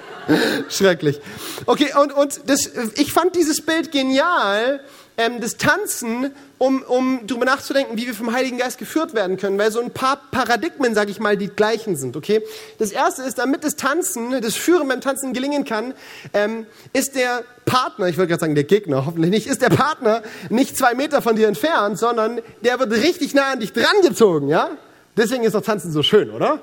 Schrecklich. 0.68 1.20
Okay, 1.66 1.90
und, 2.00 2.12
und 2.12 2.40
das, 2.46 2.70
ich 2.96 3.12
fand 3.12 3.36
dieses 3.36 3.64
Bild 3.64 3.92
genial, 3.92 4.80
ähm, 5.18 5.40
das 5.40 5.56
Tanzen, 5.56 6.30
um, 6.58 6.82
um 6.82 7.20
darüber 7.26 7.44
nachzudenken, 7.44 7.98
wie 7.98 8.06
wir 8.06 8.14
vom 8.14 8.32
Heiligen 8.32 8.56
Geist 8.56 8.78
geführt 8.78 9.14
werden 9.14 9.36
können, 9.36 9.58
weil 9.58 9.70
so 9.70 9.80
ein 9.80 9.90
paar 9.90 10.18
Paradigmen, 10.30 10.94
sage 10.94 11.10
ich 11.10 11.18
mal, 11.18 11.36
die 11.36 11.48
gleichen 11.48 11.96
sind. 11.96 12.16
Okay? 12.16 12.40
Das 12.78 12.92
erste 12.92 13.22
ist, 13.22 13.38
damit 13.38 13.64
das 13.64 13.76
Tanzen, 13.76 14.40
das 14.40 14.54
Führen 14.54 14.88
beim 14.88 15.00
Tanzen 15.00 15.32
gelingen 15.32 15.64
kann, 15.64 15.92
ähm, 16.32 16.66
ist 16.92 17.16
der 17.16 17.42
Partner, 17.66 18.06
ich 18.06 18.16
wollte 18.16 18.28
gerade 18.28 18.40
sagen 18.40 18.54
der 18.54 18.64
Gegner, 18.64 19.04
hoffentlich 19.04 19.30
nicht, 19.30 19.46
ist 19.48 19.60
der 19.60 19.70
Partner 19.70 20.22
nicht 20.48 20.76
zwei 20.76 20.94
Meter 20.94 21.20
von 21.20 21.36
dir 21.36 21.48
entfernt, 21.48 21.98
sondern 21.98 22.40
der 22.62 22.78
wird 22.78 22.92
richtig 22.92 23.34
nah 23.34 23.52
an 23.52 23.60
dich 23.60 23.72
drangezogen. 23.72 24.48
Ja? 24.48 24.70
Deswegen 25.16 25.42
ist 25.42 25.54
doch 25.54 25.62
Tanzen 25.62 25.90
so 25.90 26.04
schön, 26.04 26.30
oder? 26.30 26.62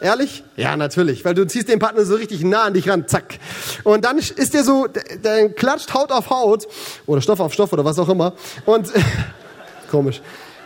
Ehrlich? 0.00 0.44
Ja, 0.56 0.76
natürlich, 0.76 1.24
weil 1.24 1.34
du 1.34 1.46
ziehst 1.46 1.68
den 1.68 1.78
Partner 1.78 2.04
so 2.04 2.14
richtig 2.14 2.44
nah 2.44 2.64
an 2.64 2.74
dich 2.74 2.88
ran, 2.88 3.08
zack. 3.08 3.38
Und 3.84 4.04
dann 4.04 4.18
ist 4.18 4.54
der 4.54 4.62
so, 4.62 4.86
der 4.86 5.48
klatscht 5.50 5.92
Haut 5.92 6.12
auf 6.12 6.30
Haut 6.30 6.68
oder 7.06 7.20
Stoff 7.20 7.40
auf 7.40 7.52
Stoff 7.52 7.72
oder 7.72 7.84
was 7.84 7.98
auch 7.98 8.08
immer. 8.08 8.34
Und 8.64 8.92
komisch. 9.90 10.20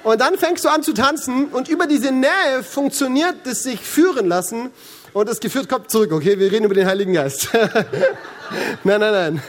Und 0.04 0.20
dann 0.20 0.36
fängst 0.36 0.64
du 0.64 0.68
an 0.68 0.82
zu 0.82 0.92
tanzen 0.92 1.46
und 1.46 1.68
über 1.68 1.86
diese 1.86 2.10
Nähe 2.10 2.62
funktioniert 2.62 3.46
es 3.46 3.62
sich 3.62 3.80
führen 3.80 4.26
lassen 4.26 4.70
und 5.12 5.28
das 5.28 5.40
Gefühl 5.40 5.66
kommt 5.66 5.90
zurück. 5.90 6.12
Okay, 6.12 6.38
wir 6.38 6.50
reden 6.50 6.64
über 6.64 6.74
den 6.74 6.86
Heiligen 6.86 7.14
Geist. 7.14 7.48
nein, 8.84 9.00
nein, 9.00 9.12
nein. 9.12 9.42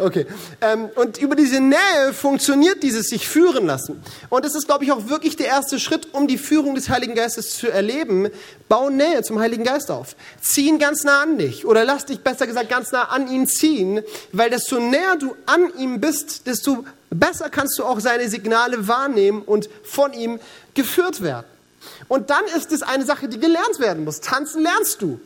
Okay. 0.00 0.26
Ähm, 0.60 0.88
und 0.94 1.18
über 1.18 1.36
diese 1.36 1.60
Nähe 1.60 2.12
funktioniert 2.12 2.82
dieses 2.82 3.08
sich 3.08 3.28
führen 3.28 3.66
lassen. 3.66 4.02
Und 4.30 4.44
das 4.44 4.54
ist, 4.54 4.66
glaube 4.66 4.84
ich, 4.84 4.92
auch 4.92 5.08
wirklich 5.08 5.36
der 5.36 5.46
erste 5.46 5.78
Schritt, 5.78 6.14
um 6.14 6.26
die 6.26 6.38
Führung 6.38 6.74
des 6.74 6.88
Heiligen 6.88 7.14
Geistes 7.14 7.56
zu 7.56 7.68
erleben. 7.70 8.28
Bau 8.68 8.88
Nähe 8.88 9.22
zum 9.22 9.38
Heiligen 9.38 9.64
Geist 9.64 9.90
auf. 9.90 10.16
Zieh 10.40 10.68
ihn 10.68 10.78
ganz 10.78 11.04
nah 11.04 11.22
an 11.22 11.38
dich. 11.38 11.66
Oder 11.66 11.84
lass 11.84 12.06
dich 12.06 12.20
besser 12.20 12.46
gesagt 12.46 12.70
ganz 12.70 12.92
nah 12.92 13.04
an 13.04 13.30
ihn 13.30 13.46
ziehen. 13.46 14.02
Weil 14.32 14.50
desto 14.50 14.80
näher 14.80 15.16
du 15.16 15.36
an 15.46 15.70
ihm 15.76 16.00
bist, 16.00 16.46
desto 16.46 16.84
besser 17.10 17.50
kannst 17.50 17.78
du 17.78 17.84
auch 17.84 18.00
seine 18.00 18.28
Signale 18.28 18.88
wahrnehmen 18.88 19.42
und 19.42 19.68
von 19.84 20.12
ihm 20.12 20.40
geführt 20.74 21.22
werden. 21.22 21.46
Und 22.08 22.30
dann 22.30 22.44
ist 22.56 22.72
es 22.72 22.82
eine 22.82 23.04
Sache, 23.04 23.28
die 23.28 23.38
gelernt 23.38 23.78
werden 23.78 24.04
muss. 24.04 24.20
Tanzen 24.20 24.62
lernst 24.62 25.02
du. 25.02 25.20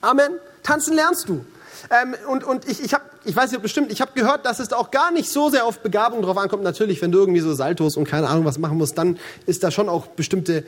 Amen. 0.00 0.32
Tanzen 0.62 0.94
lernst 0.94 1.28
du. 1.28 1.44
Ähm, 1.90 2.14
und 2.28 2.44
und 2.44 2.68
ich, 2.68 2.82
ich, 2.82 2.94
hab, 2.94 3.02
ich 3.24 3.36
weiß 3.36 3.52
nicht 3.52 3.62
bestimmt, 3.62 3.92
ich 3.92 4.00
habe 4.00 4.12
gehört, 4.14 4.46
dass 4.46 4.58
es 4.58 4.72
auch 4.72 4.90
gar 4.90 5.10
nicht 5.10 5.30
so 5.30 5.50
sehr 5.50 5.64
auf 5.64 5.80
Begabung 5.80 6.22
drauf 6.22 6.36
ankommt. 6.36 6.62
Natürlich, 6.62 7.00
wenn 7.02 7.12
du 7.12 7.18
irgendwie 7.18 7.40
so 7.40 7.54
Saltos 7.54 7.96
und 7.96 8.08
keine 8.08 8.28
Ahnung 8.28 8.44
was 8.44 8.58
machen 8.58 8.78
musst, 8.78 8.98
dann 8.98 9.18
ist 9.46 9.62
da 9.62 9.70
schon 9.70 9.88
auch 9.88 10.06
bestimmte 10.08 10.64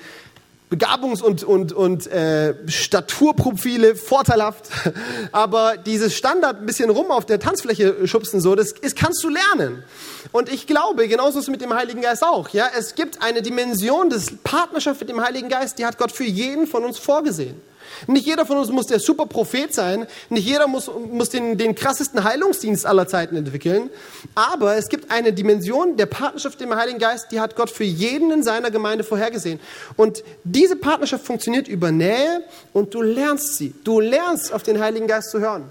Begabungs- 0.70 1.22
und, 1.22 1.44
und, 1.44 1.72
und 1.72 2.06
äh, 2.08 2.54
Staturprofile 2.66 3.96
vorteilhaft. 3.96 4.70
Aber 5.32 5.76
dieses 5.76 6.16
Standard 6.16 6.60
ein 6.60 6.66
bisschen 6.66 6.90
rum 6.90 7.10
auf 7.10 7.26
der 7.26 7.38
Tanzfläche 7.38 8.08
schubsen, 8.08 8.40
so, 8.40 8.54
das 8.54 8.72
ist, 8.72 8.96
kannst 8.96 9.22
du 9.22 9.28
lernen. 9.28 9.84
Und 10.32 10.52
ich 10.52 10.66
glaube, 10.66 11.06
genauso 11.06 11.38
ist 11.38 11.44
es 11.44 11.50
mit 11.50 11.60
dem 11.60 11.74
Heiligen 11.74 12.00
Geist 12.00 12.24
auch. 12.24 12.48
Ja, 12.48 12.68
es 12.76 12.94
gibt 12.94 13.22
eine 13.22 13.42
Dimension 13.42 14.10
des 14.10 14.32
Partnerschaft 14.42 15.00
mit 15.00 15.10
dem 15.10 15.20
Heiligen 15.20 15.48
Geist, 15.48 15.78
die 15.78 15.86
hat 15.86 15.98
Gott 15.98 16.12
für 16.12 16.24
jeden 16.24 16.66
von 16.66 16.84
uns 16.84 16.98
vorgesehen. 16.98 17.60
Nicht 18.06 18.26
jeder 18.26 18.46
von 18.46 18.58
uns 18.58 18.70
muss 18.70 18.86
der 18.86 19.00
Superprophet 19.00 19.74
sein. 19.74 20.06
Nicht 20.28 20.46
jeder 20.46 20.66
muss, 20.66 20.90
muss 21.10 21.30
den, 21.30 21.58
den 21.58 21.74
krassesten 21.74 22.24
Heilungsdienst 22.24 22.86
aller 22.86 23.06
Zeiten 23.06 23.36
entwickeln. 23.36 23.90
Aber 24.34 24.76
es 24.76 24.88
gibt 24.88 25.10
eine 25.10 25.32
Dimension 25.32 25.96
der 25.96 26.06
Partnerschaft 26.06 26.60
im 26.60 26.74
Heiligen 26.74 26.98
Geist, 26.98 27.26
die 27.30 27.40
hat 27.40 27.56
Gott 27.56 27.70
für 27.70 27.84
jeden 27.84 28.30
in 28.30 28.42
seiner 28.42 28.70
Gemeinde 28.70 29.04
vorhergesehen. 29.04 29.60
Und 29.96 30.22
diese 30.44 30.76
Partnerschaft 30.76 31.24
funktioniert 31.24 31.68
über 31.68 31.90
Nähe 31.90 32.42
und 32.72 32.94
du 32.94 33.02
lernst 33.02 33.56
sie. 33.56 33.74
Du 33.84 34.00
lernst 34.00 34.52
auf 34.52 34.62
den 34.62 34.80
Heiligen 34.80 35.06
Geist 35.06 35.30
zu 35.30 35.40
hören. 35.40 35.64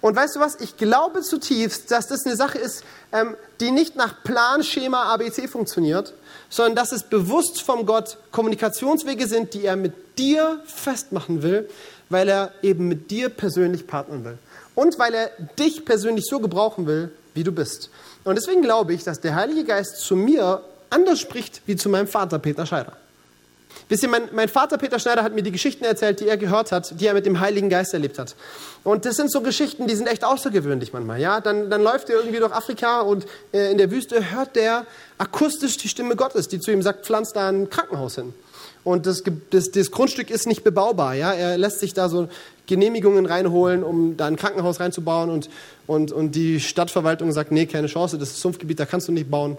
Und 0.00 0.14
weißt 0.14 0.36
du 0.36 0.40
was? 0.40 0.60
Ich 0.60 0.76
glaube 0.76 1.22
zutiefst, 1.22 1.90
dass 1.90 2.06
das 2.06 2.24
eine 2.24 2.36
Sache 2.36 2.58
ist, 2.58 2.84
ähm, 3.12 3.36
die 3.60 3.70
nicht 3.70 3.96
nach 3.96 4.22
Planschema 4.22 5.12
ABC 5.14 5.48
funktioniert, 5.48 6.14
sondern 6.48 6.76
dass 6.76 6.92
es 6.92 7.02
bewusst 7.02 7.62
vom 7.62 7.84
Gott 7.84 8.18
Kommunikationswege 8.30 9.26
sind, 9.26 9.54
die 9.54 9.64
er 9.64 9.76
mit 9.76 10.07
dir 10.18 10.60
festmachen 10.66 11.42
will, 11.42 11.68
weil 12.10 12.28
er 12.28 12.52
eben 12.62 12.88
mit 12.88 13.10
dir 13.10 13.28
persönlich 13.28 13.86
partnern 13.86 14.24
will. 14.24 14.38
Und 14.74 14.98
weil 14.98 15.14
er 15.14 15.30
dich 15.58 15.84
persönlich 15.84 16.26
so 16.26 16.40
gebrauchen 16.40 16.86
will, 16.86 17.10
wie 17.34 17.44
du 17.44 17.52
bist. 17.52 17.90
Und 18.24 18.36
deswegen 18.36 18.62
glaube 18.62 18.94
ich, 18.94 19.04
dass 19.04 19.20
der 19.20 19.34
Heilige 19.34 19.64
Geist 19.64 19.98
zu 19.98 20.16
mir 20.16 20.62
anders 20.90 21.20
spricht 21.20 21.62
wie 21.66 21.76
zu 21.76 21.88
meinem 21.88 22.06
Vater 22.06 22.38
Peter 22.38 22.66
Scheider. 22.66 22.92
Wisst 23.88 24.02
ihr, 24.02 24.08
mein, 24.08 24.28
mein, 24.32 24.48
Vater 24.48 24.76
Peter 24.76 24.98
Schneider 24.98 25.22
hat 25.22 25.34
mir 25.34 25.42
die 25.42 25.52
Geschichten 25.52 25.84
erzählt, 25.84 26.20
die 26.20 26.28
er 26.28 26.36
gehört 26.36 26.72
hat, 26.72 27.00
die 27.00 27.06
er 27.06 27.14
mit 27.14 27.24
dem 27.26 27.40
Heiligen 27.40 27.68
Geist 27.68 27.94
erlebt 27.94 28.18
hat. 28.18 28.34
Und 28.84 29.04
das 29.04 29.16
sind 29.16 29.30
so 29.30 29.40
Geschichten, 29.40 29.86
die 29.86 29.94
sind 29.94 30.06
echt 30.08 30.24
außergewöhnlich 30.24 30.92
manchmal. 30.92 31.20
Ja? 31.20 31.40
Dann, 31.40 31.70
dann 31.70 31.82
läuft 31.82 32.10
er 32.10 32.16
irgendwie 32.16 32.38
durch 32.38 32.52
Afrika 32.52 33.00
und 33.00 33.26
äh, 33.52 33.70
in 33.70 33.78
der 33.78 33.90
Wüste 33.90 34.30
hört 34.30 34.56
der 34.56 34.84
akustisch 35.16 35.76
die 35.78 35.88
Stimme 35.88 36.16
Gottes, 36.16 36.48
die 36.48 36.60
zu 36.60 36.70
ihm 36.70 36.82
sagt, 36.82 37.06
pflanz 37.06 37.32
da 37.32 37.48
ein 37.48 37.70
Krankenhaus 37.70 38.16
hin. 38.16 38.34
Und 38.88 39.04
das, 39.04 39.22
das, 39.50 39.70
das 39.70 39.90
Grundstück 39.90 40.30
ist 40.30 40.46
nicht 40.46 40.64
bebaubar. 40.64 41.14
Ja? 41.14 41.34
Er 41.34 41.58
lässt 41.58 41.80
sich 41.80 41.92
da 41.92 42.08
so 42.08 42.28
Genehmigungen 42.66 43.26
reinholen, 43.26 43.82
um 43.82 44.16
da 44.16 44.26
ein 44.26 44.36
Krankenhaus 44.36 44.80
reinzubauen. 44.80 45.28
Und, 45.28 45.50
und, 45.86 46.10
und 46.10 46.34
die 46.34 46.58
Stadtverwaltung 46.58 47.30
sagt, 47.32 47.52
nee, 47.52 47.66
keine 47.66 47.88
Chance, 47.88 48.16
das 48.16 48.30
ist 48.30 48.40
Sumpfgebiet, 48.40 48.80
da 48.80 48.86
kannst 48.86 49.06
du 49.06 49.12
nicht 49.12 49.30
bauen. 49.30 49.58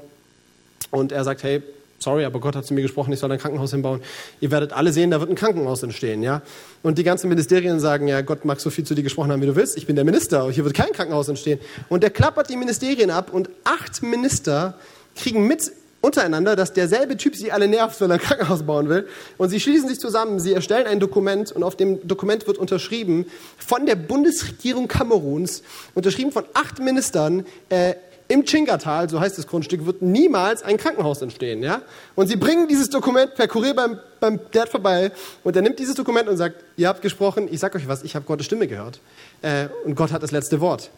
Und 0.90 1.12
er 1.12 1.24
sagt, 1.24 1.44
hey, 1.44 1.62
sorry, 2.00 2.26
aber 2.26 2.40
Gott 2.40 2.56
hat 2.56 2.66
zu 2.66 2.74
mir 2.74 2.82
gesprochen, 2.82 3.14
ich 3.14 3.20
soll 3.20 3.32
ein 3.32 3.38
Krankenhaus 3.38 3.70
hinbauen. 3.70 4.02
Ihr 4.42 4.50
werdet 4.50 4.74
alle 4.74 4.92
sehen, 4.92 5.12
da 5.12 5.20
wird 5.20 5.30
ein 5.30 5.36
Krankenhaus 5.36 5.84
entstehen, 5.84 6.24
ja. 6.24 6.42
Und 6.82 6.98
die 6.98 7.04
ganzen 7.04 7.30
Ministerien 7.30 7.80
sagen, 7.80 8.08
ja, 8.08 8.22
Gott 8.22 8.46
mag 8.46 8.60
so 8.60 8.72
viel 8.72 8.84
zu 8.84 8.96
dir 8.96 9.04
gesprochen 9.04 9.32
haben, 9.32 9.44
wie 9.44 9.48
du 9.48 9.56
willst. 9.56 9.78
Ich 9.78 9.86
bin 9.86 9.96
der 9.96 10.06
Minister, 10.06 10.50
hier 10.50 10.64
wird 10.64 10.74
kein 10.74 10.92
Krankenhaus 10.92 11.28
entstehen. 11.28 11.60
Und 11.88 12.02
der 12.02 12.10
klappert 12.10 12.50
die 12.50 12.58
Ministerien 12.58 13.12
ab 13.12 13.32
und 13.32 13.52
acht 13.64 14.02
Minister 14.02 14.74
kriegen 15.16 15.46
mit 15.46 15.72
untereinander, 16.02 16.56
dass 16.56 16.74
derselbe 16.74 17.18
Typ 17.18 17.36
sie 17.36 17.52
alle 17.52 17.68
nervt, 17.68 18.00
weil 18.02 18.12
er 18.12 18.16
ein 18.16 18.20
Krankenhaus 18.20 18.64
bauen 18.64 18.89
will. 18.89 19.08
Und 19.38 19.50
sie 19.50 19.60
schließen 19.60 19.89
sich 19.89 20.00
zusammen, 20.00 20.39
sie 20.39 20.54
erstellen 20.54 20.88
ein 20.88 21.00
Dokument 21.00 21.52
und 21.52 21.64
auf 21.64 21.76
dem 21.76 22.08
Dokument 22.08 22.47
wird 22.47 22.58
unterschrieben 22.58 23.26
von 23.58 23.86
der 23.86 23.95
Bundesregierung 23.95 24.88
Kameruns, 24.88 25.64
unterschrieben 25.95 26.32
von 26.32 26.45
acht 26.54 26.80
Ministern, 26.80 27.45
äh, 27.70 27.95
im 28.30 28.45
Chingatal, 28.45 29.10
so 29.10 29.20
heißt 29.20 29.39
das 29.39 29.47
Grundstück, 29.47 29.88
wird 29.88 30.04
niemals 30.04 30.62
ein 30.62 30.78
Krankenhaus 30.78 31.22
entstehen. 31.24 31.64
Ja? 31.64 31.82
Und 32.16 32.28
sie 32.28 32.36
bringen 32.36 32.68
dieses 32.68 32.89
Dokument 32.89 33.34
per 33.34 33.47
Kurier 33.47 33.74
beim, 33.74 34.00
beim 34.20 34.39
Dad 34.52 34.70
vorbei 34.70 35.12
und 35.43 35.56
er 35.56 35.64
nimmt 35.64 35.80
dieses 35.80 35.95
Dokument 35.95 36.30
und 36.30 36.38
sagt, 36.38 36.64
ihr 36.78 36.88
habt 36.88 37.02
gesprochen, 37.02 37.47
ich 37.52 37.60
sag 37.60 37.76
euch 37.76 37.88
was, 37.88 38.04
ich 38.04 38.16
habe 38.16 38.26
Gottes 38.26 38.45
Stimme 38.45 38.68
gehört. 38.68 39.00
Äh, 39.41 39.68
und 39.84 39.95
Gott 39.95 40.12
hat 40.12 40.22
das 40.22 40.32
letzte 40.32 40.62
Wort. 40.62 40.91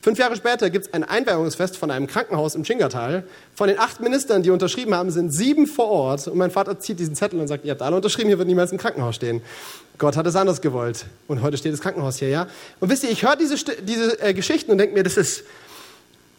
Fünf 0.00 0.18
Jahre 0.18 0.36
später 0.36 0.70
gibt 0.70 0.86
es 0.86 0.94
ein 0.94 1.02
Einweihungsfest 1.02 1.76
von 1.76 1.90
einem 1.90 2.06
Krankenhaus 2.06 2.54
im 2.54 2.62
Chingatal. 2.62 3.24
Von 3.54 3.68
den 3.68 3.78
acht 3.78 4.00
Ministern, 4.00 4.42
die 4.42 4.50
unterschrieben 4.50 4.94
haben, 4.94 5.10
sind 5.10 5.30
sieben 5.30 5.66
vor 5.66 5.88
Ort. 5.88 6.28
Und 6.28 6.38
mein 6.38 6.50
Vater 6.50 6.78
zieht 6.78 7.00
diesen 7.00 7.16
Zettel 7.16 7.40
und 7.40 7.48
sagt, 7.48 7.64
ihr 7.64 7.72
habt 7.72 7.82
alle 7.82 7.96
unterschrieben, 7.96 8.28
hier 8.28 8.38
wird 8.38 8.48
niemals 8.48 8.70
ein 8.72 8.78
Krankenhaus 8.78 9.16
stehen. 9.16 9.42
Gott 9.98 10.16
hat 10.16 10.26
es 10.26 10.36
anders 10.36 10.60
gewollt. 10.60 11.06
Und 11.26 11.42
heute 11.42 11.56
steht 11.56 11.72
das 11.72 11.80
Krankenhaus 11.80 12.18
hier, 12.18 12.28
ja. 12.28 12.46
Und 12.78 12.90
wisst 12.90 13.02
ihr, 13.02 13.10
ich 13.10 13.24
höre 13.24 13.34
diese, 13.34 13.56
diese 13.82 14.20
äh, 14.22 14.32
Geschichten 14.34 14.70
und 14.70 14.78
denke 14.78 14.94
mir, 14.94 15.02
das 15.02 15.16
ist, 15.16 15.44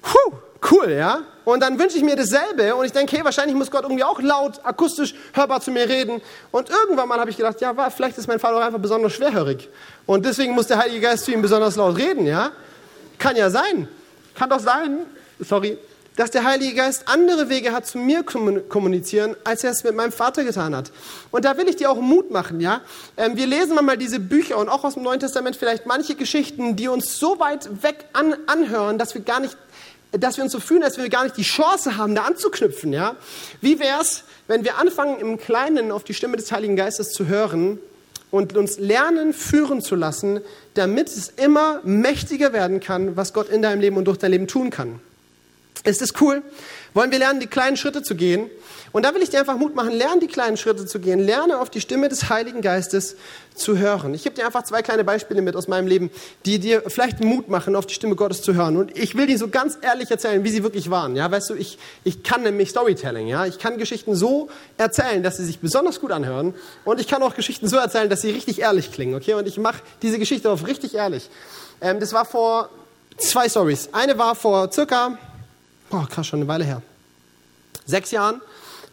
Puh, 0.02 0.34
cool, 0.72 0.92
ja? 0.92 1.22
Und 1.46 1.62
dann 1.62 1.80
wünsche 1.80 1.98
ich 1.98 2.04
mir 2.04 2.16
dasselbe 2.16 2.76
und 2.76 2.86
ich 2.86 2.92
denke, 2.92 3.16
hey, 3.16 3.26
wahrscheinlich 3.26 3.56
muss 3.56 3.72
Gott 3.72 3.84
irgendwie 3.84 4.04
auch 4.04 4.22
laut, 4.22 4.60
akustisch, 4.64 5.16
hörbar 5.34 5.62
zu 5.62 5.72
mir 5.72 5.90
reden. 5.90 6.22
Und 6.52 6.70
irgendwann 6.70 7.08
mal 7.08 7.20
habe 7.20 7.30
ich 7.30 7.38
gedacht, 7.38 7.60
ja, 7.62 7.74
vielleicht 7.90 8.18
ist 8.18 8.28
mein 8.28 8.40
Vater 8.40 8.58
auch 8.58 8.62
einfach 8.62 8.80
besonders 8.80 9.14
schwerhörig. 9.14 9.68
Und 10.06 10.26
deswegen 10.26 10.54
muss 10.54 10.68
der 10.68 10.78
Heilige 10.78 11.02
Geist 11.02 11.26
zu 11.26 11.32
ihm 11.32 11.42
besonders 11.42 11.76
laut 11.76 11.98
reden, 11.98 12.26
ja? 12.26 12.52
Kann 13.20 13.36
ja 13.36 13.50
sein. 13.50 13.88
Kann 14.34 14.50
doch 14.50 14.60
sein, 14.60 15.00
sorry, 15.40 15.78
dass 16.16 16.32
der 16.32 16.44
Heilige 16.44 16.76
Geist 16.76 17.04
andere 17.08 17.50
Wege 17.50 17.72
hat 17.72 17.86
zu 17.86 17.98
mir 17.98 18.24
kommunizieren, 18.24 19.36
als 19.44 19.64
er 19.64 19.72
es 19.72 19.84
mit 19.84 19.96
meinem 19.96 20.12
Vater 20.12 20.44
getan 20.44 20.76
hat. 20.76 20.92
Und 21.32 21.46
da 21.46 21.58
will 21.58 21.70
ich 21.70 21.78
dir 21.78 21.90
auch 21.90 22.02
Mut 22.02 22.32
machen, 22.32 22.60
ja. 22.60 22.82
Ähm, 23.16 23.38
wir 23.38 23.48
lesen 23.48 23.76
mal 23.76 23.98
diese 23.98 24.20
Bücher 24.20 24.58
und 24.58 24.68
auch 24.68 24.84
aus 24.84 24.96
dem 24.96 25.04
Neuen 25.04 25.20
Testament 25.20 25.56
vielleicht 25.56 25.86
manche 25.86 26.16
Geschichten, 26.16 26.76
die 26.76 26.88
uns 26.88 27.20
so 27.20 27.40
weit 27.40 27.84
weg 27.84 28.06
an, 28.14 28.36
anhören, 28.48 28.98
dass 28.98 29.14
wir 29.14 29.22
gar 29.22 29.40
nicht 29.40 29.56
dass 30.12 30.38
wir 30.38 30.44
uns 30.44 30.52
so 30.52 30.60
fühlen, 30.60 30.82
wenn 30.82 31.04
wir 31.04 31.10
gar 31.10 31.24
nicht 31.24 31.38
die 31.38 31.44
Chance 31.44 31.96
haben, 31.96 32.16
da 32.16 32.24
anzuknüpfen. 32.24 32.92
Ja? 32.92 33.16
Wie 33.62 33.80
wäre 33.80 34.02
es, 34.02 34.24
wenn 34.48 34.64
wir 34.64 34.80
anfangen, 34.80 35.20
im 35.20 35.38
Kleinen 35.38 35.92
auf 35.92 36.04
die 36.04 36.16
Stimme 36.16 36.36
des 36.36 36.52
Heiligen 36.52 36.76
Geistes 36.76 37.12
zu 37.12 37.28
hören 37.28 37.80
und 38.32 38.56
uns 38.56 38.78
lernen, 38.78 39.34
führen 39.34 39.82
zu 39.82 39.96
lassen, 39.96 40.42
damit 40.74 41.08
es 41.08 41.30
immer 41.30 41.82
mächtiger 41.84 42.54
werden 42.54 42.80
kann, 42.80 43.18
was 43.18 43.34
Gott 43.34 43.50
in 43.50 43.62
deinem 43.62 43.82
Leben 43.82 43.98
und 43.98 44.06
durch 44.06 44.18
dein 44.18 44.32
Leben 44.32 44.48
tun 44.48 44.70
kann? 44.70 45.00
Ist 45.84 46.02
das 46.02 46.14
cool? 46.22 46.42
Wollen 46.94 47.12
wir 47.12 47.20
lernen, 47.20 47.40
die 47.40 47.48
kleinen 47.48 47.78
Schritte 47.78 48.04
zu 48.04 48.16
gehen? 48.16 48.50
Und 48.92 49.06
da 49.06 49.14
will 49.14 49.22
ich 49.22 49.30
dir 49.30 49.40
einfach 49.40 49.58
Mut 49.58 49.76
machen, 49.76 49.92
lerne 49.92 50.20
die 50.20 50.28
kleinen 50.28 50.58
Schritte 50.58 50.86
zu 50.86 51.00
gehen, 51.00 51.20
lerne 51.20 51.60
auf 51.60 51.70
die 51.70 51.82
Stimme 51.82 52.10
des 52.10 52.30
Heiligen 52.30 52.62
Geistes 52.62 53.16
zu 53.54 53.78
hören. 53.78 54.14
Ich 54.14 54.24
gebe 54.24 54.36
dir 54.36 54.46
einfach 54.46 54.64
zwei 54.64 54.82
kleine 54.82 55.04
Beispiele 55.04 55.42
mit 55.42 55.56
aus 55.56 55.68
meinem 55.68 55.86
Leben, 55.86 56.10
die 56.46 56.60
dir 56.60 56.84
vielleicht 56.88 57.24
Mut 57.24 57.50
machen, 57.50 57.76
auf 57.76 57.86
die 57.86 57.94
Stimme 57.94 58.16
Gottes 58.16 58.42
zu 58.42 58.56
hören. 58.56 58.78
Und 58.78 58.98
ich 58.98 59.16
will 59.16 59.28
dir 59.28 59.38
so 59.38 59.50
ganz 59.50 59.78
ehrlich 59.82 60.10
erzählen, 60.10 60.44
wie 60.44 60.50
sie 60.50 60.64
wirklich 60.64 60.90
waren. 60.90 61.16
Ja, 61.16 61.30
weißt 61.30 61.52
du, 61.52 61.54
ich, 61.56 61.78
ich 62.04 62.24
kann 62.24 62.42
nämlich 62.42 62.70
Storytelling. 62.70 63.28
Ja, 63.28 63.46
ich 63.46 63.60
kann 63.60 63.78
Geschichten 63.78 64.16
so 64.16 64.50
erzählen, 64.78 65.22
dass 65.22 65.38
sie 65.38 65.46
sich 65.46 65.60
besonders 65.60 66.00
gut 66.00 66.12
anhören. 66.12 66.56
Und 66.86 67.00
ich 67.00 67.08
kann 67.08 67.22
auch 67.22 67.36
Geschichten 67.36 67.68
so 67.68 67.78
erzählen, 67.78 68.10
dass 68.10 68.22
sie 68.22 68.32
richtig 68.32 68.60
ehrlich 68.62 68.92
klingen. 68.92 69.14
Okay, 69.14 69.36
und 69.36 69.48
ich 69.48 69.58
mache 69.58 69.82
diese 70.02 70.18
Geschichte 70.18 70.50
auf 70.50 70.66
richtig 70.66 70.96
ehrlich. 70.96 71.30
Ähm, 71.82 72.00
das 72.00 72.14
war 72.14 72.26
vor 72.26 72.70
zwei 73.18 73.48
Stories. 73.48 73.90
Eine 73.92 74.18
war 74.18 74.34
vor 74.36 74.72
circa, 74.72 75.18
boah, 75.90 76.08
krass, 76.08 76.28
schon 76.28 76.40
eine 76.40 76.48
Weile 76.48 76.64
her. 76.64 76.82
Sechs 77.86 78.12
Jahren 78.12 78.42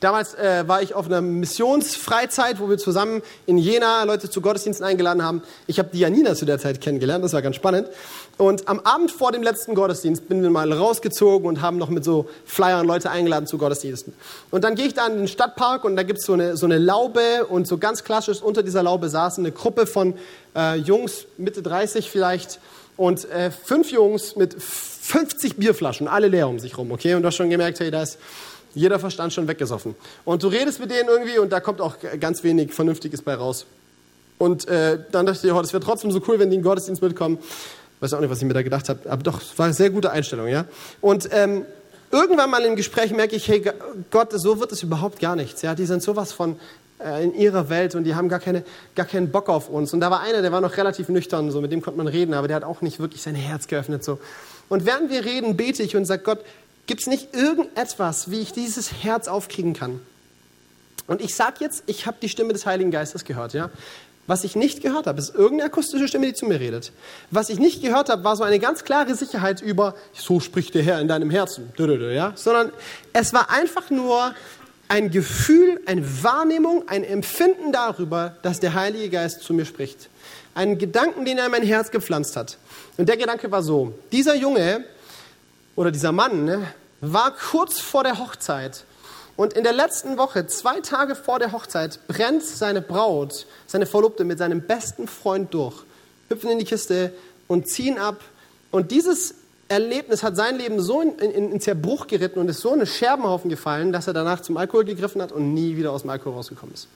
Damals 0.00 0.34
äh, 0.34 0.64
war 0.66 0.82
ich 0.82 0.94
auf 0.94 1.06
einer 1.06 1.22
Missionsfreizeit, 1.22 2.60
wo 2.60 2.68
wir 2.68 2.76
zusammen 2.76 3.22
in 3.46 3.56
Jena 3.56 4.02
Leute 4.02 4.28
zu 4.28 4.42
Gottesdiensten 4.42 4.84
eingeladen 4.84 5.22
haben. 5.22 5.42
Ich 5.66 5.78
habe 5.78 5.88
die 5.90 6.00
Janina 6.00 6.34
zu 6.34 6.44
der 6.44 6.58
Zeit 6.58 6.82
kennengelernt, 6.82 7.24
das 7.24 7.32
war 7.32 7.40
ganz 7.40 7.56
spannend. 7.56 7.88
Und 8.36 8.68
am 8.68 8.80
Abend 8.80 9.10
vor 9.10 9.32
dem 9.32 9.42
letzten 9.42 9.74
Gottesdienst 9.74 10.28
bin 10.28 10.42
wir 10.42 10.50
mal 10.50 10.70
rausgezogen 10.70 11.48
und 11.48 11.62
haben 11.62 11.78
noch 11.78 11.88
mit 11.88 12.04
so 12.04 12.28
Flyern 12.44 12.86
Leute 12.86 13.10
eingeladen 13.10 13.46
zu 13.46 13.56
Gottesdiensten. 13.56 14.12
Und 14.50 14.64
dann 14.64 14.74
gehe 14.74 14.86
ich 14.86 14.92
da 14.92 15.06
in 15.06 15.16
den 15.16 15.28
Stadtpark 15.28 15.84
und 15.84 15.96
da 15.96 16.02
gibt's 16.02 16.26
so 16.26 16.34
eine, 16.34 16.58
so 16.58 16.66
eine 16.66 16.76
Laube 16.76 17.46
und 17.48 17.66
so 17.66 17.78
ganz 17.78 18.04
klassisch 18.04 18.42
unter 18.42 18.62
dieser 18.62 18.82
Laube 18.82 19.08
saßen 19.08 19.42
eine 19.46 19.52
Gruppe 19.52 19.86
von 19.86 20.12
äh, 20.54 20.76
Jungs, 20.76 21.24
Mitte 21.38 21.62
30 21.62 22.10
vielleicht, 22.10 22.60
und 22.98 23.30
äh, 23.30 23.50
fünf 23.50 23.90
Jungs 23.90 24.36
mit 24.36 24.56
50 25.06 25.56
Bierflaschen, 25.56 26.08
alle 26.08 26.28
leer 26.28 26.48
um 26.48 26.58
sich 26.58 26.76
rum, 26.76 26.90
okay? 26.90 27.14
Und 27.14 27.22
du 27.22 27.28
hast 27.28 27.36
schon 27.36 27.48
gemerkt, 27.48 27.78
hey, 27.78 27.90
da 27.90 28.02
ist 28.02 28.18
jeder 28.74 28.98
Verstand 28.98 29.32
schon 29.32 29.46
weggesoffen. 29.46 29.94
Und 30.24 30.42
du 30.42 30.48
redest 30.48 30.80
mit 30.80 30.90
denen 30.90 31.08
irgendwie 31.08 31.38
und 31.38 31.50
da 31.50 31.60
kommt 31.60 31.80
auch 31.80 31.96
ganz 32.20 32.42
wenig 32.42 32.72
Vernünftiges 32.74 33.22
bei 33.22 33.34
raus. 33.34 33.66
Und 34.38 34.68
äh, 34.68 34.98
dann 35.12 35.24
dachte 35.24 35.46
ich, 35.46 35.52
oh, 35.52 35.60
das 35.60 35.72
wäre 35.72 35.82
trotzdem 35.82 36.10
so 36.10 36.20
cool, 36.26 36.38
wenn 36.38 36.50
die 36.50 36.56
in 36.56 36.60
den 36.60 36.64
Gottesdienst 36.64 37.00
mitkommen. 37.00 37.38
Weiß 38.00 38.12
auch 38.12 38.20
nicht, 38.20 38.30
was 38.30 38.38
ich 38.38 38.44
mir 38.44 38.52
da 38.52 38.62
gedacht 38.62 38.88
habe, 38.88 39.10
aber 39.10 39.22
doch, 39.22 39.40
war 39.56 39.66
eine 39.66 39.74
sehr 39.74 39.90
gute 39.90 40.10
Einstellung, 40.10 40.48
ja. 40.48 40.66
Und 41.00 41.28
ähm, 41.32 41.64
irgendwann 42.10 42.50
mal 42.50 42.64
im 42.64 42.76
Gespräch 42.76 43.12
merke 43.12 43.36
ich, 43.36 43.48
hey 43.48 43.62
Gott, 44.10 44.32
so 44.32 44.60
wird 44.60 44.72
es 44.72 44.82
überhaupt 44.82 45.20
gar 45.20 45.36
nichts. 45.36 45.62
Ja, 45.62 45.74
die 45.74 45.86
sind 45.86 46.02
sowas 46.02 46.32
von 46.32 46.56
äh, 46.98 47.24
in 47.24 47.34
ihrer 47.34 47.68
Welt 47.70 47.94
und 47.94 48.04
die 48.04 48.14
haben 48.14 48.28
gar, 48.28 48.40
keine, 48.40 48.64
gar 48.94 49.06
keinen 49.06 49.30
Bock 49.30 49.48
auf 49.48 49.68
uns. 49.68 49.94
Und 49.94 50.00
da 50.00 50.10
war 50.10 50.20
einer, 50.20 50.42
der 50.42 50.52
war 50.52 50.60
noch 50.60 50.76
relativ 50.76 51.08
nüchtern, 51.08 51.50
so 51.50 51.60
mit 51.60 51.72
dem 51.72 51.80
konnte 51.80 51.96
man 51.96 52.08
reden, 52.08 52.34
aber 52.34 52.48
der 52.48 52.56
hat 52.56 52.64
auch 52.64 52.82
nicht 52.82 52.98
wirklich 52.98 53.22
sein 53.22 53.34
Herz 53.34 53.68
geöffnet. 53.68 54.04
So. 54.04 54.18
Und 54.68 54.84
während 54.84 55.10
wir 55.10 55.24
reden, 55.24 55.56
bete 55.56 55.82
ich 55.82 55.96
und 55.96 56.04
sage 56.04 56.22
Gott, 56.22 56.44
Gibt 56.86 57.00
es 57.00 57.06
nicht 57.08 57.34
irgendetwas, 57.34 58.30
wie 58.30 58.40
ich 58.40 58.52
dieses 58.52 59.02
Herz 59.02 59.26
aufkriegen 59.28 59.74
kann? 59.74 60.00
Und 61.08 61.20
ich 61.20 61.34
sage 61.34 61.56
jetzt, 61.60 61.84
ich 61.86 62.06
habe 62.06 62.16
die 62.22 62.28
Stimme 62.28 62.52
des 62.52 62.64
Heiligen 62.66 62.90
Geistes 62.90 63.24
gehört. 63.24 63.54
Ja? 63.54 63.70
Was 64.28 64.44
ich 64.44 64.56
nicht 64.56 64.82
gehört 64.82 65.06
habe, 65.06 65.18
ist 65.18 65.34
irgendeine 65.34 65.64
akustische 65.70 66.08
Stimme, 66.08 66.26
die 66.26 66.34
zu 66.34 66.46
mir 66.46 66.58
redet. 66.58 66.92
Was 67.30 67.48
ich 67.48 67.58
nicht 67.58 67.82
gehört 67.82 68.08
habe, 68.08 68.24
war 68.24 68.36
so 68.36 68.44
eine 68.44 68.58
ganz 68.58 68.84
klare 68.84 69.14
Sicherheit 69.14 69.60
über, 69.60 69.94
so 70.12 70.40
spricht 70.40 70.74
der 70.74 70.82
Herr 70.82 71.00
in 71.00 71.08
deinem 71.08 71.30
Herzen. 71.30 71.72
Ja? 71.76 72.32
Sondern 72.36 72.72
es 73.12 73.32
war 73.32 73.50
einfach 73.50 73.90
nur 73.90 74.34
ein 74.88 75.10
Gefühl, 75.10 75.80
eine 75.86 76.22
Wahrnehmung, 76.22 76.84
ein 76.88 77.02
Empfinden 77.02 77.72
darüber, 77.72 78.36
dass 78.42 78.60
der 78.60 78.74
Heilige 78.74 79.10
Geist 79.10 79.42
zu 79.42 79.54
mir 79.54 79.64
spricht. 79.64 80.08
Einen 80.56 80.78
Gedanken, 80.78 81.24
den 81.24 81.38
er 81.38 81.46
in 81.46 81.52
mein 81.52 81.62
Herz 81.62 81.92
gepflanzt 81.92 82.34
hat. 82.34 82.58
Und 82.96 83.08
der 83.08 83.16
Gedanke 83.16 83.50
war 83.52 83.62
so, 83.62 83.92
dieser 84.10 84.34
Junge 84.34 84.84
oder 85.76 85.92
dieser 85.92 86.10
Mann 86.10 86.46
ne, 86.46 86.66
war 87.00 87.30
kurz 87.30 87.78
vor 87.78 88.02
der 88.02 88.18
Hochzeit 88.18 88.84
Und 89.36 89.52
in 89.52 89.64
der 89.64 89.74
letzten 89.74 90.16
Woche, 90.16 90.46
zwei 90.46 90.80
Tage 90.80 91.14
vor 91.14 91.38
der 91.38 91.52
Hochzeit, 91.52 92.00
brennt 92.08 92.42
seine 92.42 92.80
Braut, 92.80 93.46
seine 93.66 93.84
Verlobte 93.84 94.24
mit 94.24 94.38
seinem 94.38 94.62
besten 94.62 95.06
Freund 95.06 95.52
durch, 95.52 95.74
hüpfen 96.28 96.50
in 96.50 96.58
die 96.58 96.64
Kiste 96.64 97.12
und 97.46 97.68
ziehen 97.68 97.98
ab. 97.98 98.20
Und 98.70 98.90
dieses 98.90 99.34
Erlebnis 99.68 100.22
hat 100.22 100.36
sein 100.36 100.56
Leben 100.56 100.80
so 100.80 101.02
in, 101.02 101.18
in, 101.18 101.52
in 101.52 101.60
Zerbruch 101.60 102.06
geritten 102.06 102.38
und 102.38 102.48
ist 102.48 102.60
so 102.60 102.70
in 102.70 102.76
eine 102.76 102.86
Scherbenhaufen 102.86 103.50
gefallen, 103.50 103.92
dass 103.92 104.06
er 104.06 104.14
danach 104.14 104.40
zum 104.40 104.56
Alkohol 104.56 104.84
gegriffen 104.86 105.20
hat 105.20 105.32
und 105.32 105.52
nie 105.52 105.76
wieder 105.76 105.92
aus 105.92 106.02
dem 106.02 106.10
Alkohol 106.10 106.34
rausgekommen 106.34 106.74
ist. 106.74 106.88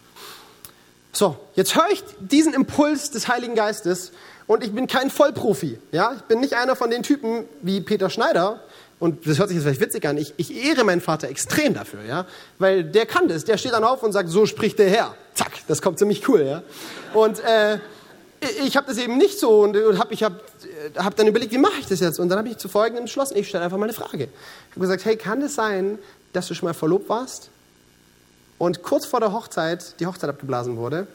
So, 1.13 1.37
jetzt 1.55 1.75
höre 1.75 1.91
ich 1.93 2.05
diesen 2.21 2.55
Impuls 2.55 3.11
des 3.11 3.27
Heiligen 3.29 3.55
Geistes 3.55 4.13
und 4.47 4.63
ich 4.63 4.73
bin 4.73 4.87
kein 4.87 5.11
Vollprofi. 5.11 5.79
Ja? 5.91 6.13
Ich 6.17 6.23
bin 6.23 6.41
nicht 6.41 6.55
einer 6.55 6.77
von 6.77 6.91
den 6.91 7.03
Typen 7.03 7.45
wie 7.63 7.81
Peter 7.81 8.11
Schneider. 8.11 8.61
Und 9.01 9.27
das 9.27 9.39
hört 9.39 9.49
sich 9.49 9.57
jetzt 9.57 9.65
vielleicht 9.65 9.81
witzig 9.81 10.07
an. 10.07 10.19
Ich, 10.19 10.35
ich 10.37 10.55
ehre 10.65 10.85
meinen 10.85 11.01
Vater 11.01 11.29
extrem 11.29 11.73
dafür, 11.73 12.03
ja, 12.07 12.27
weil 12.59 12.85
der 12.85 13.07
kann 13.07 13.29
das. 13.29 13.47
Der 13.47 13.57
steht 13.57 13.73
dann 13.73 13.83
auf 13.83 14.03
und 14.03 14.13
sagt, 14.13 14.29
so 14.29 14.45
spricht 14.45 14.79
der 14.79 14.91
Herr. 14.91 15.15
Zack, 15.33 15.53
das 15.69 15.81
kommt 15.81 15.99
ziemlich 15.99 16.29
cool, 16.29 16.43
ja. 16.43 16.63
Und 17.15 17.43
äh, 17.43 17.79
ich 18.63 18.77
habe 18.77 18.87
das 18.87 18.99
eben 18.99 19.17
nicht 19.17 19.39
so 19.39 19.61
und, 19.63 19.75
und 19.75 19.99
hab, 19.99 20.13
ich 20.13 20.23
habe 20.23 20.39
hab 20.97 21.17
dann 21.17 21.27
überlegt, 21.27 21.51
wie 21.51 21.59
mache 21.59 21.81
ich 21.81 21.87
das 21.87 22.01
jetzt? 22.01 22.21
Und 22.21 22.29
dann 22.29 22.39
habe 22.39 22.51
ich 22.51 22.59
zu 22.59 22.69
folgendem 22.69 23.05
entschlossen, 23.05 23.39
ich 23.39 23.49
stelle 23.49 23.65
einfach 23.65 23.79
mal 23.79 23.85
eine 23.85 23.95
Frage. 23.95 24.25
Ich 24.25 24.71
habe 24.73 24.81
gesagt, 24.81 25.07
hey, 25.07 25.17
kann 25.17 25.41
es 25.41 25.55
sein, 25.55 25.99
dass 26.35 26.49
du 26.49 26.55
schon 26.55 26.67
mal 26.67 26.75
verlobt 26.75 27.09
warst 27.09 27.49
und 28.61 28.83
kurz 28.83 29.07
vor 29.07 29.21
der 29.21 29.33
Hochzeit 29.33 29.99
die 30.01 30.07
Hochzeit 30.07 30.29
abgeblasen 30.29 30.77
wurde 30.77 31.07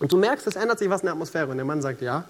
und 0.00 0.12
du 0.12 0.18
merkst, 0.18 0.44
es 0.48 0.56
ändert 0.56 0.80
sich 0.80 0.90
was 0.90 1.02
in 1.02 1.06
der 1.06 1.12
Atmosphäre 1.12 1.46
und 1.46 1.56
der 1.56 1.64
Mann 1.64 1.80
sagt 1.80 2.02
ja. 2.02 2.24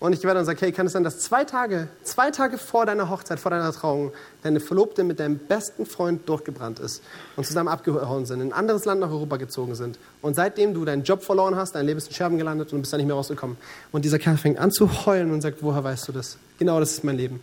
Und 0.00 0.12
ich 0.12 0.24
werde 0.24 0.40
dann 0.40 0.44
sagen, 0.44 0.58
hey, 0.58 0.72
kann 0.72 0.86
es 0.86 0.92
sein, 0.92 1.04
dass 1.04 1.20
zwei 1.20 1.44
Tage, 1.44 1.86
zwei 2.02 2.32
Tage 2.32 2.58
vor 2.58 2.84
deiner 2.84 3.08
Hochzeit, 3.08 3.38
vor 3.38 3.52
deiner 3.52 3.72
Trauung, 3.72 4.12
deine 4.42 4.58
Verlobte 4.58 5.04
mit 5.04 5.20
deinem 5.20 5.38
besten 5.38 5.86
Freund 5.86 6.28
durchgebrannt 6.28 6.80
ist 6.80 7.02
und 7.36 7.46
zusammen 7.46 7.68
abgehauen 7.68 8.26
sind, 8.26 8.40
in 8.40 8.48
ein 8.48 8.52
anderes 8.52 8.84
Land 8.84 9.00
nach 9.00 9.10
Europa 9.10 9.36
gezogen 9.36 9.76
sind. 9.76 9.96
Und 10.20 10.34
seitdem 10.34 10.74
du 10.74 10.84
deinen 10.84 11.04
Job 11.04 11.22
verloren 11.22 11.54
hast, 11.54 11.76
dein 11.76 11.86
Leben 11.86 11.98
ist 11.98 12.08
in 12.08 12.14
Scherben 12.14 12.36
gelandet 12.36 12.72
und 12.72 12.78
du 12.78 12.80
bist 12.80 12.92
da 12.92 12.96
nicht 12.96 13.06
mehr 13.06 13.14
rausgekommen. 13.14 13.56
Und 13.92 14.04
dieser 14.04 14.18
Kerl 14.18 14.36
fängt 14.36 14.58
an 14.58 14.72
zu 14.72 15.06
heulen 15.06 15.30
und 15.30 15.40
sagt, 15.40 15.62
woher 15.62 15.84
weißt 15.84 16.08
du 16.08 16.12
das? 16.12 16.36
Genau 16.58 16.80
das 16.80 16.90
ist 16.90 17.04
mein 17.04 17.16
Leben. 17.16 17.40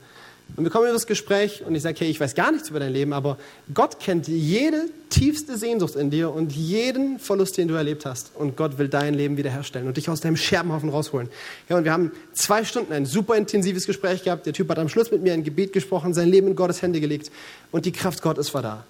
Und 0.58 0.66
wir 0.66 0.72
kommen 0.72 0.86
über 0.86 0.94
das 0.94 1.08
Gespräch 1.08 1.64
und 1.66 1.74
ich 1.76 1.82
sage, 1.82 2.00
hey, 2.00 2.10
ich 2.10 2.20
weiß 2.20 2.36
gar 2.36 2.52
nichts 2.52 2.70
über 2.70 2.80
dein 2.80 2.92
Leben, 2.92 3.14
aber 3.14 3.38
Gott 3.74 4.00
kennt 4.00 4.28
jede 4.28 4.90
tiefste 5.10 5.58
Sehnsucht 5.58 5.96
in 5.96 6.10
dir 6.10 6.32
und 6.34 6.52
jeden 6.52 7.20
Verlust, 7.20 7.58
den 7.58 7.70
du 7.70 7.76
erlebt 7.76 8.06
hast. 8.06 8.32
Und 8.36 8.58
Gott 8.58 8.78
will 8.78 8.90
dein 8.90 9.14
Leben 9.14 9.38
wiederherstellen 9.38 9.88
und 9.88 9.96
dich 9.96 10.10
aus 10.10 10.20
deinem 10.20 10.36
Scherbenhaufen 10.36 10.90
rausholen. 10.90 11.30
Ja, 11.70 11.78
und 11.78 11.86
wir 11.86 11.94
haben 11.94 12.12
zwei 12.34 12.66
Stunden 12.66 12.92
ein 12.92 13.06
super 13.06 13.36
intensives 13.36 13.86
Gespräch 13.86 14.24
gehabt. 14.24 14.46
Der 14.46 14.54
Typ 14.54 14.70
hat 14.70 14.80
am 14.80 14.90
Schluss 14.90 15.12
mit 15.12 15.22
mir 15.22 15.34
ein 15.34 15.44
Gebet 15.44 15.72
gesprochen, 15.72 16.14
sein 16.14 16.28
Leben 16.28 16.48
in 16.48 16.56
Gottes 16.56 16.82
Hände 16.82 17.00
gelegt 17.00 17.32
und 17.72 17.86
die 17.86 17.94
Kraft 17.94 18.22
Gottes 18.22 18.54
war 18.54 18.62
da. 18.62 18.86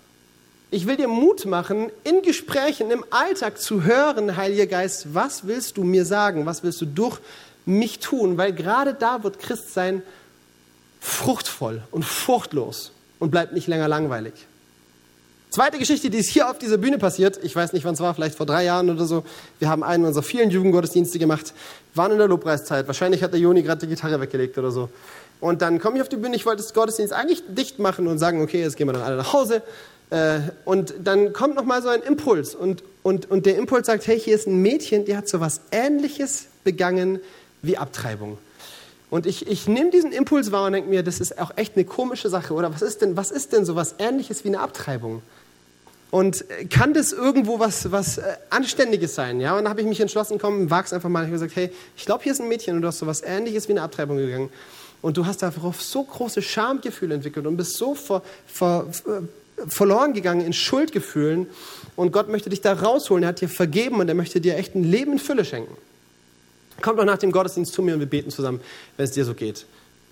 Ich 0.72 0.88
will 0.88 0.96
dir 0.96 1.10
Mut 1.10 1.46
machen, 1.46 1.92
in 2.06 2.22
Gesprächen, 2.22 2.92
im 2.92 3.04
Alltag 3.10 3.60
zu 3.60 3.84
hören, 3.84 4.38
Heiliger 4.38 4.68
Geist, 4.68 5.14
was 5.14 5.46
willst 5.46 5.78
du 5.78 5.84
mir 5.84 6.06
sagen? 6.06 6.46
Was 6.46 6.64
willst 6.64 6.80
du 6.82 6.86
durch 6.86 7.20
mich 7.66 8.00
tun? 8.00 8.38
Weil 8.38 8.54
gerade 8.54 8.94
da 8.94 9.24
wird 9.24 9.40
Christ 9.40 9.74
sein 9.74 10.02
fruchtvoll 11.02 11.82
und 11.92 12.06
fruchtlos 12.06 12.92
und 13.20 13.32
bleibt 13.32 13.52
nicht 13.52 13.68
länger 13.68 13.90
langweilig. 13.90 14.34
Zweite 15.50 15.78
Geschichte, 15.78 16.10
die 16.10 16.20
ist 16.20 16.30
hier 16.30 16.50
auf 16.50 16.60
dieser 16.60 16.78
Bühne 16.78 16.98
passiert. 16.98 17.38
Ich 17.44 17.54
weiß 17.54 17.74
nicht, 17.74 17.84
wann 17.84 17.96
es 17.96 18.00
war, 18.00 18.14
vielleicht 18.14 18.38
vor 18.38 18.46
drei 18.46 18.64
Jahren 18.64 18.90
oder 18.90 19.04
so. 19.04 19.26
Wir 19.60 19.68
haben 19.68 19.84
einen 19.84 20.06
unserer 20.06 20.24
vielen 20.24 20.50
Jugendgottesdienste 20.50 21.20
gemacht, 21.20 21.54
waren 21.94 22.14
in 22.14 22.20
der 22.20 22.30
Lobpreiszeit. 22.30 22.88
Wahrscheinlich 22.88 23.22
hat 23.22 23.34
der 23.34 23.42
Joni 23.42 23.62
gerade 23.62 23.82
die 23.82 23.88
Gitarre 23.88 24.22
weggelegt 24.22 24.58
oder 24.58 24.72
so. 24.72 24.90
Und 25.42 25.62
dann 25.62 25.80
komme 25.80 25.98
ich 25.98 26.02
auf 26.04 26.08
die 26.08 26.16
Bühne, 26.16 26.38
ich 26.38 26.46
wollte 26.46 26.62
das 26.62 26.74
Gottesdienst 26.74 27.12
eigentlich 27.12 27.44
dicht 27.50 27.80
machen 27.80 28.08
und 28.08 28.18
sagen, 28.18 28.42
okay, 28.42 28.62
jetzt 28.62 28.78
gehen 28.78 28.88
wir 28.88 28.94
dann 28.94 29.02
alle 29.02 29.18
nach 29.18 29.34
Hause. 29.34 29.62
Äh, 30.10 30.40
und 30.64 30.94
dann 31.04 31.34
kommt 31.34 31.56
nochmal 31.56 31.82
so 31.82 31.90
ein 31.90 32.02
Impuls. 32.02 32.56
Und, 32.56 32.84
und, 33.04 33.30
und 33.30 33.46
der 33.46 33.58
Impuls 33.58 33.88
sagt, 33.88 34.08
hey, 34.08 34.18
hier 34.18 34.36
ist 34.36 34.48
ein 34.48 34.62
Mädchen, 34.62 35.04
die 35.04 35.18
hat 35.18 35.28
so 35.28 35.42
was 35.42 35.62
Ähnliches 35.72 36.46
begangen 36.64 37.20
wie 37.62 37.78
Abtreibung. 37.78 38.38
Und 39.12 39.26
ich, 39.26 39.46
ich 39.46 39.68
nehme 39.68 39.92
diesen 39.92 40.14
Impuls 40.14 40.54
wahr 40.54 40.66
und 40.66 40.72
denke 40.72 40.90
mir, 40.90 41.04
das 41.04 41.20
ist 41.20 41.38
auch 41.38 41.52
echt 41.58 41.76
eine 41.76 41.84
komische 41.84 42.30
Sache. 42.30 42.54
Oder 42.54 42.74
was 42.74 42.82
ist 42.82 43.02
denn, 43.02 43.18
was 43.18 43.30
ist 43.30 43.52
denn 43.52 43.66
so 43.66 43.76
was 43.76 43.96
Ähnliches 44.00 44.46
wie 44.46 44.48
eine 44.48 44.62
Abtreibung? 44.62 45.22
Und 46.12 46.50
äh, 46.50 46.66
kann 46.66 46.94
das 46.94 47.12
irgendwo 47.12 47.60
was, 47.60 47.92
was 47.92 48.20
äh, 48.20 48.24
Anständiges 48.50 49.14
sein? 49.14 49.42
Ja? 49.42 49.52
Und 49.52 49.66
dann 49.66 49.70
habe 49.70 49.82
ich 49.82 49.88
mich 49.88 50.00
entschlossen, 50.00 50.40
komm, 50.40 50.70
wag's 50.70 50.94
einfach 50.94 51.10
mal. 51.10 51.20
Ich 51.20 51.26
habe 51.26 51.34
gesagt, 51.34 51.56
hey, 51.58 51.72
ich 51.98 52.06
glaube, 52.06 52.24
hier 52.24 52.32
ist 52.32 52.40
ein 52.40 52.48
Mädchen 52.48 52.78
und 52.78 52.84
du 52.84 52.88
hast 52.88 53.00
so 53.00 53.06
was 53.06 53.22
Ähnliches 53.22 53.68
wie 53.68 53.74
eine 53.74 53.82
Abtreibung 53.82 54.16
gegangen. 54.16 54.50
Und 55.02 55.18
du 55.18 55.26
hast 55.26 55.42
darauf 55.42 55.82
so 55.82 56.04
große 56.04 56.42
Schamgefühle 56.42 57.14
entwickelt 57.14 57.46
und 57.46 57.58
bist 57.58 57.76
so 57.76 57.96
ver, 57.96 58.22
ver, 58.48 58.88
äh, 59.08 59.68
verloren 59.68 60.14
gegangen 60.14 60.46
in 60.46 60.54
Schuldgefühlen. 60.54 61.48
Und 61.98 62.14
Gott 62.14 62.30
möchte 62.30 62.50
dich 62.50 62.62
da 62.62 62.72
rausholen. 62.72 63.24
Er 63.24 63.30
hat 63.30 63.42
dir 63.42 63.50
vergeben 63.50 64.00
und 64.00 64.08
er 64.08 64.16
möchte 64.16 64.40
dir 64.40 64.56
echt 64.56 64.74
ein 64.74 64.86
Leben 64.86 65.12
in 65.12 65.20
Fülle 65.20 65.44
schenken. 65.44 65.76
Komm 66.82 66.98
doch 66.98 67.06
nach 67.06 67.18
dem 67.18 67.32
Gottesdienst 67.32 67.74
zu 67.74 67.82
mir 67.82 67.94
und 67.94 68.00
wir 68.00 68.08
beten 68.08 68.32
zusammen, 68.32 68.62
wenn 68.98 69.04
es 69.06 69.12
dir 69.12 69.26
so 69.26 69.34
geht. 69.34 69.66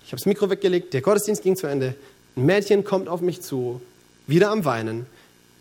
Ich 0.04 0.12
habe 0.12 0.18
das 0.18 0.26
Mikro 0.26 0.50
weggelegt, 0.50 0.94
der 0.94 1.02
Gottesdienst 1.02 1.42
ging 1.42 1.56
zu 1.56 1.66
Ende. 1.66 1.94
Ein 2.36 2.46
Mädchen 2.46 2.84
kommt 2.84 3.08
auf 3.08 3.20
mich 3.20 3.42
zu, 3.42 3.80
wieder 4.26 4.50
am 4.50 4.64
Weinen. 4.64 5.06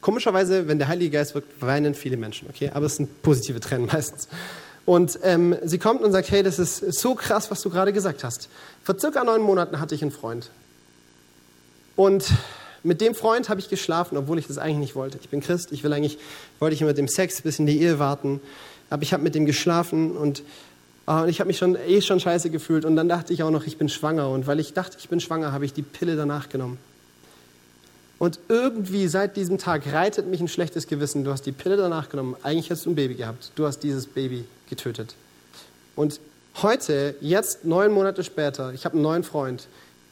Komischerweise, 0.02 0.68
wenn 0.68 0.80
der 0.80 0.88
Heilige 0.88 1.12
Geist 1.12 1.36
wirkt, 1.36 1.62
weinen 1.62 1.94
viele 1.94 2.18
Menschen, 2.18 2.50
okay? 2.50 2.72
Aber 2.74 2.86
es 2.86 2.96
sind 2.96 3.22
positive 3.22 3.60
Tränen 3.60 3.88
meistens. 3.92 4.28
Und 4.86 5.20
ähm, 5.24 5.56
sie 5.64 5.78
kommt 5.78 6.02
und 6.02 6.12
sagt, 6.12 6.32
hey, 6.32 6.42
das 6.42 6.58
ist 6.58 6.80
so 6.94 7.14
krass, 7.16 7.52
was 7.52 7.62
du 7.62 7.70
gerade 7.70 7.94
gesagt 7.94 8.24
hast. 8.24 8.50
Vor 8.84 8.98
circa 8.98 9.24
neun 9.24 9.42
Monaten 9.42 9.80
hatte 9.80 9.94
ich 9.94 10.02
einen 10.02 10.12
Freund. 10.12 10.50
Und 11.96 12.32
mit 12.82 13.02
dem 13.02 13.14
Freund 13.14 13.50
habe 13.50 13.60
ich 13.60 13.70
geschlafen, 13.70 14.18
obwohl 14.18 14.40
ich 14.40 14.48
das 14.48 14.58
eigentlich 14.58 14.78
nicht 14.78 14.96
wollte. 14.96 15.20
Ich 15.22 15.30
bin 15.30 15.42
Christ, 15.42 15.72
ich 15.72 15.84
will 15.84 15.94
eigentlich, 15.94 16.18
wollte 16.60 16.74
ich 16.74 16.82
mit 16.82 16.98
dem 16.98 17.08
Sex 17.08 17.42
bis 17.42 17.60
in 17.60 17.66
die 17.66 17.82
Ehe 17.82 18.00
warten. 18.00 18.40
Aber 18.90 19.04
ich 19.04 19.14
habe 19.14 19.22
mit 19.22 19.36
dem 19.36 19.46
geschlafen 19.46 20.16
und 20.18 20.44
Ah, 21.10 21.24
und 21.24 21.30
ich 21.30 21.40
habe 21.40 21.48
mich 21.48 21.58
schon 21.58 21.76
eh 21.76 22.02
schon 22.02 22.20
scheiße 22.20 22.52
gefühlt. 22.52 22.86
Und 22.86 22.96
dann 22.96 23.10
dachte 23.10 23.34
ich 23.34 23.42
auch 23.42 23.50
noch, 23.50 23.66
ich 23.66 23.80
bin 23.80 23.90
schwanger. 23.90 24.30
Und 24.30 24.46
weil 24.46 24.60
ich 24.60 24.74
dachte, 24.74 24.98
ich 25.00 25.10
bin 25.10 25.20
schwanger, 25.20 25.52
habe 25.52 25.66
ich 25.66 25.74
die 25.74 25.82
Pille 25.82 26.16
danach 26.16 26.50
genommen. 26.50 26.78
Und 28.20 28.40
irgendwie 28.48 29.08
seit 29.08 29.36
diesem 29.36 29.58
Tag 29.58 29.92
reitet 29.92 30.28
mich 30.28 30.40
ein 30.40 30.48
schlechtes 30.48 30.86
Gewissen. 30.86 31.24
Du 31.24 31.32
hast 31.32 31.48
die 31.48 31.52
Pille 31.52 31.78
danach 31.78 32.10
genommen. 32.10 32.36
Eigentlich 32.44 32.70
hast 32.70 32.86
du 32.86 32.92
ein 32.92 32.96
Baby 32.96 33.16
gehabt. 33.16 33.54
Du 33.56 33.66
hast 33.66 33.80
dieses 33.80 34.06
Baby 34.06 34.46
getötet. 34.70 35.16
Und 35.96 36.20
heute, 36.62 37.16
jetzt 37.22 37.66
neun 37.66 37.92
Monate 37.92 38.24
später, 38.24 38.72
ich 38.74 38.86
habe 38.86 38.94
einen 38.94 39.02
neuen 39.02 39.24
Freund. 39.24 39.68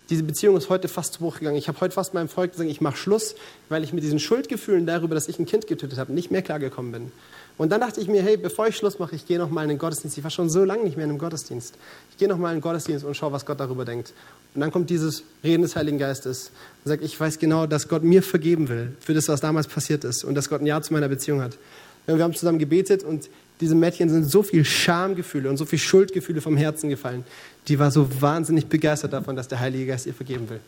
Diese 0.10 0.24
Beziehung 0.24 0.58
ist 0.58 0.70
heute 0.70 0.88
fast 0.88 1.14
zu 1.14 1.20
Bruch 1.20 1.38
gegangen. 1.38 1.58
Ich 1.58 1.68
habe 1.68 1.80
heute 1.80 1.94
fast 1.94 2.16
meinem 2.16 2.28
Volk 2.28 2.54
gesagt, 2.54 2.72
ich 2.72 2.82
mache 2.82 2.98
Schluss, 2.98 3.36
weil 3.70 3.84
ich 3.84 3.94
mit 3.94 4.04
diesen 4.04 4.18
Schuldgefühlen 4.18 4.88
darüber, 4.88 5.14
dass 5.14 5.28
ich 5.28 5.38
ein 5.38 5.46
Kind 5.46 5.68
getötet 5.68 6.00
habe, 6.00 6.12
nicht 6.12 6.32
mehr 6.32 6.42
klargekommen 6.42 6.92
bin. 6.92 7.12
Und 7.58 7.72
dann 7.72 7.82
dachte 7.82 8.00
ich 8.00 8.08
mir, 8.08 8.22
hey, 8.22 8.38
bevor 8.38 8.68
ich 8.68 8.76
Schluss 8.76 9.00
mache, 9.00 9.16
ich 9.16 9.26
gehe 9.26 9.40
noch 9.40 9.50
mal 9.50 9.64
in 9.64 9.70
den 9.70 9.80
Gottesdienst. 9.80 10.18
Ich 10.18 10.24
war 10.24 10.30
schon 10.30 10.50
so 10.50 10.64
lange 10.64 10.84
nicht 10.84 10.96
mehr 10.96 11.06
in 11.06 11.10
einem 11.10 11.20
Gottesdienst. 11.20 11.76
Ich 12.12 12.18
gehe 12.18 12.28
noch 12.28 12.38
mal 12.38 12.50
in 12.50 12.58
den 12.58 12.62
Gottesdienst 12.62 13.04
und 13.04 13.18
schaue, 13.18 13.32
was 13.32 13.46
Gott 13.46 13.60
darüber 13.60 13.84
denkt. 13.84 14.14
Und 14.54 14.62
dann 14.62 14.72
kommt 14.72 14.90
dieses 14.92 15.24
Reden 15.44 15.64
des 15.64 15.76
Heiligen 15.76 15.98
Geistes 15.98 16.52
und 16.84 16.90
sagt, 16.90 17.04
ich 17.04 17.20
weiß 17.20 17.40
genau, 17.40 17.66
dass 17.66 17.88
Gott 17.88 18.04
mir 18.04 18.22
vergeben 18.22 18.70
will 18.70 18.96
für 19.00 19.16
das, 19.16 19.28
was 19.28 19.42
damals 19.42 19.68
passiert 19.68 20.04
ist 20.04 20.24
und 20.24 20.36
dass 20.36 20.50
Gott 20.50 20.62
ein 20.62 20.68
Ja 20.68 20.82
zu 20.82 20.94
meiner 20.94 21.08
Beziehung 21.08 21.42
hat. 21.42 21.58
Und 22.06 22.18
wir 22.18 22.24
haben 22.24 22.34
zusammen 22.34 22.60
gebetet 22.60 23.04
und 23.04 23.28
diesem 23.60 23.80
Mädchen 23.80 24.10
sind 24.10 24.26
so 24.26 24.44
viel 24.44 24.64
Schamgefühle 24.64 25.50
und 25.50 25.58
so 25.58 25.66
viel 25.66 25.80
Schuldgefühle 25.80 26.42
vom 26.42 26.58
Herzen 26.58 26.90
gefallen. 26.90 27.26
Die 27.68 27.80
war 27.80 27.90
so 27.90 28.08
wahnsinnig 28.22 28.68
begeistert 28.68 29.14
davon, 29.14 29.36
dass 29.36 29.48
der 29.48 29.60
Heilige 29.60 29.88
Geist 29.88 30.06
ihr 30.06 30.14
vergeben 30.14 30.50
will. 30.50 30.60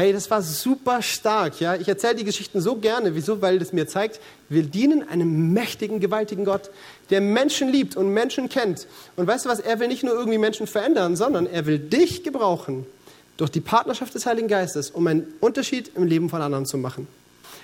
Hey, 0.00 0.12
das 0.12 0.30
war 0.30 0.42
super 0.42 1.02
stark. 1.02 1.58
Ja? 1.58 1.74
Ich 1.74 1.88
erzähle 1.88 2.14
die 2.14 2.24
Geschichten 2.24 2.60
so 2.60 2.76
gerne. 2.76 3.16
Wieso? 3.16 3.42
Weil 3.42 3.58
das 3.58 3.72
mir 3.72 3.88
zeigt, 3.88 4.20
wir 4.48 4.62
dienen 4.62 5.02
einem 5.08 5.52
mächtigen, 5.52 5.98
gewaltigen 5.98 6.44
Gott, 6.44 6.70
der 7.10 7.20
Menschen 7.20 7.68
liebt 7.68 7.96
und 7.96 8.14
Menschen 8.14 8.48
kennt. 8.48 8.86
Und 9.16 9.26
weißt 9.26 9.44
du 9.44 9.48
was? 9.48 9.58
Er 9.58 9.80
will 9.80 9.88
nicht 9.88 10.04
nur 10.04 10.14
irgendwie 10.14 10.38
Menschen 10.38 10.68
verändern, 10.68 11.16
sondern 11.16 11.46
er 11.46 11.66
will 11.66 11.80
dich 11.80 12.22
gebrauchen 12.22 12.86
durch 13.38 13.50
die 13.50 13.60
Partnerschaft 13.60 14.14
des 14.14 14.24
Heiligen 14.24 14.46
Geistes, 14.46 14.92
um 14.92 15.04
einen 15.08 15.34
Unterschied 15.40 15.90
im 15.96 16.04
Leben 16.04 16.28
von 16.28 16.42
anderen 16.42 16.64
zu 16.64 16.78
machen. 16.78 17.08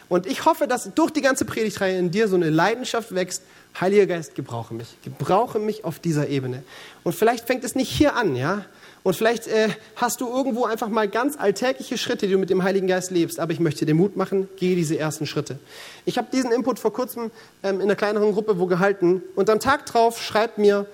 Und 0.09 0.27
ich 0.27 0.45
hoffe, 0.45 0.67
dass 0.67 0.93
durch 0.95 1.11
die 1.11 1.23
ganze 1.23 1.45
Predigtreihe 1.45 1.99
in 1.99 2.11
dir 2.11 2.29
so 2.29 2.37
eine 2.37 2.51
Leidenschaft 2.51 3.15
wächst. 3.15 3.43
Heiliger 3.81 4.07
Geist, 4.07 4.35
gebrauche 4.35 4.75
mich. 4.75 4.89
Gebrauche 5.03 5.59
mich 5.59 5.85
auf 5.85 5.99
dieser 5.99 6.29
Ebene. 6.29 6.63
Und 7.03 7.15
vielleicht 7.15 7.47
fängt 7.47 7.65
es 7.65 7.75
nicht 7.75 7.91
hier 7.91 8.15
an, 8.15 8.37
ja? 8.37 8.65
Und 9.03 9.15
vielleicht 9.15 9.49
äh, 9.49 9.69
hast 9.97 10.21
du 10.23 10.29
irgendwo 10.29 10.65
einfach 10.65 10.89
mal 10.89 11.09
ganz 11.09 11.37
alltägliche 11.39 11.99
Schritte, 11.99 12.27
die 12.27 12.33
du 12.33 12.39
mit 12.39 12.49
dem 12.49 12.63
Heiligen 12.63 12.87
Geist 12.87 13.11
lebst. 13.11 13.39
Aber 13.39 13.53
ich 13.53 13.61
möchte 13.61 13.85
dir 13.85 13.95
Mut 13.95 14.17
machen, 14.17 14.49
gehe 14.57 14.77
diese 14.77 14.99
ersten 14.99 15.27
Schritte. 15.27 15.59
Ich 16.07 16.17
habe 16.17 16.29
diesen 16.33 16.53
Input 16.53 16.79
vor 16.79 16.93
kurzem 16.93 17.31
ähm, 17.63 17.77
in 17.77 17.83
einer 17.83 17.97
kleineren 17.97 18.33
Gruppe 18.33 18.59
wo 18.59 18.67
gehalten. 18.67 19.23
Und 19.35 19.51
am 19.51 19.61
Tag 19.61 19.85
drauf 19.85 20.23
schreibt 20.23 20.57
mir 20.57 20.87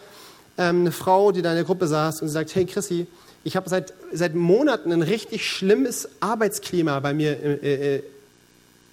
ähm, 0.58 0.80
eine 0.80 0.92
Frau, 0.92 1.30
die 1.30 1.40
da 1.40 1.50
in 1.50 1.56
der 1.56 1.64
Gruppe 1.64 1.86
saß 1.86 2.20
und 2.22 2.28
sie 2.28 2.34
sagt, 2.34 2.54
hey 2.54 2.66
Chrissy, 2.66 3.06
ich 3.44 3.56
habe 3.56 3.68
seit, 3.68 3.94
seit 4.12 4.34
Monaten 4.34 4.92
ein 4.92 5.02
richtig 5.02 5.46
schlimmes 5.46 6.08
Arbeitsklima 6.18 6.98
bei 7.00 7.14
mir 7.14 7.40
äh, 7.62 7.96
äh, 7.96 8.02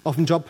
auf 0.08 0.16
dem 0.16 0.24
Job. 0.24 0.44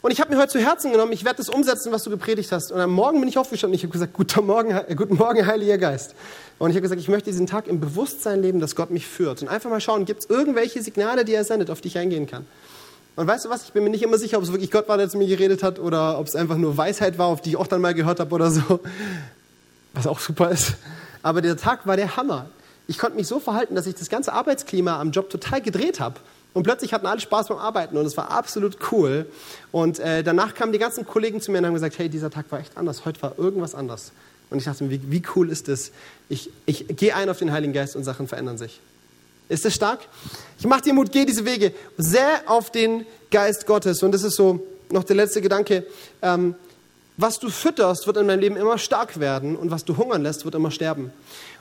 Und 0.00 0.12
ich 0.12 0.20
habe 0.20 0.32
mir 0.32 0.40
heute 0.40 0.52
zu 0.52 0.60
Herzen 0.60 0.92
genommen, 0.92 1.12
ich 1.12 1.24
werde 1.24 1.38
das 1.38 1.48
umsetzen, 1.48 1.90
was 1.90 2.04
du 2.04 2.10
gepredigt 2.10 2.52
hast. 2.52 2.70
Und 2.70 2.80
am 2.80 2.92
Morgen 2.92 3.18
bin 3.18 3.28
ich 3.28 3.36
aufgestanden 3.36 3.72
und 3.72 3.78
ich 3.78 3.82
habe 3.82 3.92
gesagt, 3.92 4.12
guten 4.12 4.46
Morgen, 4.46 4.78
guten 4.94 5.16
Morgen, 5.16 5.44
Heiliger 5.44 5.76
Geist. 5.76 6.14
Und 6.58 6.70
ich 6.70 6.76
habe 6.76 6.82
gesagt, 6.82 7.00
ich 7.00 7.08
möchte 7.08 7.30
diesen 7.30 7.46
Tag 7.46 7.66
im 7.66 7.80
Bewusstsein 7.80 8.40
leben, 8.40 8.60
dass 8.60 8.76
Gott 8.76 8.90
mich 8.90 9.06
führt. 9.06 9.42
Und 9.42 9.48
einfach 9.48 9.70
mal 9.70 9.80
schauen, 9.80 10.04
gibt 10.04 10.20
es 10.20 10.30
irgendwelche 10.30 10.82
Signale, 10.82 11.24
die 11.24 11.34
er 11.34 11.42
sendet, 11.42 11.70
auf 11.70 11.80
die 11.80 11.88
ich 11.88 11.98
eingehen 11.98 12.26
kann. 12.26 12.46
Und 13.16 13.26
weißt 13.26 13.46
du 13.46 13.50
was, 13.50 13.64
ich 13.64 13.72
bin 13.72 13.82
mir 13.82 13.90
nicht 13.90 14.04
immer 14.04 14.18
sicher, 14.18 14.36
ob 14.36 14.44
es 14.44 14.52
wirklich 14.52 14.70
Gott 14.70 14.88
war, 14.88 14.96
der 14.96 15.08
zu 15.08 15.18
mir 15.18 15.26
geredet 15.26 15.64
hat 15.64 15.80
oder 15.80 16.20
ob 16.20 16.28
es 16.28 16.36
einfach 16.36 16.56
nur 16.56 16.76
Weisheit 16.76 17.18
war, 17.18 17.26
auf 17.26 17.40
die 17.40 17.50
ich 17.50 17.56
auch 17.56 17.66
dann 17.66 17.80
mal 17.80 17.94
gehört 17.94 18.20
habe 18.20 18.32
oder 18.32 18.52
so. 18.52 18.80
Was 19.94 20.06
auch 20.06 20.20
super 20.20 20.50
ist. 20.50 20.74
Aber 21.22 21.42
der 21.42 21.56
Tag 21.56 21.88
war 21.88 21.96
der 21.96 22.16
Hammer. 22.16 22.46
Ich 22.86 22.98
konnte 22.98 23.16
mich 23.16 23.26
so 23.26 23.40
verhalten, 23.40 23.74
dass 23.74 23.88
ich 23.88 23.96
das 23.96 24.08
ganze 24.08 24.32
Arbeitsklima 24.32 25.00
am 25.00 25.10
Job 25.10 25.28
total 25.28 25.60
gedreht 25.60 25.98
habe. 25.98 26.20
Und 26.54 26.62
plötzlich 26.62 26.92
hatten 26.92 27.06
alle 27.06 27.20
Spaß 27.20 27.48
beim 27.48 27.58
Arbeiten 27.58 27.96
und 27.96 28.06
es 28.06 28.16
war 28.16 28.30
absolut 28.30 28.78
cool. 28.90 29.26
Und 29.70 29.98
äh, 29.98 30.22
danach 30.22 30.54
kamen 30.54 30.72
die 30.72 30.78
ganzen 30.78 31.06
Kollegen 31.06 31.40
zu 31.40 31.52
mir 31.52 31.58
und 31.58 31.66
haben 31.66 31.74
gesagt, 31.74 31.98
hey, 31.98 32.08
dieser 32.08 32.30
Tag 32.30 32.46
war 32.50 32.58
echt 32.58 32.76
anders, 32.76 33.04
heute 33.04 33.20
war 33.22 33.38
irgendwas 33.38 33.74
anders. 33.74 34.12
Und 34.50 34.58
ich 34.58 34.64
dachte 34.64 34.84
mir, 34.84 34.90
wie, 34.90 35.00
wie 35.10 35.22
cool 35.36 35.50
ist 35.50 35.68
das? 35.68 35.92
Ich, 36.28 36.50
ich 36.64 36.86
gehe 36.88 37.14
ein 37.14 37.28
auf 37.28 37.38
den 37.38 37.52
Heiligen 37.52 37.72
Geist 37.72 37.96
und 37.96 38.04
Sachen 38.04 38.26
verändern 38.26 38.56
sich. 38.56 38.80
Ist 39.48 39.64
das 39.64 39.74
stark? 39.74 40.00
Ich 40.58 40.66
mache 40.66 40.82
dir 40.82 40.94
Mut, 40.94 41.12
geh 41.12 41.24
diese 41.24 41.44
Wege. 41.44 41.72
Sehr 41.96 42.42
auf 42.46 42.70
den 42.70 43.06
Geist 43.30 43.66
Gottes. 43.66 44.02
Und 44.02 44.12
das 44.12 44.22
ist 44.22 44.36
so 44.36 44.66
noch 44.90 45.04
der 45.04 45.16
letzte 45.16 45.40
Gedanke. 45.40 45.86
Ähm, 46.22 46.54
was 47.18 47.40
du 47.40 47.50
fütterst, 47.50 48.06
wird 48.06 48.16
in 48.16 48.28
deinem 48.28 48.40
Leben 48.40 48.56
immer 48.56 48.78
stark 48.78 49.18
werden 49.18 49.56
und 49.56 49.72
was 49.72 49.84
du 49.84 49.96
hungern 49.96 50.22
lässt, 50.22 50.44
wird 50.44 50.54
immer 50.54 50.70
sterben. 50.70 51.12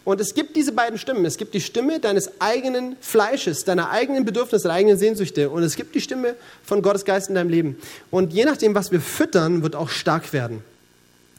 Und 0.06 0.22
es 0.22 0.34
gibt 0.34 0.56
diese 0.56 0.72
beiden 0.72 0.98
Stimmen. 0.98 1.26
Es 1.26 1.36
gibt 1.36 1.54
die 1.54 1.60
Stimme 1.60 2.00
deines 2.00 2.40
eigenen 2.40 2.96
Fleisches, 3.02 3.66
deiner 3.66 3.90
eigenen 3.90 4.24
Bedürfnisse, 4.24 4.68
deiner 4.68 4.76
eigenen 4.76 4.98
Sehnsüchte. 4.98 5.50
Und 5.50 5.64
es 5.64 5.76
gibt 5.76 5.96
die 5.96 6.00
Stimme 6.00 6.36
von 6.64 6.82
Gottes 6.82 7.04
Geist 7.04 7.28
in 7.28 7.36
deinem 7.36 7.50
Leben. 7.50 7.78
Und 8.12 8.32
je 8.32 8.46
nachdem, 8.46 8.74
was 8.76 8.92
wir 8.92 9.02
füttern, 9.02 9.64
wird 9.64 9.76
auch 9.76 9.90
stark 9.90 10.32
werden. 10.32 10.64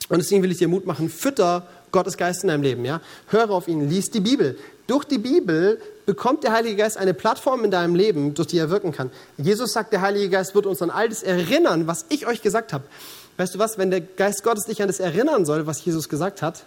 Und 0.08 0.18
deswegen 0.18 0.42
will 0.42 0.50
ich 0.50 0.58
dir 0.58 0.68
Mut 0.68 0.84
machen, 0.84 1.08
fütter 1.08 1.66
Gottes 1.92 2.16
Geist 2.16 2.42
in 2.42 2.48
deinem 2.48 2.62
Leben. 2.62 2.84
Ja? 2.84 3.00
Höre 3.28 3.50
auf 3.50 3.68
ihn, 3.68 3.88
lies 3.88 4.10
die 4.10 4.20
Bibel. 4.20 4.58
Durch 4.86 5.04
die 5.04 5.18
Bibel 5.18 5.80
bekommt 6.06 6.44
der 6.44 6.52
Heilige 6.52 6.76
Geist 6.76 6.96
eine 6.96 7.14
Plattform 7.14 7.64
in 7.64 7.70
deinem 7.70 7.94
Leben, 7.94 8.34
durch 8.34 8.48
die 8.48 8.58
er 8.58 8.68
wirken 8.68 8.92
kann. 8.92 9.10
Jesus 9.36 9.72
sagt, 9.72 9.92
der 9.92 10.00
Heilige 10.00 10.28
Geist 10.28 10.54
wird 10.54 10.66
uns 10.66 10.82
an 10.82 10.90
all 10.90 11.08
das 11.08 11.22
erinnern, 11.22 11.86
was 11.86 12.04
ich 12.08 12.26
euch 12.26 12.42
gesagt 12.42 12.72
habe. 12.72 12.84
Weißt 13.38 13.54
du 13.54 13.58
was, 13.58 13.78
wenn 13.78 13.90
der 13.90 14.00
Geist 14.00 14.42
Gottes 14.42 14.66
dich 14.66 14.82
an 14.82 14.88
das 14.88 15.00
erinnern 15.00 15.46
soll, 15.46 15.66
was 15.66 15.82
Jesus 15.84 16.08
gesagt 16.08 16.42
hat, 16.42 16.64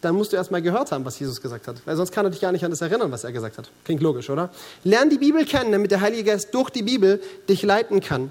dann 0.00 0.14
musst 0.14 0.32
du 0.32 0.36
erst 0.36 0.52
mal 0.52 0.62
gehört 0.62 0.92
haben, 0.92 1.04
was 1.04 1.18
Jesus 1.18 1.42
gesagt 1.42 1.66
hat. 1.66 1.76
Weil 1.84 1.96
sonst 1.96 2.12
kann 2.12 2.24
er 2.24 2.30
dich 2.30 2.40
gar 2.40 2.52
nicht 2.52 2.64
an 2.64 2.70
das 2.70 2.80
erinnern, 2.80 3.10
was 3.10 3.24
er 3.24 3.32
gesagt 3.32 3.58
hat. 3.58 3.68
Klingt 3.84 4.00
logisch, 4.00 4.30
oder? 4.30 4.50
Lern 4.84 5.10
die 5.10 5.18
Bibel 5.18 5.44
kennen, 5.44 5.72
damit 5.72 5.90
der 5.90 6.00
Heilige 6.00 6.22
Geist 6.22 6.54
durch 6.54 6.70
die 6.70 6.84
Bibel 6.84 7.20
dich 7.48 7.64
leiten 7.64 8.00
kann. 8.00 8.30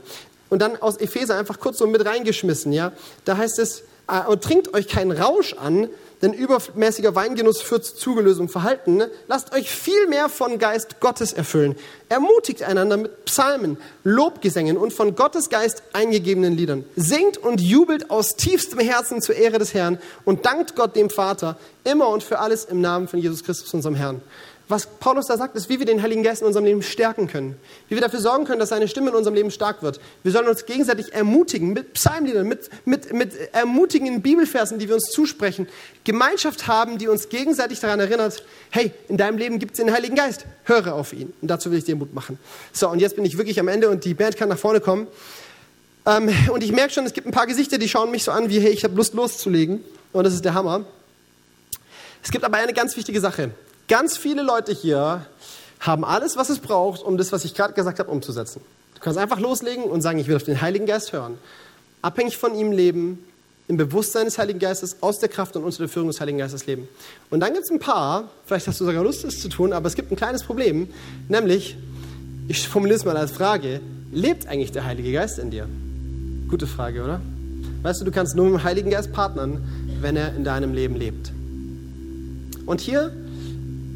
Und 0.50 0.62
dann 0.62 0.82
aus 0.82 0.96
Epheser 0.96 1.38
einfach 1.38 1.60
kurz 1.60 1.78
so 1.80 1.88
mit 1.88 2.06
reingeschmissen, 2.06 2.72
ja. 2.72 2.94
Da 3.26 3.36
heißt 3.36 3.60
es, 3.60 3.84
äh, 4.08 4.38
trinkt 4.38 4.74
euch 4.74 4.88
keinen 4.88 5.12
Rausch 5.12 5.54
an, 5.54 5.90
denn 6.22 6.34
übermäßiger 6.34 7.16
Weingenuss 7.16 7.62
führt 7.62 7.86
zu 7.86 7.96
zugelöstem 7.96 8.50
Verhalten. 8.50 9.04
Lasst 9.28 9.54
euch 9.54 9.70
viel 9.70 10.08
mehr 10.08 10.30
von 10.30 10.60
Geist 10.60 11.00
Gottes 11.00 11.34
erfüllen. 11.34 11.76
Ermutigt 12.10 12.64
einander 12.64 12.98
mit 12.98 13.26
Psalmen, 13.26 13.78
Lobgesängen 14.04 14.78
und 14.78 14.94
von 14.94 15.16
Gottes 15.16 15.50
Geist 15.50 15.84
eingegebenen 15.94 16.56
Liedern. 16.56 16.86
Singt 16.96 17.38
und 17.38 17.62
jubelt 17.62 18.10
aus 18.10 18.36
tiefstem 18.36 18.80
Herzen 18.80 19.22
zur 19.22 19.36
Ehre 19.36 19.60
des 19.60 19.74
Herrn 19.74 20.00
und 20.26 20.46
dankt 20.46 20.76
Gott 20.76 20.96
dem 20.96 21.10
Vater 21.10 21.58
immer 21.84 22.10
und 22.10 22.24
für 22.24 22.40
alles 22.40 22.66
im 22.66 22.82
Namen 22.82 23.08
von 23.08 23.20
Jesus 23.20 23.44
Christus, 23.44 23.74
unserem 23.74 23.96
Herrn. 23.96 24.22
Was 24.70 24.86
Paulus 24.86 25.28
da 25.28 25.38
sagt, 25.38 25.56
ist, 25.56 25.70
wie 25.70 25.80
wir 25.80 25.86
den 25.86 26.02
Heiligen 26.02 26.24
Geist 26.24 26.42
in 26.42 26.48
unserem 26.48 26.66
Leben 26.66 26.82
stärken 26.82 27.28
können. 27.28 27.56
Wie 27.88 27.96
wir 27.96 28.02
dafür 28.02 28.20
sorgen 28.20 28.44
können, 28.44 28.60
dass 28.60 28.70
seine 28.70 28.90
Stimme 28.90 29.12
in 29.12 29.16
unserem 29.16 29.34
Leben 29.34 29.50
stark 29.50 29.82
wird. 29.82 30.02
Wir 30.24 30.34
sollen 30.34 30.48
uns 30.48 30.66
gegenseitig 30.66 31.14
ermutigen 31.14 31.72
mit 31.72 31.94
Psalmliedern, 31.94 32.46
mit, 32.46 32.70
mit, 32.84 33.14
mit 33.14 33.34
ermutigenden 33.54 34.22
Bibelversen, 34.22 34.78
die 34.78 34.90
wir 34.90 34.96
uns 34.96 35.06
zusprechen. 35.06 35.70
Gemeinschaft 36.04 36.68
haben, 36.68 36.98
die 36.98 37.08
uns 37.08 37.30
gegenseitig 37.30 37.80
daran 37.80 38.02
erinnert, 38.02 38.44
hey, 38.70 38.92
in 39.08 39.16
deinem 39.16 39.38
Leben 39.38 39.58
gibt 39.58 39.72
es 39.72 39.78
den 39.78 39.94
Heiligen 39.94 40.16
Geist. 40.16 40.46
Höre 40.66 40.94
auf 40.96 41.14
ihn. 41.14 41.34
Und 41.42 41.48
dazu 41.48 41.72
will 41.72 41.78
ich 41.78 41.86
dir 41.86 41.96
Mut 41.96 42.14
machen. 42.14 42.38
So, 42.74 42.90
und 42.90 43.00
jetzt 43.00 43.16
bin 43.16 43.24
ich 43.24 43.38
wirklich 43.38 43.62
am 43.62 43.70
Ende 43.70 43.90
und 43.90 44.04
die 44.04 44.16
Band 44.16 44.36
kann 44.36 44.50
nach 44.50 44.60
vorne 44.60 44.82
kommen. 44.82 45.08
Ähm, 46.06 46.30
und 46.52 46.62
ich 46.62 46.74
merke 46.74 46.94
schon, 46.94 47.06
es 47.06 47.14
gibt 47.14 47.26
ein 47.26 47.32
paar 47.32 47.48
Gesichter, 47.48 47.78
die 47.78 47.88
schauen 47.88 48.12
mich 48.12 48.26
so 48.26 48.32
an 48.32 48.50
wie, 48.50 48.60
hey, 48.60 48.72
ich 48.72 48.84
habe 48.84 48.96
Lust 48.96 49.14
loszulegen. 49.14 49.82
Und 50.12 50.26
das 50.26 50.34
ist 50.34 50.44
der 50.44 50.54
Hammer. 50.54 50.84
Es 52.22 52.32
gibt 52.32 52.44
aber 52.44 52.58
eine 52.58 52.74
ganz 52.74 52.98
wichtige 52.98 53.22
Sache. 53.22 53.52
Ganz 53.88 54.18
viele 54.18 54.42
Leute 54.42 54.74
hier 54.74 55.26
haben 55.80 56.04
alles, 56.04 56.36
was 56.36 56.50
es 56.50 56.60
braucht, 56.60 57.02
um 57.02 57.18
das, 57.18 57.32
was 57.32 57.46
ich 57.46 57.54
gerade 57.54 57.74
gesagt 57.74 58.00
habe, 58.00 58.12
umzusetzen. 58.12 58.62
Du 58.96 59.02
kannst 59.02 59.18
einfach 59.18 59.40
loslegen 59.40 59.86
und 59.86 60.02
sagen, 60.02 60.20
ich 60.20 60.28
will 60.28 60.36
auf 60.36 60.44
den 60.44 60.60
Heiligen 60.60 60.86
Geist 60.86 61.14
hören. 61.14 61.38
Abhängig 62.02 62.38
von 62.38 62.56
ihm 62.56 62.72
leben, 62.72 63.24
im 63.68 63.78
Bewusstsein 63.78 64.26
des 64.26 64.38
Heiligen 64.38 64.60
Geistes, 64.60 64.98
aus 65.02 65.20
der 65.20 65.30
Kraft 65.30 65.56
und 65.56 65.64
unter 65.64 65.78
der 65.78 65.90
Führung 65.90 66.08
des 66.08 66.20
Heiligen 66.20 66.38
Geistes 66.38 66.66
leben. 66.66 66.88
Und 67.30 67.42
dann 67.42 67.54
gibt 67.54 67.66
es 67.66 67.72
ein 67.72 67.80
paar, 67.80 68.30
vielleicht 68.46 68.68
hast 68.68 68.80
du 68.80 68.86
sogar 68.86 69.04
Lust, 69.04 69.24
das 69.24 69.40
zu 69.40 69.50
tun, 69.50 69.74
aber 69.74 69.88
es 69.88 69.96
gibt 69.96 70.12
ein 70.12 70.16
kleines 70.16 70.44
Problem, 70.44 70.90
nämlich, 71.28 71.78
ich 72.48 72.68
formuliere 72.68 72.98
es 72.98 73.06
mal 73.06 73.18
als 73.18 73.32
Frage, 73.32 73.82
lebt 74.12 74.48
eigentlich 74.48 74.72
der 74.72 74.86
Heilige 74.86 75.12
Geist 75.12 75.38
in 75.38 75.52
dir? 75.52 75.68
Gute 76.50 76.66
Frage, 76.66 77.04
oder? 77.04 77.22
Weißt 77.84 78.02
du, 78.02 78.06
du 78.06 78.12
kannst 78.12 78.36
nur 78.36 78.46
mit 78.46 78.54
dem 78.56 78.64
Heiligen 78.64 78.90
Geist 78.90 79.12
partnern, 79.12 79.64
wenn 80.02 80.16
er 80.16 80.36
in 80.36 80.44
deinem 80.44 80.74
Leben 80.74 80.96
lebt. 80.96 81.32
Und 82.66 82.82
hier 82.82 83.14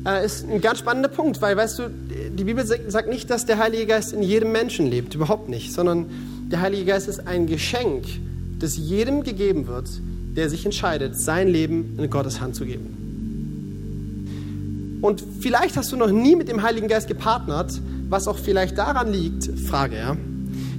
äh, 0.06 0.26
ist 0.26 0.48
ein 0.48 0.62
ganz 0.62 0.80
spannender 0.80 1.10
Punkt, 1.10 1.42
weil, 1.42 1.56
weißt 1.56 1.80
du, 1.80 1.90
die 1.90 2.44
Bibel 2.44 2.66
sagt 2.66 3.10
nicht, 3.10 3.30
dass 3.30 3.46
der 3.46 3.58
Heilige 3.58 3.86
Geist 3.86 4.14
in 4.14 4.24
jedem 4.24 4.52
Menschen 4.52 4.88
lebt, 4.88 5.16
überhaupt 5.16 5.50
nicht, 5.50 5.74
sondern 5.74 6.08
der 6.52 6.62
Heilige 6.62 6.86
Geist 6.86 7.08
ist 7.08 7.28
ein 7.28 7.48
Geschenk, 7.48 8.06
das 8.60 8.78
jedem 8.78 9.24
gegeben 9.24 9.68
wird, 9.68 9.88
der 10.36 10.50
sich 10.50 10.66
entscheidet, 10.66 11.18
sein 11.18 11.48
Leben 11.48 11.98
in 11.98 12.10
Gottes 12.10 12.42
Hand 12.42 12.56
zu 12.56 12.66
geben. 12.66 12.98
Und 15.02 15.24
vielleicht 15.40 15.78
hast 15.78 15.92
du 15.92 15.98
noch 15.98 16.12
nie 16.12 16.36
mit 16.36 16.48
dem 16.48 16.62
Heiligen 16.62 16.88
Geist 16.88 17.08
gepartnert, 17.08 17.82
was 18.10 18.28
auch 18.28 18.38
vielleicht 18.38 18.78
daran 18.78 19.12
liegt, 19.12 19.50
Frage, 19.68 19.98
ja, 19.98 20.18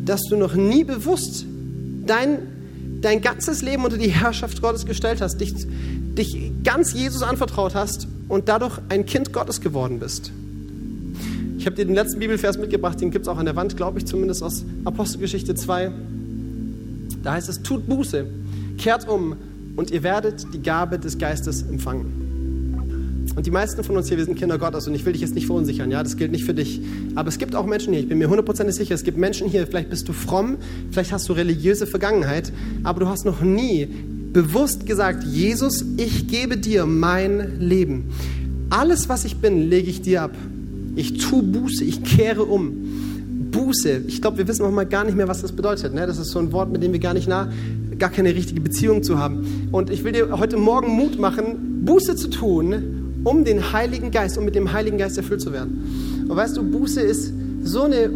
dass 0.04 0.22
du 0.28 0.36
noch 0.36 0.54
nie 0.54 0.84
bewusst 0.84 1.44
dein, 2.06 2.38
dein 3.00 3.20
ganzes 3.20 3.62
Leben 3.62 3.84
unter 3.84 3.98
die 3.98 4.10
Herrschaft 4.10 4.62
Gottes 4.62 4.86
gestellt 4.86 5.20
hast, 5.20 5.38
dich, 5.38 5.54
dich 6.14 6.52
ganz 6.64 6.92
Jesus 6.92 7.22
anvertraut 7.22 7.74
hast 7.74 8.06
und 8.28 8.48
dadurch 8.48 8.78
ein 8.88 9.06
Kind 9.06 9.32
Gottes 9.32 9.60
geworden 9.60 9.98
bist. 9.98 10.32
Ich 11.58 11.66
habe 11.66 11.76
dir 11.76 11.84
den 11.84 11.94
letzten 11.94 12.18
Bibelvers 12.18 12.58
mitgebracht, 12.58 13.00
den 13.00 13.10
gibt 13.10 13.26
es 13.26 13.28
auch 13.28 13.38
an 13.38 13.46
der 13.46 13.56
Wand, 13.56 13.76
glaube 13.76 13.98
ich, 13.98 14.06
zumindest 14.06 14.42
aus 14.42 14.64
Apostelgeschichte 14.84 15.54
2. 15.54 15.92
Da 17.22 17.34
heißt 17.34 17.48
es, 17.48 17.62
tut 17.62 17.86
Buße, 17.86 18.26
kehrt 18.78 19.08
um 19.08 19.36
und 19.76 19.90
ihr 19.90 20.02
werdet 20.02 20.46
die 20.52 20.60
Gabe 20.60 20.98
des 20.98 21.18
Geistes 21.18 21.62
empfangen. 21.62 22.22
Und 23.34 23.46
die 23.46 23.50
meisten 23.50 23.82
von 23.82 23.96
uns 23.96 24.08
hier, 24.08 24.18
wir 24.18 24.24
sind 24.24 24.36
Kinder 24.36 24.58
Gottes 24.58 24.86
und 24.86 24.94
ich 24.94 25.06
will 25.06 25.12
dich 25.12 25.22
jetzt 25.22 25.34
nicht 25.34 25.46
verunsichern, 25.46 25.90
ja, 25.90 26.02
das 26.02 26.16
gilt 26.16 26.32
nicht 26.32 26.44
für 26.44 26.52
dich. 26.52 26.80
Aber 27.14 27.28
es 27.28 27.38
gibt 27.38 27.54
auch 27.54 27.64
Menschen 27.64 27.92
hier, 27.92 28.02
ich 28.02 28.08
bin 28.08 28.18
mir 28.18 28.28
hundertprozentig 28.28 28.74
sicher, 28.74 28.94
es 28.94 29.04
gibt 29.04 29.16
Menschen 29.16 29.48
hier, 29.48 29.66
vielleicht 29.66 29.88
bist 29.88 30.08
du 30.08 30.12
fromm, 30.12 30.58
vielleicht 30.90 31.12
hast 31.12 31.28
du 31.28 31.32
religiöse 31.32 31.86
Vergangenheit, 31.86 32.52
aber 32.82 33.00
du 33.00 33.08
hast 33.08 33.24
noch 33.24 33.40
nie 33.40 33.88
bewusst 34.32 34.86
gesagt, 34.86 35.24
Jesus, 35.24 35.84
ich 35.96 36.26
gebe 36.26 36.56
dir 36.56 36.86
mein 36.86 37.60
Leben. 37.60 38.12
Alles, 38.70 39.08
was 39.08 39.24
ich 39.24 39.36
bin, 39.36 39.68
lege 39.68 39.90
ich 39.90 40.02
dir 40.02 40.22
ab. 40.22 40.34
Ich 40.96 41.18
tue 41.18 41.42
Buße, 41.42 41.84
ich 41.84 42.02
kehre 42.02 42.44
um. 42.44 42.72
Buße, 43.50 44.02
ich 44.06 44.22
glaube, 44.22 44.38
wir 44.38 44.48
wissen 44.48 44.64
auch 44.64 44.70
mal 44.70 44.86
gar 44.86 45.04
nicht 45.04 45.16
mehr, 45.16 45.28
was 45.28 45.42
das 45.42 45.52
bedeutet. 45.52 45.94
Ne? 45.94 46.06
Das 46.06 46.18
ist 46.18 46.30
so 46.30 46.38
ein 46.38 46.52
Wort, 46.52 46.72
mit 46.72 46.82
dem 46.82 46.92
wir 46.92 47.00
gar 47.00 47.12
nicht 47.12 47.28
nah, 47.28 47.52
gar 47.98 48.10
keine 48.10 48.34
richtige 48.34 48.60
Beziehung 48.60 49.02
zu 49.02 49.18
haben. 49.18 49.68
Und 49.72 49.90
ich 49.90 50.04
will 50.04 50.12
dir 50.12 50.38
heute 50.38 50.56
Morgen 50.56 50.88
Mut 50.88 51.18
machen, 51.18 51.84
Buße 51.84 52.16
zu 52.16 52.28
tun, 52.28 53.20
um 53.24 53.44
den 53.44 53.72
Heiligen 53.72 54.10
Geist, 54.10 54.38
um 54.38 54.44
mit 54.44 54.54
dem 54.54 54.72
Heiligen 54.72 54.98
Geist 54.98 55.18
erfüllt 55.18 55.42
zu 55.42 55.52
werden. 55.52 56.26
Und 56.28 56.34
weißt 56.34 56.56
du, 56.56 56.62
Buße 56.62 57.00
ist 57.00 57.32
so 57.62 57.82
eine 57.82 58.10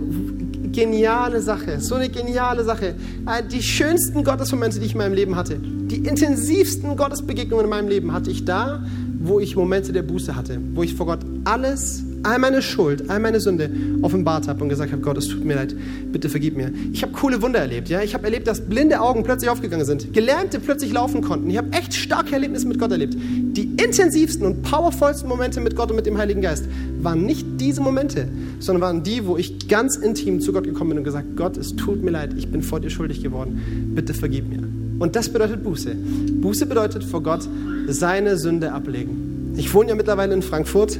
geniale 0.76 1.40
Sache, 1.40 1.80
so 1.80 1.94
eine 1.94 2.10
geniale 2.10 2.62
Sache. 2.62 2.94
Äh, 3.26 3.42
die 3.50 3.62
schönsten 3.62 4.22
Gottesmomente, 4.22 4.78
die 4.78 4.86
ich 4.86 4.92
in 4.92 4.98
meinem 4.98 5.14
Leben 5.14 5.34
hatte, 5.34 5.58
die 5.58 6.06
intensivsten 6.06 6.96
Gottesbegegnungen 6.96 7.64
in 7.64 7.70
meinem 7.70 7.88
Leben 7.88 8.12
hatte 8.12 8.30
ich 8.30 8.44
da, 8.44 8.84
wo 9.18 9.40
ich 9.40 9.56
Momente 9.56 9.94
der 9.94 10.02
Buße 10.02 10.36
hatte, 10.36 10.60
wo 10.74 10.82
ich 10.82 10.94
vor 10.94 11.06
Gott 11.06 11.20
alles 11.44 12.04
all 12.22 12.38
meine 12.38 12.62
Schuld, 12.62 13.08
all 13.08 13.20
meine 13.20 13.40
Sünde 13.40 13.70
offenbart 14.02 14.48
habe 14.48 14.62
und 14.62 14.68
gesagt 14.68 14.92
habe, 14.92 15.02
Gott, 15.02 15.16
es 15.18 15.28
tut 15.28 15.44
mir 15.44 15.54
leid, 15.54 15.74
bitte 16.12 16.28
vergib 16.28 16.56
mir. 16.56 16.72
Ich 16.92 17.02
habe 17.02 17.12
coole 17.12 17.42
Wunder 17.42 17.58
erlebt. 17.58 17.88
Ja? 17.88 18.02
Ich 18.02 18.14
habe 18.14 18.24
erlebt, 18.24 18.46
dass 18.46 18.60
blinde 18.60 19.00
Augen 19.00 19.22
plötzlich 19.22 19.50
aufgegangen 19.50 19.84
sind, 19.84 20.12
Gelernte 20.12 20.60
plötzlich 20.60 20.92
laufen 20.92 21.22
konnten. 21.22 21.50
Ich 21.50 21.56
habe 21.56 21.72
echt 21.72 21.94
starke 21.94 22.32
Erlebnisse 22.32 22.66
mit 22.66 22.78
Gott 22.78 22.90
erlebt. 22.90 23.14
Die 23.16 23.70
intensivsten 23.82 24.46
und 24.46 24.62
powervollsten 24.62 25.28
Momente 25.28 25.60
mit 25.60 25.76
Gott 25.76 25.90
und 25.90 25.96
mit 25.96 26.06
dem 26.06 26.18
Heiligen 26.18 26.42
Geist 26.42 26.66
waren 27.00 27.24
nicht 27.24 27.46
diese 27.60 27.80
Momente, 27.80 28.28
sondern 28.58 28.82
waren 28.82 29.02
die, 29.02 29.26
wo 29.26 29.36
ich 29.36 29.68
ganz 29.68 29.96
intim 29.96 30.40
zu 30.40 30.52
Gott 30.52 30.64
gekommen 30.64 30.90
bin 30.90 30.98
und 30.98 31.04
gesagt, 31.04 31.36
Gott, 31.36 31.56
es 31.56 31.76
tut 31.76 32.02
mir 32.02 32.10
leid, 32.10 32.34
ich 32.36 32.48
bin 32.48 32.62
vor 32.62 32.80
dir 32.80 32.90
schuldig 32.90 33.22
geworden, 33.22 33.92
bitte 33.94 34.14
vergib 34.14 34.48
mir. 34.48 34.62
Und 34.98 35.14
das 35.14 35.28
bedeutet 35.28 35.62
Buße. 35.62 35.94
Buße 35.94 36.66
bedeutet 36.66 37.04
vor 37.04 37.22
Gott 37.22 37.46
seine 37.88 38.38
Sünde 38.38 38.72
ablegen. 38.72 39.54
Ich 39.56 39.72
wohne 39.72 39.90
ja 39.90 39.94
mittlerweile 39.94 40.34
in 40.34 40.42
Frankfurt 40.42 40.98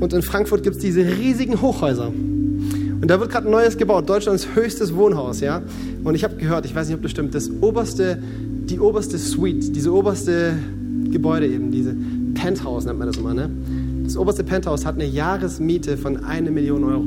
und 0.00 0.12
in 0.12 0.22
Frankfurt 0.22 0.62
gibt 0.62 0.76
es 0.76 0.82
diese 0.82 1.04
riesigen 1.04 1.60
Hochhäuser. 1.60 2.08
Und 2.08 3.08
da 3.08 3.20
wird 3.20 3.30
gerade 3.30 3.46
ein 3.46 3.50
neues 3.50 3.76
gebaut, 3.76 4.08
Deutschlands 4.08 4.48
höchstes 4.54 4.94
Wohnhaus, 4.94 5.40
ja. 5.40 5.62
Und 6.02 6.14
ich 6.14 6.24
habe 6.24 6.36
gehört, 6.36 6.64
ich 6.64 6.74
weiß 6.74 6.88
nicht, 6.88 6.96
ob 6.96 7.02
das 7.02 7.10
stimmt, 7.10 7.34
das 7.34 7.50
oberste, 7.60 8.18
die 8.70 8.80
oberste 8.80 9.18
Suite, 9.18 9.74
diese 9.74 9.92
oberste 9.92 10.54
Gebäude 11.10 11.46
eben, 11.46 11.70
diese 11.70 11.94
Penthouse 12.34 12.86
nennt 12.86 12.98
man 12.98 13.08
das 13.08 13.16
immer, 13.16 13.34
ne? 13.34 13.50
Das 14.04 14.16
oberste 14.16 14.44
Penthouse 14.44 14.86
hat 14.86 14.94
eine 14.94 15.06
Jahresmiete 15.06 15.96
von 15.96 16.24
eine 16.24 16.50
Million 16.50 16.84
Euro. 16.84 17.06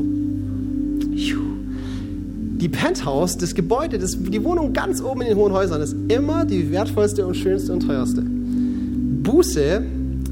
die 2.59 2.67
Penthouse, 2.67 3.37
das 3.37 3.55
Gebäude, 3.55 3.97
das, 3.97 4.17
die 4.21 4.43
Wohnung 4.43 4.73
ganz 4.73 5.01
oben 5.01 5.21
in 5.21 5.29
den 5.29 5.37
hohen 5.37 5.53
Häusern 5.53 5.81
ist 5.81 5.95
immer 6.09 6.45
die 6.45 6.69
wertvollste 6.71 7.25
und 7.25 7.35
schönste 7.35 7.71
und 7.71 7.81
teuerste. 7.81 8.21
Buße, 8.21 9.81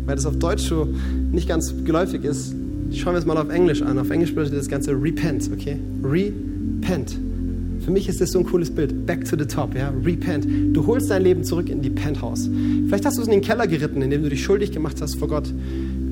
weil 0.05 0.15
das 0.15 0.25
auf 0.25 0.37
Deutsch 0.37 0.67
so 0.67 0.87
nicht 1.31 1.47
ganz 1.47 1.73
geläufig 1.83 2.23
ist, 2.23 2.53
schauen 2.93 3.13
wir 3.13 3.19
es 3.19 3.25
mal 3.25 3.37
auf 3.37 3.49
Englisch 3.49 3.81
an. 3.81 3.99
Auf 3.99 4.09
Englisch 4.09 4.33
bedeutet 4.33 4.57
das 4.57 4.67
Ganze 4.67 4.91
repent, 4.91 5.49
okay? 5.53 5.77
Repent. 6.03 7.17
Für 7.83 7.91
mich 7.91 8.09
ist 8.09 8.19
das 8.19 8.31
so 8.31 8.39
ein 8.39 8.45
cooles 8.45 8.69
Bild. 8.69 9.05
Back 9.05 9.25
to 9.25 9.37
the 9.37 9.45
top, 9.45 9.75
ja? 9.75 9.93
Repent. 10.03 10.47
Du 10.75 10.85
holst 10.85 11.09
dein 11.09 11.23
Leben 11.23 11.43
zurück 11.43 11.69
in 11.69 11.81
die 11.81 11.89
Penthouse. 11.89 12.49
Vielleicht 12.87 13.05
hast 13.05 13.17
du 13.17 13.21
es 13.21 13.27
in 13.27 13.33
den 13.33 13.41
Keller 13.41 13.67
geritten, 13.67 14.01
indem 14.01 14.23
du 14.23 14.29
dich 14.29 14.43
schuldig 14.43 14.71
gemacht 14.71 14.97
hast 15.01 15.15
vor 15.15 15.27
Gott. 15.27 15.47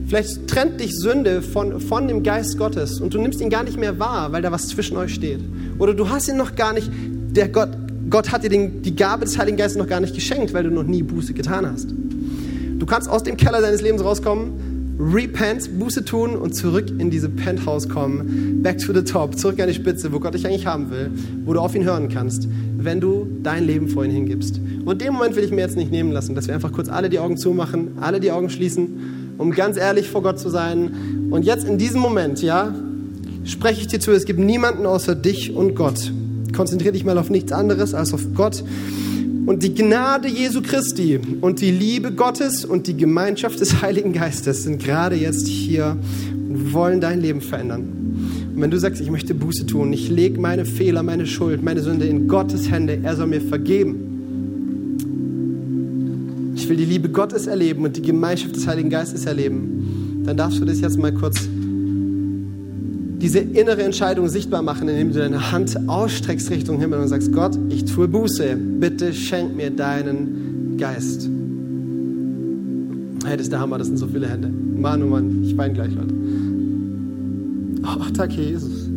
Vielleicht 0.08 0.48
trennt 0.48 0.80
dich 0.80 0.96
Sünde 0.96 1.42
von, 1.42 1.80
von 1.80 2.08
dem 2.08 2.22
Geist 2.22 2.58
Gottes 2.58 3.02
und 3.02 3.14
du 3.14 3.20
nimmst 3.20 3.42
ihn 3.42 3.50
gar 3.50 3.64
nicht 3.64 3.78
mehr 3.78 3.98
wahr, 4.00 4.32
weil 4.32 4.42
da 4.42 4.52
was 4.52 4.68
zwischen 4.68 4.98
euch 4.98 5.16
steht. 5.16 5.40
Oder 5.80 5.94
du 5.94 6.10
hast 6.10 6.30
ihn 6.30 6.38
noch 6.38 6.56
gar 6.56 6.74
nicht, 6.74 6.92
der 7.32 7.50
Gott, 7.50 7.70
Gott 8.10 8.32
hat 8.32 8.44
dir 8.44 8.50
den, 8.50 8.84
die 8.84 8.96
Gabe 8.96 9.26
des 9.26 9.38
Heiligen 9.38 9.58
Geistes 9.58 9.78
noch 9.78 9.88
gar 9.88 10.00
nicht 10.00 10.14
geschenkt, 10.14 10.54
weil 10.54 10.64
du 10.64 10.70
noch 10.70 10.84
nie 10.84 11.02
Buße 11.02 11.34
getan 11.34 11.66
hast. 11.66 11.90
Du 11.92 12.86
kannst 12.86 13.10
aus 13.10 13.24
dem 13.24 13.36
Keller 13.36 13.62
deines 13.62 13.82
Lebens 13.82 14.04
rauskommen, 14.04 14.75
repent, 15.00 15.80
Buße 15.80 16.06
tun 16.06 16.36
und 16.36 16.54
zurück 16.56 16.86
in 16.98 17.10
diese 17.10 17.30
Penthouse 17.30 17.90
kommen, 17.90 18.62
back 18.64 18.78
to 18.78 18.94
the 18.94 19.04
top, 19.04 19.38
zurück 19.38 19.60
an 19.60 19.68
die 19.68 19.74
Spitze, 19.74 20.14
wo 20.14 20.20
Gott 20.20 20.34
dich 20.34 20.46
eigentlich 20.48 20.66
haben 20.66 20.90
will, 20.90 21.12
wo 21.46 21.54
du 21.54 21.60
auf 21.60 21.76
ihn 21.76 21.84
hören 21.84 22.10
kannst, 22.10 22.48
wenn 22.78 23.02
du 23.02 23.28
dein 23.44 23.66
Leben 23.66 23.88
vor 23.88 24.06
ihn 24.06 24.12
hingibst. 24.12 24.60
Und 24.86 25.02
den 25.02 25.14
Moment 25.14 25.36
will 25.36 25.44
ich 25.44 25.52
mir 25.52 25.62
jetzt 25.62 25.76
nicht 25.76 25.92
nehmen 25.92 26.12
lassen, 26.12 26.36
dass 26.36 26.48
wir 26.48 26.54
einfach 26.54 26.72
kurz 26.72 26.90
alle 26.90 27.10
die 27.10 27.20
Augen 27.20 27.38
zumachen, 27.38 27.98
alle 28.00 28.20
die 28.20 28.32
Augen 28.32 28.50
schließen 28.50 29.24
um 29.38 29.52
ganz 29.52 29.78
ehrlich 29.78 30.10
vor 30.10 30.22
Gott 30.22 30.40
zu 30.40 30.50
sein. 30.50 31.28
Und 31.32 31.46
jetzt 31.46 31.68
in 31.68 31.78
diesem 31.78 32.02
Moment, 32.02 32.42
ja, 32.42 32.74
spreche 33.44 33.82
ich 33.82 33.88
dir 33.88 34.00
zu, 34.00 34.12
es 34.12 34.26
gibt 34.26 34.40
niemanden 34.40 34.86
außer 34.86 35.16
dich 35.16 35.56
und 35.56 35.76
Gott. 35.76 36.12
Konzentriere 36.56 36.94
dich 36.94 37.04
mal 37.04 37.18
auf 37.18 37.30
nichts 37.30 37.52
anderes 37.52 37.94
als 37.94 38.14
auf 38.14 38.22
Gott. 38.34 38.64
Und 39.46 39.64
die 39.64 39.74
Gnade 39.74 40.28
Jesu 40.28 40.62
Christi 40.62 41.20
und 41.42 41.62
die 41.62 41.72
Liebe 41.72 42.12
Gottes 42.12 42.66
und 42.66 42.88
die 42.88 42.98
Gemeinschaft 42.98 43.60
des 43.60 43.82
Heiligen 43.82 44.14
Geistes 44.14 44.64
sind 44.64 44.84
gerade 44.84 45.16
jetzt 45.16 45.48
hier 45.48 45.98
und 46.32 46.74
wollen 46.74 47.00
dein 47.00 47.22
Leben 47.22 47.42
verändern. 47.42 47.82
Und 48.56 48.62
wenn 48.62 48.72
du 48.72 48.80
sagst, 48.80 49.02
ich 49.02 49.12
möchte 49.12 49.36
Buße 49.36 49.68
tun, 49.68 49.94
ich 49.94 50.10
lege 50.10 50.40
meine 50.40 50.66
Fehler, 50.66 51.04
meine 51.04 51.28
Schuld, 51.28 51.62
meine 51.62 51.82
Sünde 51.82 52.06
in 52.06 52.28
Gottes 52.28 52.72
Hände, 52.72 53.00
er 53.04 53.16
soll 53.16 53.28
mir 53.28 53.42
vergeben 53.42 54.06
ich 56.66 56.70
will 56.70 56.78
die 56.78 56.86
Liebe 56.86 57.10
Gottes 57.10 57.46
erleben 57.46 57.84
und 57.84 57.96
die 57.96 58.02
Gemeinschaft 58.02 58.56
des 58.56 58.66
Heiligen 58.66 58.90
Geistes 58.90 59.28
erleben, 59.28 60.24
dann 60.26 60.36
darfst 60.36 60.60
du 60.60 60.66
das 60.66 60.80
jetzt 60.80 60.98
mal 60.98 61.14
kurz 61.14 61.48
diese 63.22 63.40
innere 63.40 63.84
Entscheidung 63.84 64.28
sichtbar 64.28 64.62
machen, 64.62 64.88
indem 64.88 65.14
du 65.14 65.20
deine 65.20 65.52
Hand 65.52 65.78
ausstreckst 65.88 66.50
Richtung 66.50 66.80
Himmel 66.80 67.00
und 67.00 67.08
sagst, 67.08 67.32
Gott, 67.32 67.58
ich 67.70 67.86
tue 67.86 68.08
Buße, 68.08 68.56
bitte 68.56 69.14
schenk 69.14 69.56
mir 69.56 69.72
deinen 69.72 70.78
Geist. 70.78 71.30
Hey, 73.26 73.38
das 73.38 73.48
ist 73.48 73.52
der 73.52 73.60
Hammer, 73.60 73.78
das 73.78 73.88
sind 73.88 73.98
so 73.98 74.08
viele 74.08 74.28
Hände. 74.28 74.50
Mann, 74.50 75.02
oh 75.02 75.08
Mann, 75.08 75.44
ich 75.44 75.58
weine 75.58 75.74
gleich, 75.74 75.94
Leute. 75.94 76.14
Oh, 77.84 78.04
danke, 78.14 78.42
Jesus. 78.42 78.90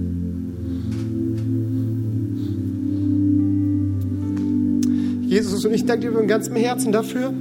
Jesus, 5.27 5.65
und 5.65 5.75
ich 5.75 5.85
danke 5.85 6.07
dir 6.07 6.13
von 6.13 6.27
ganzem 6.27 6.57
Herzen 6.57 6.91
dafür, 6.91 7.33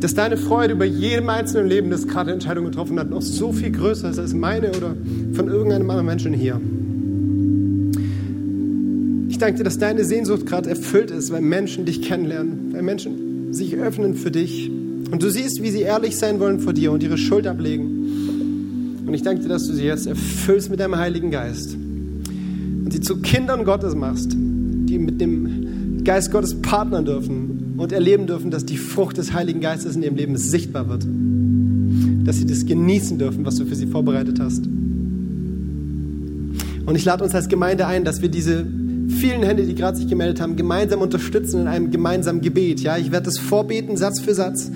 dass 0.00 0.14
deine 0.14 0.36
Freude 0.36 0.74
über 0.74 0.84
jedem 0.84 1.28
einzelnen 1.28 1.68
Leben, 1.68 1.90
das 1.90 2.06
gerade 2.06 2.32
Entscheidungen 2.32 2.70
getroffen 2.70 2.98
hat, 2.98 3.10
noch 3.10 3.22
so 3.22 3.52
viel 3.52 3.70
größer 3.70 4.10
ist 4.10 4.18
als 4.18 4.34
meine 4.34 4.70
oder 4.70 4.94
von 5.32 5.48
irgendeinem 5.48 5.88
anderen 5.88 6.06
Menschen 6.06 6.32
hier. 6.34 6.60
Ich 9.28 9.38
danke 9.38 9.58
dir, 9.58 9.64
dass 9.64 9.78
deine 9.78 10.04
Sehnsucht 10.04 10.46
gerade 10.46 10.70
erfüllt 10.70 11.10
ist, 11.10 11.30
weil 11.32 11.40
Menschen 11.40 11.84
dich 11.84 12.02
kennenlernen, 12.02 12.72
weil 12.72 12.82
Menschen 12.82 13.52
sich 13.52 13.76
öffnen 13.76 14.14
für 14.14 14.30
dich. 14.30 14.70
Und 15.10 15.22
du 15.22 15.30
siehst, 15.30 15.62
wie 15.62 15.70
sie 15.70 15.82
ehrlich 15.82 16.16
sein 16.16 16.40
wollen 16.40 16.60
vor 16.60 16.72
dir 16.72 16.92
und 16.92 17.02
ihre 17.02 17.18
Schuld 17.18 17.46
ablegen. 17.46 19.04
Und 19.06 19.14
ich 19.14 19.22
danke 19.22 19.42
dir, 19.42 19.48
dass 19.48 19.66
du 19.66 19.72
sie 19.72 19.84
jetzt 19.84 20.06
erfüllst 20.06 20.70
mit 20.70 20.80
deinem 20.80 20.96
Heiligen 20.96 21.30
Geist 21.30 21.74
und 21.74 22.92
sie 22.92 23.00
zu 23.00 23.18
Kindern 23.20 23.64
Gottes 23.64 23.94
machst, 23.94 24.32
die 24.34 24.98
mit 24.98 25.20
dem 25.20 26.02
Geist 26.04 26.32
Gottes 26.32 26.60
partnern 26.60 27.04
dürfen 27.04 27.55
und 27.76 27.92
erleben 27.92 28.26
dürfen, 28.26 28.50
dass 28.50 28.64
die 28.64 28.76
Frucht 28.76 29.18
des 29.18 29.32
Heiligen 29.32 29.60
Geistes 29.60 29.96
in 29.96 30.02
ihrem 30.02 30.16
Leben 30.16 30.36
sichtbar 30.36 30.88
wird. 30.88 31.06
Dass 32.26 32.38
sie 32.38 32.46
das 32.46 32.66
genießen 32.66 33.18
dürfen, 33.18 33.44
was 33.44 33.56
du 33.56 33.66
für 33.66 33.74
sie 33.74 33.86
vorbereitet 33.86 34.40
hast. 34.40 34.66
Und 36.86 36.94
ich 36.94 37.04
lade 37.04 37.24
uns 37.24 37.34
als 37.34 37.48
Gemeinde 37.48 37.86
ein, 37.86 38.04
dass 38.04 38.22
wir 38.22 38.28
diese 38.28 38.64
vielen 39.08 39.42
Hände, 39.42 39.64
die 39.64 39.74
gerade 39.74 39.96
sich 39.96 40.08
gemeldet 40.08 40.40
haben, 40.40 40.56
gemeinsam 40.56 41.00
unterstützen 41.00 41.62
in 41.62 41.66
einem 41.66 41.90
gemeinsamen 41.90 42.40
Gebet. 42.40 42.80
Ja, 42.80 42.96
ich 42.96 43.12
werde 43.12 43.26
das 43.26 43.38
vorbeten, 43.38 43.96
Satz 43.96 44.20
für 44.20 44.34
Satz. 44.34 44.70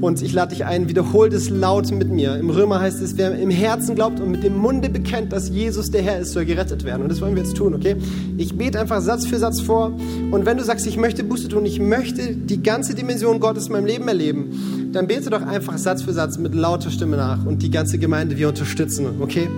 Und 0.00 0.20
ich 0.20 0.34
lade 0.34 0.54
dich 0.54 0.64
ein, 0.66 0.88
wiederhol 0.88 1.30
das 1.30 1.48
laut 1.48 1.90
mit 1.90 2.10
mir. 2.10 2.36
Im 2.36 2.50
Römer 2.50 2.80
heißt 2.80 3.00
es, 3.00 3.16
wer 3.16 3.34
im 3.38 3.48
Herzen 3.48 3.94
glaubt 3.94 4.20
und 4.20 4.30
mit 4.30 4.44
dem 4.44 4.58
Munde 4.58 4.90
bekennt, 4.90 5.32
dass 5.32 5.48
Jesus 5.48 5.90
der 5.90 6.02
Herr 6.02 6.20
ist, 6.20 6.32
soll 6.32 6.44
gerettet 6.44 6.84
werden. 6.84 7.02
Und 7.02 7.08
das 7.08 7.22
wollen 7.22 7.34
wir 7.34 7.42
jetzt 7.42 7.56
tun, 7.56 7.72
okay? 7.74 7.96
Ich 8.36 8.56
bete 8.56 8.78
einfach 8.78 9.00
Satz 9.00 9.24
für 9.26 9.38
Satz 9.38 9.60
vor. 9.60 9.92
Und 10.30 10.44
wenn 10.44 10.58
du 10.58 10.64
sagst, 10.64 10.86
ich 10.86 10.98
möchte 10.98 11.24
Buße 11.24 11.48
tun, 11.48 11.64
ich 11.64 11.80
möchte 11.80 12.36
die 12.36 12.62
ganze 12.62 12.94
Dimension 12.94 13.40
Gottes 13.40 13.68
in 13.68 13.72
meinem 13.72 13.86
Leben 13.86 14.06
erleben, 14.06 14.90
dann 14.92 15.06
bete 15.06 15.30
doch 15.30 15.40
einfach 15.40 15.78
Satz 15.78 16.02
für 16.02 16.12
Satz 16.12 16.36
mit 16.36 16.54
lauter 16.54 16.90
Stimme 16.90 17.16
nach. 17.16 17.46
Und 17.46 17.62
die 17.62 17.70
ganze 17.70 17.96
Gemeinde, 17.98 18.36
wir 18.36 18.48
unterstützen, 18.48 19.06
okay? 19.20 19.48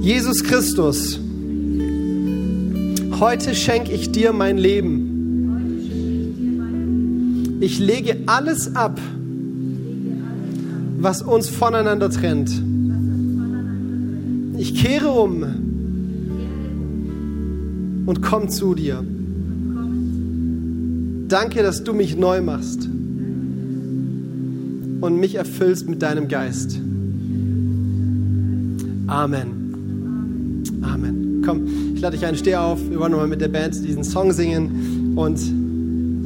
Jesus 0.00 0.44
Christus, 0.44 1.18
heute 3.18 3.56
schenke 3.56 3.90
ich 3.90 4.12
dir 4.12 4.32
mein 4.32 4.56
Leben. 4.56 5.16
Ich 7.60 7.80
lege 7.80 8.18
alles 8.26 8.76
ab 8.76 9.00
was 11.00 11.22
uns 11.22 11.48
voneinander 11.48 12.10
trennt. 12.10 12.50
Ich 14.56 14.74
kehre 14.74 15.10
um 15.10 15.44
und 18.06 18.22
komm 18.22 18.48
zu 18.48 18.74
dir. 18.74 19.04
Danke, 21.28 21.62
dass 21.62 21.84
du 21.84 21.92
mich 21.92 22.16
neu 22.16 22.40
machst 22.40 22.88
und 25.00 25.20
mich 25.20 25.36
erfüllst 25.36 25.88
mit 25.88 26.02
deinem 26.02 26.26
Geist. 26.26 26.80
Amen. 29.06 30.64
Amen. 30.82 31.42
Komm, 31.44 31.94
ich 31.94 32.00
lade 32.00 32.16
dich 32.16 32.26
ein, 32.26 32.36
steh 32.36 32.56
auf. 32.56 32.80
Wir 32.90 32.98
wollen 32.98 33.12
nochmal 33.12 33.28
mit 33.28 33.40
der 33.40 33.48
Band 33.48 33.74
diesen 33.74 34.02
Song 34.02 34.32
singen 34.32 35.12
und 35.16 35.38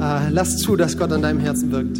äh, 0.01 0.29
lass 0.31 0.57
zu, 0.57 0.75
dass 0.75 0.97
Gott 0.97 1.11
an 1.11 1.21
deinem 1.21 1.39
Herzen 1.39 1.71
wirkt. 1.71 1.99